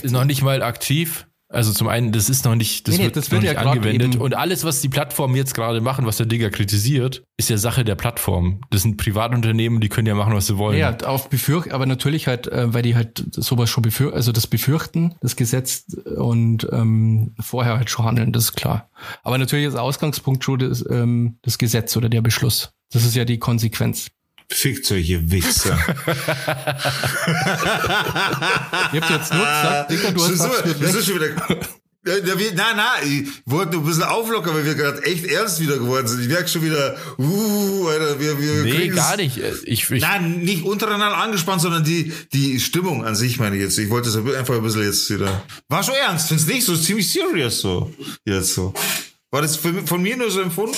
[0.04, 1.26] ist noch nicht mal aktiv.
[1.50, 3.66] Also zum einen, das ist noch nicht, das nee, wird, das wird noch nicht ja
[3.66, 4.16] angewendet.
[4.16, 7.84] Und alles, was die Plattformen jetzt gerade machen, was der Digger kritisiert, ist ja Sache
[7.84, 8.60] der Plattform.
[8.70, 10.78] Das sind Privatunternehmen, die können ja machen, was sie wollen.
[10.78, 14.46] Ja, auf befürcht, aber natürlich halt, äh, weil die halt sowas schon befürchten, also das
[14.46, 18.90] befürchten, das Gesetz und ähm, vorher halt schon handeln, das ist klar.
[19.24, 22.72] Aber natürlich ist Ausgangspunkt schon das, ähm, das Gesetz oder der Beschluss.
[22.92, 24.08] Das ist ja die Konsequenz.
[24.50, 25.78] Fickt solche Wichser.
[28.92, 31.04] Ihr habt jetzt nur gesagt, Dicker, du hast so, absolut recht.
[31.04, 31.36] schon wieder.
[32.04, 36.06] Nein, nein, ich wollte nur ein bisschen auflockern, weil wir gerade echt ernst wieder geworden
[36.06, 36.22] sind.
[36.22, 39.36] Ich merke schon wieder, uh, Alter, wir, wir Nee, gar nicht.
[39.36, 43.78] Ich, ich, Nein, nicht untereinander angespannt, sondern die, die Stimmung an sich meine ich jetzt.
[43.78, 45.42] Ich wollte es einfach ein bisschen jetzt wieder.
[45.68, 47.92] War schon ernst, find's nicht so, ist ziemlich serious so.
[48.24, 48.72] Jetzt so.
[49.30, 50.76] War das von, von mir nur so empfunden?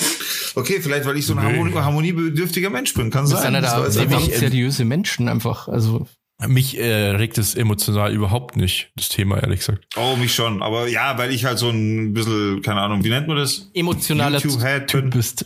[0.55, 3.55] Okay, vielleicht weil ich so ein harmoni harmoniebedürftiger Mensch bin, kann Das ist sein.
[3.55, 5.67] einer der einfach- seriöse Menschen einfach.
[5.69, 6.05] Also
[6.47, 9.85] mich äh, regt es emotional überhaupt nicht, das Thema, ehrlich gesagt.
[9.95, 10.61] Oh, mich schon.
[10.63, 13.69] Aber ja, weil ich halt so ein bisschen, keine Ahnung, wie nennt man das?
[13.73, 15.09] emotionaler YouTube-Head Typ bin.
[15.11, 15.45] bist.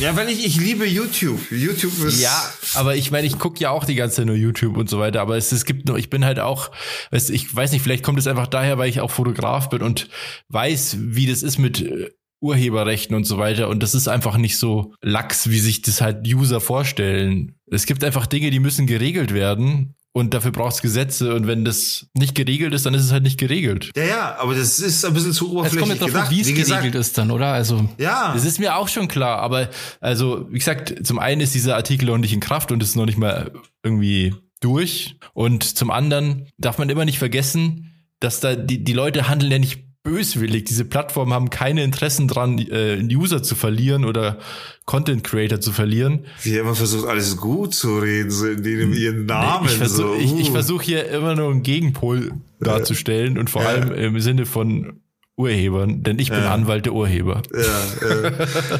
[0.00, 1.40] Ja, weil ich, ich liebe YouTube.
[1.50, 2.20] YouTube ist.
[2.20, 4.98] Ja, aber ich meine, ich gucke ja auch die ganze Zeit nur YouTube und so
[4.98, 6.70] weiter, aber es, es gibt nur, ich bin halt auch,
[7.12, 10.08] weißt, ich weiß nicht, vielleicht kommt es einfach daher, weil ich auch Fotograf bin und
[10.48, 14.58] weiß, wie das ist mit äh, Urheberrechten und so weiter und das ist einfach nicht
[14.58, 17.54] so lax, wie sich das halt User vorstellen.
[17.70, 21.66] Es gibt einfach Dinge, die müssen geregelt werden und dafür braucht es Gesetze und wenn
[21.66, 23.90] das nicht geregelt ist, dann ist es halt nicht geregelt.
[23.94, 26.30] Ja, ja, aber das ist ein bisschen zu Es oberflächlich kommt jetzt drauf an, gedacht.
[26.30, 27.48] wie es gesagt, geregelt ist dann, oder?
[27.48, 28.32] Also Ja.
[28.32, 29.68] Das ist mir auch schon klar, aber
[30.00, 33.04] also, wie gesagt, zum einen ist dieser Artikel noch nicht in Kraft und ist noch
[33.04, 33.52] nicht mal
[33.82, 35.16] irgendwie durch.
[35.34, 39.58] Und zum anderen darf man immer nicht vergessen, dass da die, die Leute handeln ja
[39.58, 40.64] nicht böswillig.
[40.64, 44.38] Diese Plattformen haben keine Interessen dran, äh, User zu verlieren oder
[44.84, 46.24] Content Creator zu verlieren.
[46.42, 49.66] Wie immer versucht, alles gut zu reden, so in dem ihren Namen.
[49.66, 50.14] ich versuche so.
[50.14, 50.52] ich, ich uh.
[50.52, 53.68] versuch hier immer nur einen Gegenpol darzustellen und vor Ja.
[53.68, 55.00] allem im Sinne von
[55.38, 56.54] Urhebern, denn ich bin Ja.
[56.54, 57.42] Anwalt der Urheber.
[57.52, 58.32] Ja, äh.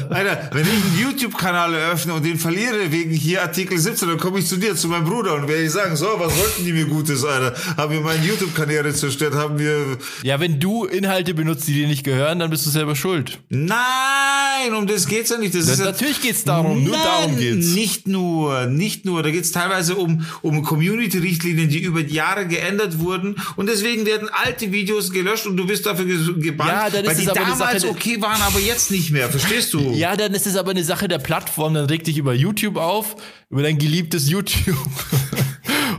[0.09, 4.39] Alter, wenn ich einen YouTube-Kanal eröffne und den verliere wegen hier Artikel 17, dann komme
[4.39, 6.85] ich zu dir, zu meinem Bruder und werde ich sagen, so, was wollten die mir
[6.85, 7.53] Gutes, Alter?
[7.77, 9.35] Haben wir meine YouTube-Karriere zerstört?
[9.35, 9.97] Haben wir...
[10.23, 13.39] Ja, wenn du Inhalte benutzt, die dir nicht gehören, dann bist du selber schuld.
[13.49, 15.53] Nein, um das geht's ja nicht.
[15.53, 17.67] Das ist ja, natürlich geht's darum, nur Nein, darum geht's.
[17.75, 19.21] Nicht nur, nicht nur.
[19.21, 23.35] Da geht's teilweise um, um Community-Richtlinien, die über die Jahre geändert wurden.
[23.57, 26.05] Und deswegen werden alte Videos gelöscht und du wirst dafür
[26.47, 28.91] gebannt, Ja, dann ist weil es die aber eine damals Sache- okay waren, aber jetzt
[28.91, 29.29] nicht mehr.
[29.29, 29.91] Verstehst du?
[29.93, 31.73] Ja, dann ist es aber eine Sache der Plattform.
[31.75, 33.15] Dann reg dich über YouTube auf,
[33.49, 34.75] über dein geliebtes YouTube.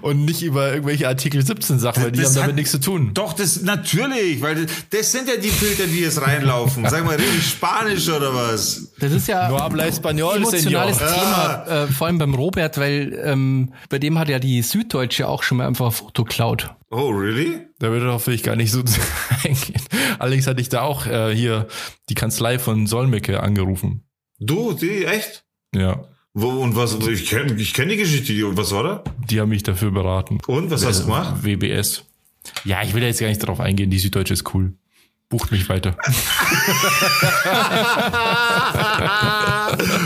[0.01, 2.79] Und nicht über irgendwelche Artikel 17 Sachen, weil die Das haben damit hat- nichts zu
[2.81, 3.11] tun.
[3.15, 6.89] Doch, das natürlich, weil das, das sind ja die Filter, die jetzt reinlaufen.
[6.89, 8.88] Sag mal, rede ich Spanisch oder was?
[9.01, 11.15] Das ist ja No habla español, emotionales señor.
[11.15, 15.43] Thema, äh, vor allem beim Robert, weil ähm, bei dem hat ja die Süddeutsche auch
[15.43, 16.71] schon mal einfach ein Foto klaut.
[16.91, 17.61] Oh, really?
[17.79, 18.81] Da würde will ich gar nicht so
[19.45, 19.81] eingehen.
[20.19, 21.67] Allerdings hatte ich da auch äh, hier
[22.09, 24.05] die Kanzlei von Solmecke angerufen.
[24.41, 25.45] Du, die, echt?
[25.75, 29.05] Ja, Wo, und was, ich kenne ich kenn die Geschichte, die- und was war da?
[29.29, 30.39] die haben mich dafür beraten.
[30.47, 31.45] Und, was hast du gemacht?
[31.45, 32.05] WBS.
[32.65, 33.91] Ja, ich will da jetzt gar nicht drauf eingehen.
[33.91, 34.73] Die Süddeutsche ist cool.
[35.31, 35.91] Bucht mich weiter.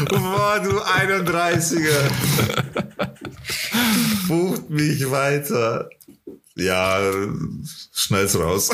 [0.08, 2.10] Boah, du 31er.
[4.26, 5.88] Bucht mich weiter.
[6.54, 7.00] Ja,
[7.94, 8.70] schneid's raus.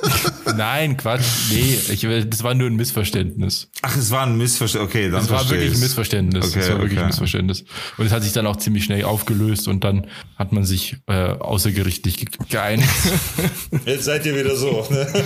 [0.56, 1.22] Nein, Quatsch.
[1.50, 3.68] Nee, ich, das war nur ein Missverständnis.
[3.80, 4.90] Ach, es war ein Missverständnis.
[4.90, 5.80] Okay, dann Das war wirklich ein ich's.
[5.80, 6.44] Missverständnis.
[6.48, 7.00] Okay, das war wirklich okay.
[7.02, 7.64] ein Missverständnis.
[7.96, 10.06] Und es hat sich dann auch ziemlich schnell aufgelöst und dann
[10.36, 12.88] hat man sich äh, außergerichtlich ge- geeinigt.
[13.86, 14.86] Jetzt seid ihr wieder so.
[14.90, 15.06] Ne?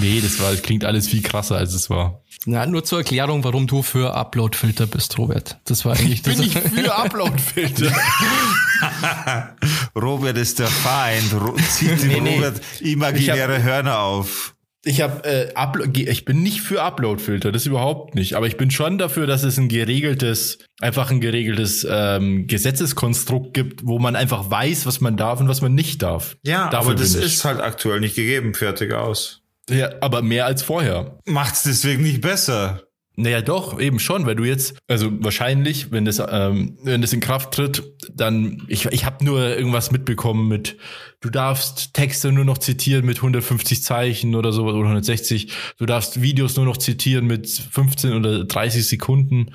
[0.00, 2.22] nee, das war, das klingt alles viel krasser, als es war.
[2.46, 5.58] Na, nur zur Erklärung, warum du für Upload-Filter bist, Robert.
[5.64, 6.40] Das war eigentlich das.
[6.40, 7.92] für Uploadfilter.
[9.96, 11.32] Robert ist der Feind.
[11.34, 12.36] Ro zieht dem nee.
[12.36, 14.54] Robert imaginäre Hörner auf.
[14.84, 18.34] Ich habe äh, ich bin nicht für Uploadfilter, das überhaupt nicht.
[18.34, 23.84] Aber ich bin schon dafür, dass es ein geregeltes, einfach ein geregeltes ähm, Gesetzeskonstrukt gibt,
[23.84, 26.36] wo man einfach weiß, was man darf und was man nicht darf.
[26.44, 27.34] Ja, Dafür aber das bin ich.
[27.34, 28.54] ist halt aktuell nicht gegeben.
[28.54, 29.42] Fertig aus.
[29.68, 31.18] Ja, aber mehr als vorher.
[31.26, 32.82] Macht's deswegen nicht besser.
[33.20, 37.18] Naja, doch, eben schon, weil du jetzt, also wahrscheinlich, wenn das, ähm, wenn das in
[37.18, 37.82] Kraft tritt,
[38.14, 40.76] dann, ich, ich habe nur irgendwas mitbekommen mit,
[41.20, 46.22] du darfst Texte nur noch zitieren mit 150 Zeichen oder so, oder 160, du darfst
[46.22, 49.50] Videos nur noch zitieren mit 15 oder 30 Sekunden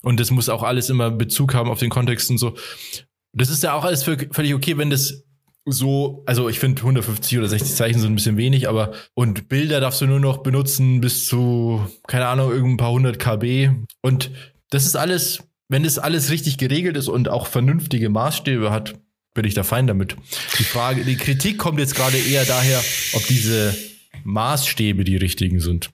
[0.00, 2.56] und das muss auch alles immer Bezug haben auf den Kontext und so.
[3.34, 5.23] Das ist ja auch alles für, völlig okay, wenn das
[5.66, 9.80] so, also ich finde 150 oder 60 Zeichen sind ein bisschen wenig, aber und Bilder
[9.80, 13.70] darfst du nur noch benutzen bis zu, keine Ahnung, irgendein paar hundert KB.
[14.02, 14.30] Und
[14.70, 18.94] das ist alles, wenn das alles richtig geregelt ist und auch vernünftige Maßstäbe hat,
[19.32, 20.16] bin ich da fein damit.
[20.58, 22.82] Die Frage, die Kritik kommt jetzt gerade eher daher,
[23.14, 23.74] ob diese
[24.22, 25.90] Maßstäbe die richtigen sind.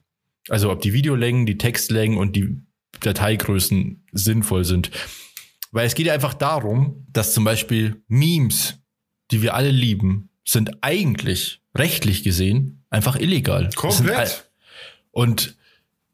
[0.49, 2.57] Also ob die Videolängen, die Textlängen und die
[2.99, 4.91] Dateigrößen sinnvoll sind.
[5.71, 8.80] Weil es geht ja einfach darum, dass zum Beispiel Memes,
[9.31, 13.69] die wir alle lieben, sind eigentlich rechtlich gesehen einfach illegal.
[13.75, 14.51] Komplett.
[15.11, 15.55] Und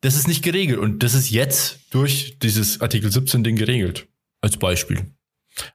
[0.02, 0.80] das ist nicht geregelt.
[0.80, 4.08] Und das ist jetzt durch dieses Artikel 17 Ding geregelt.
[4.40, 5.12] Als Beispiel.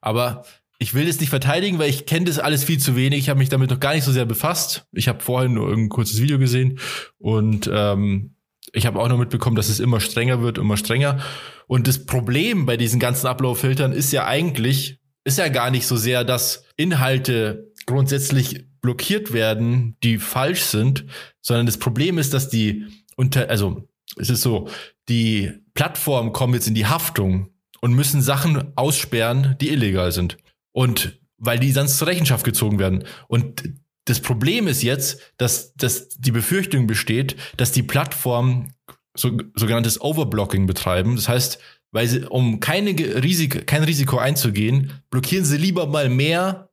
[0.01, 0.45] Aber
[0.79, 3.21] ich will das nicht verteidigen, weil ich kenne das alles viel zu wenig.
[3.21, 4.87] Ich habe mich damit noch gar nicht so sehr befasst.
[4.93, 6.79] Ich habe vorhin nur ein kurzes Video gesehen
[7.19, 8.35] und ähm,
[8.73, 11.21] ich habe auch noch mitbekommen, dass es immer strenger wird, immer strenger.
[11.67, 15.97] Und das Problem bei diesen ganzen Upload-Filtern ist ja eigentlich, ist ja gar nicht so
[15.97, 21.05] sehr, dass Inhalte grundsätzlich blockiert werden, die falsch sind,
[21.41, 22.87] sondern das Problem ist, dass die
[23.17, 24.69] unter, also es ist so,
[25.09, 27.51] die Plattformen kommen jetzt in die Haftung
[27.81, 30.37] und müssen Sachen aussperren, die illegal sind.
[30.73, 33.05] Und weil die sonst zur Rechenschaft gezogen werden.
[33.27, 33.65] Und
[34.05, 38.75] das Problem ist jetzt, dass, dass die Befürchtung besteht, dass die Plattformen
[39.15, 41.17] so, sogenanntes Overblocking betreiben.
[41.17, 41.59] Das heißt,
[41.93, 42.91] weil sie, um keine
[43.23, 46.71] Risiko, kein Risiko einzugehen, blockieren sie lieber mal mehr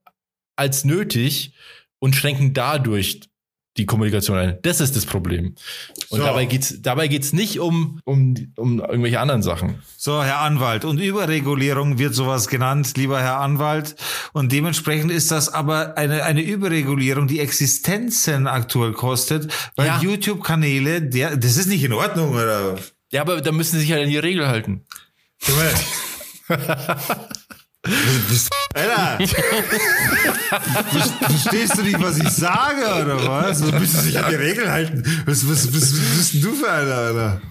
[0.56, 1.54] als nötig
[2.00, 3.22] und schränken dadurch
[3.78, 4.58] die Kommunikation ein.
[4.64, 5.56] Das ist das Problem.
[6.10, 6.26] Und So.
[6.26, 9.76] dabei geht's dabei geht's nicht um, um, um irgendwelche anderen Sachen.
[9.96, 10.84] So, Herr Anwalt.
[10.84, 13.96] Und Überregulierung wird sowas genannt, lieber Herr Anwalt.
[14.34, 20.02] Und dementsprechend ist das aber eine, eine Überregulierung, die Existenzen aktuell kostet, weil Ja.
[20.02, 22.78] YouTube-Kanäle, der, das ist nicht in Ordnung, oder?
[23.14, 24.86] Ja, aber da müssen sie sich halt an die Regel halten.
[28.74, 29.18] Alter!
[31.22, 33.62] Verstehst du nicht, was ich sage, oder was?
[33.62, 35.04] Du müssen sich an die Regeln halten.
[35.26, 37.42] Was, was, was, was bist denn du für einer, Alter?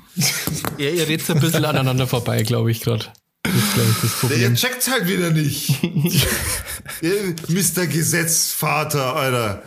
[0.79, 3.07] Ja, ihr redet so ein bisschen aneinander vorbei, glaube ich gerade.
[3.43, 4.55] Das ist, glaube ich, das Ihr Problem.
[4.57, 5.83] checkt's halt wieder nicht.
[7.03, 7.87] Ihr Mr.
[7.87, 9.63] Gesetzvater, Alter.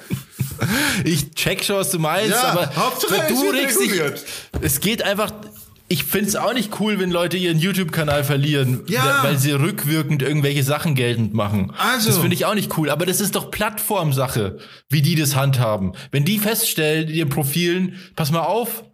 [1.04, 3.92] Ich check schon, was du meinst, Ja, aber Hauptsache, du regst dich.
[3.94, 4.24] reguliert.
[4.62, 5.32] Es geht einfach.
[5.92, 9.20] Ich find's auch nicht cool, wenn Leute ihren YouTube-Kanal verlieren, Ja.
[9.24, 11.74] weil sie rückwirkend irgendwelche Sachen geltend machen.
[11.78, 12.08] Also.
[12.08, 12.90] Das finde ich auch nicht cool.
[12.90, 14.58] Aber das ist doch Plattformsache,
[14.90, 15.92] wie die das handhaben.
[16.12, 18.86] Wenn die feststellen in ihren Profilen, pass mal auf,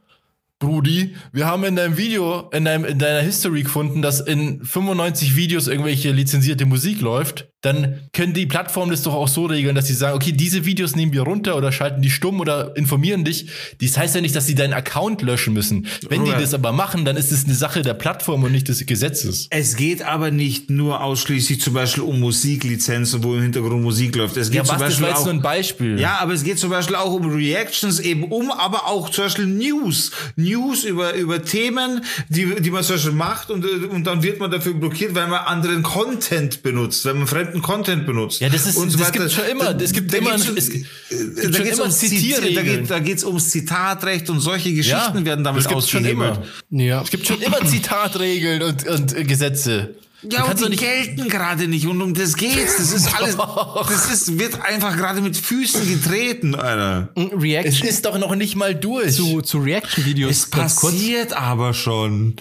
[0.60, 5.36] Brudi, wir haben in deinem Video, in, deinem, in deiner History gefunden, dass in 95
[5.36, 9.88] Videos irgendwelche lizenzierte Musik läuft, dann können die Plattformen das doch auch so regeln, dass
[9.88, 13.48] sie sagen, okay, diese Videos nehmen wir runter oder schalten die stumm oder informieren dich.
[13.82, 15.88] Das heißt ja nicht, dass sie deinen Account löschen müssen.
[16.10, 16.38] Wenn Robert.
[16.38, 19.48] die das aber machen, dann ist es eine Sache der Plattform und nicht des Gesetzes.
[19.50, 24.38] Es geht aber nicht nur ausschließlich zum Beispiel um Musiklizenzen, wo im Hintergrund Musik läuft.
[24.38, 26.00] Es geht Ja, zum was, das Beispiel war jetzt auch, nur ein Beispiel.
[26.00, 29.46] Ja, aber es geht zum Beispiel auch um Reactions, eben um, aber auch zum Beispiel
[29.46, 30.12] News.
[30.36, 34.52] News über, über Themen, die, die man zum Beispiel macht und, und dann wird man
[34.52, 38.42] dafür blockiert, weil man anderen Content benutzt, weil man fremden Content benutzt.
[38.42, 39.20] Ja, das ist- und so das weiter.
[39.20, 39.80] gibt's schon immer.
[39.82, 42.66] Es gibt immer- geht's, es gibt da geht's immer Da Zitierregeln.
[42.66, 46.40] geht, da geht's ums Zitatrecht und solche Geschichten werden damit ausgehebelt.
[46.70, 47.02] Ja.
[47.02, 49.96] Es gibt schon immer Zitatregeln und, und äh, Gesetze.
[50.24, 52.78] Ja, und die gelten gerade nicht und um das geht's.
[52.78, 53.38] Das ist alles,
[53.88, 57.10] das ist, wird einfach gerade mit Füßen getreten, Alter.
[57.16, 59.14] Es Reaction ist doch noch nicht mal durch.
[59.14, 60.94] zu, zu Reaction-Videos Es ganz kurz.
[60.96, 62.36] passiert aber schon.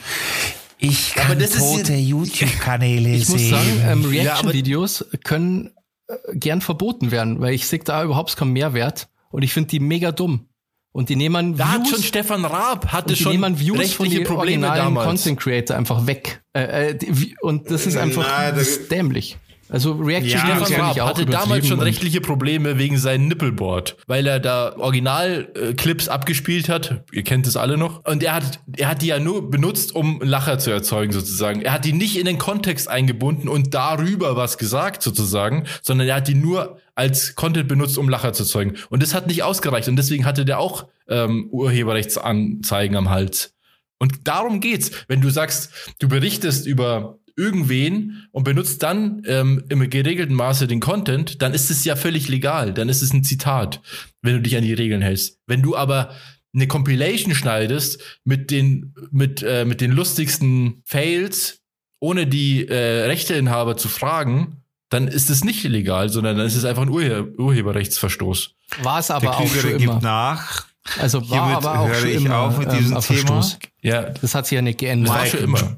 [0.79, 3.51] Ich kann Aber das tote YouTube-Kanäle Ich muss sehen.
[3.51, 5.71] sagen, ähm, Ja, Reaction-Videos können
[6.09, 9.81] äh, gern verboten werden, weil ich sehe da überhaupt keinen Mehrwert und ich finde die
[9.81, 10.49] mega dumm.
[10.93, 13.93] Und die nehmen da hat Views schon Stefan Raab hatte und die schon nehmen Views
[13.93, 15.07] von den Probleme originalen damals.
[15.07, 16.43] Content Creator einfach weg.
[16.55, 16.99] Äh, äh,
[17.43, 19.37] und das ist einfach Nein, da- das ist dämlich.
[19.69, 24.39] Also Reaction-Videos Ja, ich auch hatte damals schon rechtliche Probleme wegen seinem Nippelboard, weil er
[24.39, 27.05] da Original-Clips abgespielt hat.
[27.13, 28.05] Ihr kennt es alle noch.
[28.05, 31.63] Und er hat, er hat die ja nur benutzt, um Lacher zu erzeugen, sozusagen.
[31.63, 36.17] Er hat die nicht in den Kontext eingebunden und darüber was gesagt, sozusagen, sondern er
[36.17, 38.75] hat die nur als Content benutzt, um Lacher zu erzeugen.
[38.89, 39.89] Und das hat nicht ausgereicht.
[39.89, 43.55] Und deswegen hatte der auch ähm, Urheberrechtsanzeigen am Hals.
[43.99, 44.91] Und darum geht's.
[45.09, 50.81] Wenn du sagst, du berichtest über irgendwen und benutzt dann ähm, im geregelten Maße den
[50.81, 52.73] Content, dann ist es ja völlig legal.
[52.73, 53.81] Dann ist es ein Zitat,
[54.23, 55.39] wenn du dich an die Regeln hältst.
[55.47, 56.11] Wenn du aber
[56.55, 61.61] eine Compilation schneidest mit den mit äh, mit den lustigsten Fails,
[62.01, 66.65] ohne die äh, Rechteinhaber zu fragen, dann ist es nicht illegal, sondern dann ist es
[66.65, 68.55] einfach ein Urhe Urheberrechtsverstoß.
[68.83, 70.01] War es Der aber auch Klügere schon immer.
[70.01, 70.67] nach.
[70.99, 73.19] Also war Hiermit aber auch höre schon ich immer auf mit ähm, diesem ein Thema.
[73.21, 73.59] Verstoß.
[73.83, 75.15] Ja, Das hat sich ja nicht geändert.
[75.15, 75.77] war schon immer.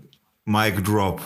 [0.48, 1.20] Mic drop.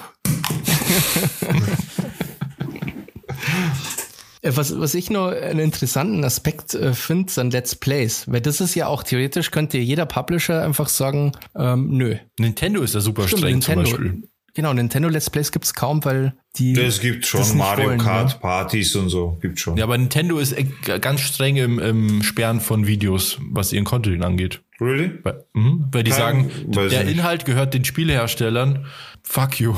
[4.43, 8.25] Äh, Was, was ich noch einen interessanten Aspekt äh, finde, sind Let's Plays.
[8.27, 12.17] Weil das ist ja auch theoretisch, könnte jeder Publisher einfach sagen, ähm, nö.
[12.41, 13.85] Nintendo ist da super Stimmt, streng Nintendo.
[13.85, 14.29] zum Beispiel.
[14.55, 16.73] Genau, Nintendo Let's Plays gibt's kaum, weil die.
[16.73, 18.39] Das gibt schon Mario wollen, Kart ja.
[18.39, 19.39] Partys und so.
[19.41, 19.77] Gibt schon.
[19.77, 20.57] Ja, aber Nintendo ist
[21.01, 24.61] ganz streng im, im Sperren von Videos, was ihren Content angeht.
[24.83, 25.19] Really?
[25.23, 27.17] Weil, mhm, weil die Kein- sagen, der nicht.
[27.17, 28.87] Inhalt gehört den Spieleherstellern.
[29.23, 29.75] Fuck you.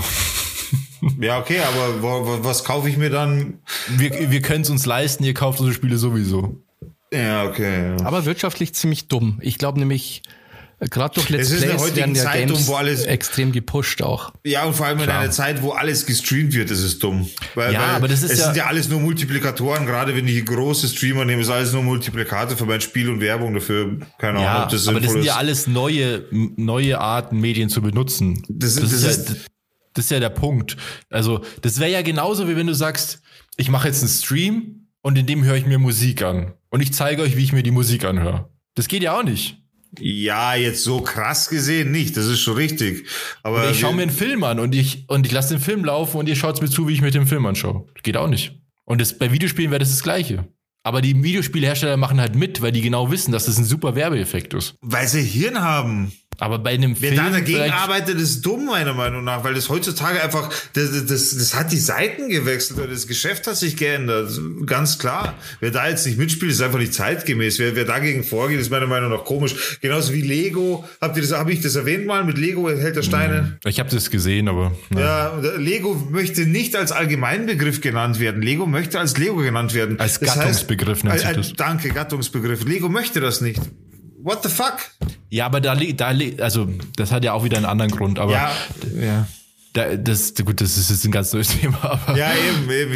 [1.21, 3.59] Ja, okay, aber wo, wo, was kaufe ich mir dann?
[3.89, 6.63] Wir, wir können es uns leisten, ihr kauft unsere Spiele sowieso.
[7.13, 7.95] Ja, okay.
[7.99, 8.07] Ja.
[8.07, 9.39] aber wirtschaftlich ziemlich dumm.
[9.43, 10.23] Ich glaube nämlich,
[10.81, 13.05] Gerade durch Let's Es ist in der Plays heutigen werden ja Zeit, Games wo alles-
[13.05, 14.33] extrem gepusht auch.
[14.45, 15.21] Ja, und vor allem in Klar.
[15.21, 17.29] einer Zeit, wo alles gestreamt wird, das ist dumm.
[17.55, 20.27] Weil, Ja, weil aber das ist es ja- sind ja alles nur Multiplikatoren, gerade wenn
[20.29, 23.99] ich große Streamer nehme, ist alles nur Multiplikator für mein Spiel und Werbung dafür.
[24.19, 25.39] Keine Ahnung, Ja, ob das aber das sind ja ist.
[25.39, 28.43] alles neue, neue Arten, Medien zu benutzen.
[28.49, 29.29] Das- ist das ja, ist-
[29.95, 30.77] das ist ja der Punkt.
[31.09, 33.21] Also, das wäre ja genauso, wie wenn du sagst,
[33.57, 36.53] ich mache jetzt einen Stream und in dem höre ich mir Musik an.
[36.71, 38.51] Und ich zeige euch, wie ich mir die Musik anhöre.
[38.75, 39.59] Das geht ja auch nicht.
[40.01, 43.07] Ja, jetzt so krass gesehen nicht, das ist schon richtig.
[43.43, 45.85] Aber Oder ich schaue mir einen Film an und ich, und ich lasse den Film
[45.85, 47.87] laufen und ihr schaut mir zu, wie ich mir den Film anschaue.
[48.03, 48.59] Geht auch nicht.
[48.85, 50.47] Und das, bei Videospielen wäre das das Gleiche.
[50.87, 54.53] Aber die Videospielhersteller machen halt mit, weil die genau wissen, dass das ein super Werbeeffekt
[54.53, 54.75] ist.
[54.83, 56.13] weil sie Hirn haben.
[56.39, 57.25] Aber bei einem Wer Film.
[57.25, 61.55] da dagegen arbeitet, ist dumm, meiner Meinung nach, weil das heutzutage einfach, das, das, das
[61.55, 64.31] hat die Seiten gewechselt oder das Geschäft hat sich geändert.
[64.67, 65.35] Ganz klar.
[65.61, 67.59] Wer da jetzt nicht mitspielt, ist einfach nicht zeitgemäß.
[67.59, 69.79] Wer, wer dagegen vorgeht, ist meiner Meinung nach komisch.
[69.81, 70.85] Genauso wie Lego.
[71.01, 73.59] Habt ihr das, habe ich das erwähnt mal mit Lego hält der Steine?
[73.65, 74.73] Ich habe das gesehen, aber.
[74.95, 75.05] Ja.
[75.05, 78.43] Ja, Lego möchte nicht als Allgemeinbegriff genannt werden.
[78.43, 80.01] Lego möchte als Lego genannt werden.
[80.01, 81.53] Als Gattungsbegriff nennt äh, sich äh, das.
[81.55, 82.65] Danke, Gattungsbegriff.
[82.65, 83.61] Lego möchte das nicht.
[84.25, 84.79] What the fuck?
[85.29, 88.19] Ja, aber da, li- da, li- also das hat ja auch wieder einen anderen Grund.
[88.19, 88.51] Aber Ja,
[89.01, 89.27] ja.
[89.75, 91.79] Da, das, gut, das ist jetzt ein ganz neues Thema.
[91.83, 92.93] Aber Ja, eben, eben.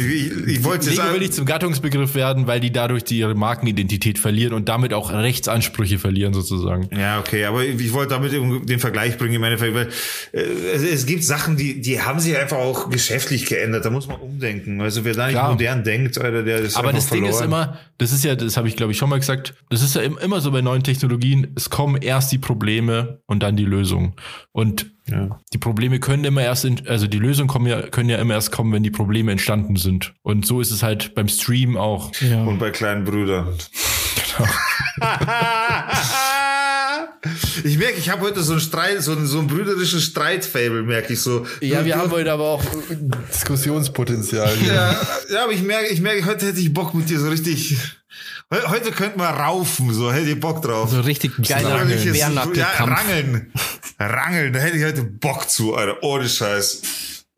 [0.47, 1.19] Ich, ich wollte Lego will sagen.
[1.19, 5.99] nicht zum Gattungsbegriff werden, weil die dadurch die ihre Markenidentität verlieren und damit auch Rechtsansprüche
[5.99, 6.89] verlieren sozusagen.
[6.97, 9.89] Ja, okay, aber ich wollte damit den Vergleich bringen, im Endeffekt, weil
[10.31, 13.83] äh, es, gibt Sachen, die, die haben sich einfach auch geschäftlich geändert.
[13.85, 14.81] Da muss man umdenken.
[14.81, 15.51] Also wer da nicht Klar.
[15.51, 17.65] modern denkt, Alter, der ist Aber das Ding ist verloren.
[17.67, 20.01] immer, das ist ja, das habe ich glaube ich schon mal gesagt, das ist ja
[20.01, 24.13] im- immer so bei neuen Technologien, es kommen erst die Probleme und dann die Lösung.
[24.53, 25.39] Und Ja.
[25.53, 28.51] die Probleme können immer erst, in, also die Lösungen kommen ja, können ja immer erst
[28.51, 30.13] kommen, wenn die Probleme entstanden sind.
[30.21, 32.11] Und so ist es halt beim Stream auch.
[32.21, 32.43] Ja.
[32.43, 33.53] Und bei kleinen Brüdern.
[37.63, 41.13] ich merke, ich habe heute so ein Streit, so ein, so ein brüderisches Streitfable, merke
[41.13, 41.45] ich so.
[41.61, 42.63] Ja, Du- wir du- haben heute aber auch
[43.33, 44.51] Diskussionspotenzial.
[44.65, 44.95] Ja,
[45.33, 47.77] ja, aber ich merke, ich merke, heute hätte ich Bock mit dir so richtig.
[48.51, 50.89] He- Heute könnten wir raufen, so hätte ich Bock drauf.
[50.89, 52.15] So richtig geiler Rangeln.
[52.15, 52.29] Ja,
[52.79, 53.51] rangeln.
[53.99, 56.01] Rangeln, da hätte ich heute Bock zu, Alter.
[56.03, 56.81] Ohne Scheiß.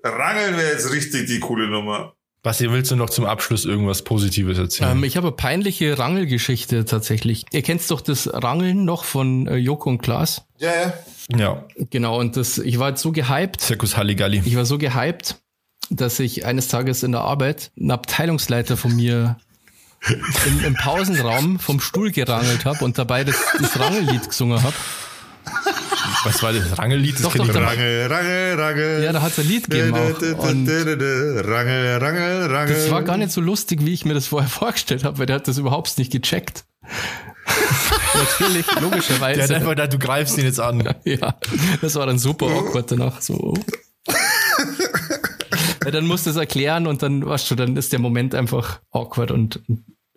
[0.04, 2.14] Rangeln wäre jetzt richtig die coole Nummer.
[2.44, 4.94] Basti, willst du noch zum Abschluss irgendwas Positives erzählen?
[4.94, 7.46] Ähm, ich habe eine peinliche Rangelgeschichte tatsächlich.
[7.52, 10.44] Ihr kennt doch das Rangeln noch von äh, Joko und Klaas.
[10.58, 10.94] Ja, ja.
[11.38, 14.42] ja, Genau, und das, ich war jetzt so gehypt, Zirkus Halligalli.
[14.44, 15.36] ich war so gehypt,
[15.92, 19.38] dass ich eines Tages in der Arbeit einen Abteilungsleiter von mir
[20.46, 24.74] im, im Pausenraum vom Stuhl gerangelt habe und dabei das, das Rangellied gesungen habe.
[26.24, 27.16] Was war das Rangellied?
[27.16, 27.56] Das Doch, doch, ich.
[27.56, 29.04] Rangel, Rangel, Rangel.
[29.04, 30.48] Ja, da hat es ein Lied gegeben auch.
[30.50, 32.76] Und Rangel, Rangel, Rangel.
[32.76, 35.38] das war gar nicht so lustig, wie ich mir das vorher vorgestellt habe, weil der
[35.38, 36.66] hat das überhaupt nicht gecheckt.
[38.14, 39.56] Natürlich, Der hat logischerweise.
[39.56, 40.82] einfach gedacht, du greifst ihn jetzt an.
[41.06, 41.36] Ja,
[41.82, 43.22] das war dann super awkward danach.
[43.22, 43.54] So.
[45.84, 48.82] Ja, dann musst du es erklären und dann, weißt du, dann ist der Moment einfach
[48.92, 49.62] awkward und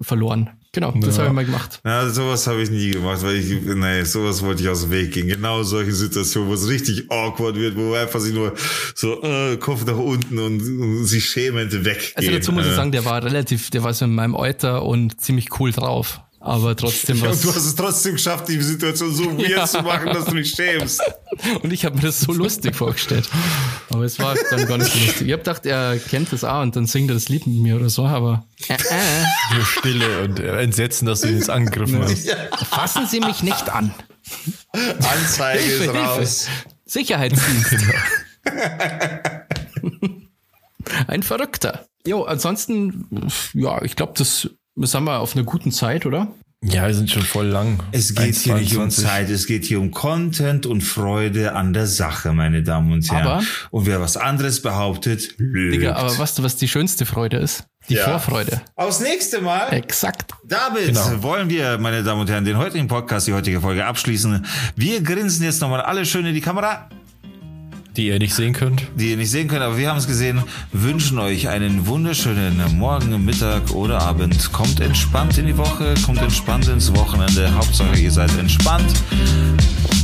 [0.00, 0.50] verloren.
[0.72, 1.22] Genau, das Ja.
[1.22, 1.80] habe ich mal gemacht.
[1.84, 5.12] Ja, sowas habe ich nie gemacht, weil ich, nee, sowas wollte ich aus dem Weg
[5.12, 5.28] gehen.
[5.28, 8.54] Genau solche Situationen, wo es richtig awkward wird, wo einfach sich nur
[8.96, 12.12] so äh, Kopf nach unten und, und sich schämend weggehen.
[12.16, 14.84] Also dazu muss ich Äh, sagen, der war relativ, der war so in meinem Alter
[14.84, 16.20] und ziemlich cool drauf.
[16.46, 17.40] Aber trotzdem was.
[17.40, 19.64] du hast es trotzdem geschafft, die Situation so weird Ja.
[19.66, 21.00] zu machen, dass du dich schämst.
[21.62, 23.28] Und ich habe mir das so lustig vorgestellt.
[23.90, 25.26] Aber es war dann gar nicht so lustig.
[25.26, 27.76] Ich habe gedacht, er kennt das auch und dann singt er das Lied mit mir
[27.76, 29.54] oder so, aber äh, äh.
[29.54, 32.28] Nur Stille und Entsetzen, dass du ihn jetzt angegriffen hast.
[32.70, 33.94] fassen Sie mich nicht an.
[34.72, 35.98] Anzeige Hilfe, ist Hilfe.
[35.98, 36.46] raus.
[36.84, 37.76] Sicherheitsdienst.
[41.06, 41.86] Ein Verrückter.
[42.06, 43.08] Jo, ansonsten,
[43.54, 46.28] ja, ich glaube, das, haben wir auf einer guten Zeit, oder?
[46.66, 47.78] Ja, wir sind schon voll lang.
[47.92, 49.02] Es geht hier nicht um 1,22.
[49.04, 53.26] Zeit, es geht hier um Content und Freude an der Sache, meine Damen und Herren.
[53.26, 55.74] Aber- und wer was anderes behauptet, lügt.
[55.74, 57.64] Digga, aber weißt du, was die schönste Freude ist?
[57.90, 58.04] Die Ja.
[58.04, 58.62] Vorfreude.
[58.76, 59.74] Aufs nächste Mal.
[59.74, 60.32] Exakt.
[60.48, 61.22] Damit Genau.
[61.22, 64.46] wollen wir, meine Damen und Herren, den heutigen Podcast, die heutige Folge abschließen.
[64.74, 66.88] Wir grinsen jetzt nochmal alle schön in die Kamera,
[67.96, 68.82] die ihr nicht sehen könnt.
[68.96, 70.42] Die ihr nicht sehen könnt, aber wir haben es gesehen.
[70.72, 74.52] Wünschen euch einen wunderschönen Morgen, Mittag oder Abend.
[74.52, 77.54] Kommt entspannt in die Woche, kommt entspannt ins Wochenende.
[77.54, 78.92] Hauptsache ihr seid entspannt.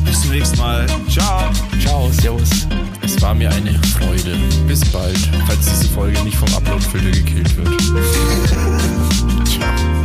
[0.05, 0.87] Bis zum nächsten Mal.
[1.09, 1.51] Ciao.
[1.81, 2.69] Ciao, Servus.
[3.03, 4.39] Es war mir eine Freude.
[4.69, 7.81] Bis bald, falls diese Folge nicht vom Upload-Filter gekillt wird.
[9.49, 9.97] Ciao.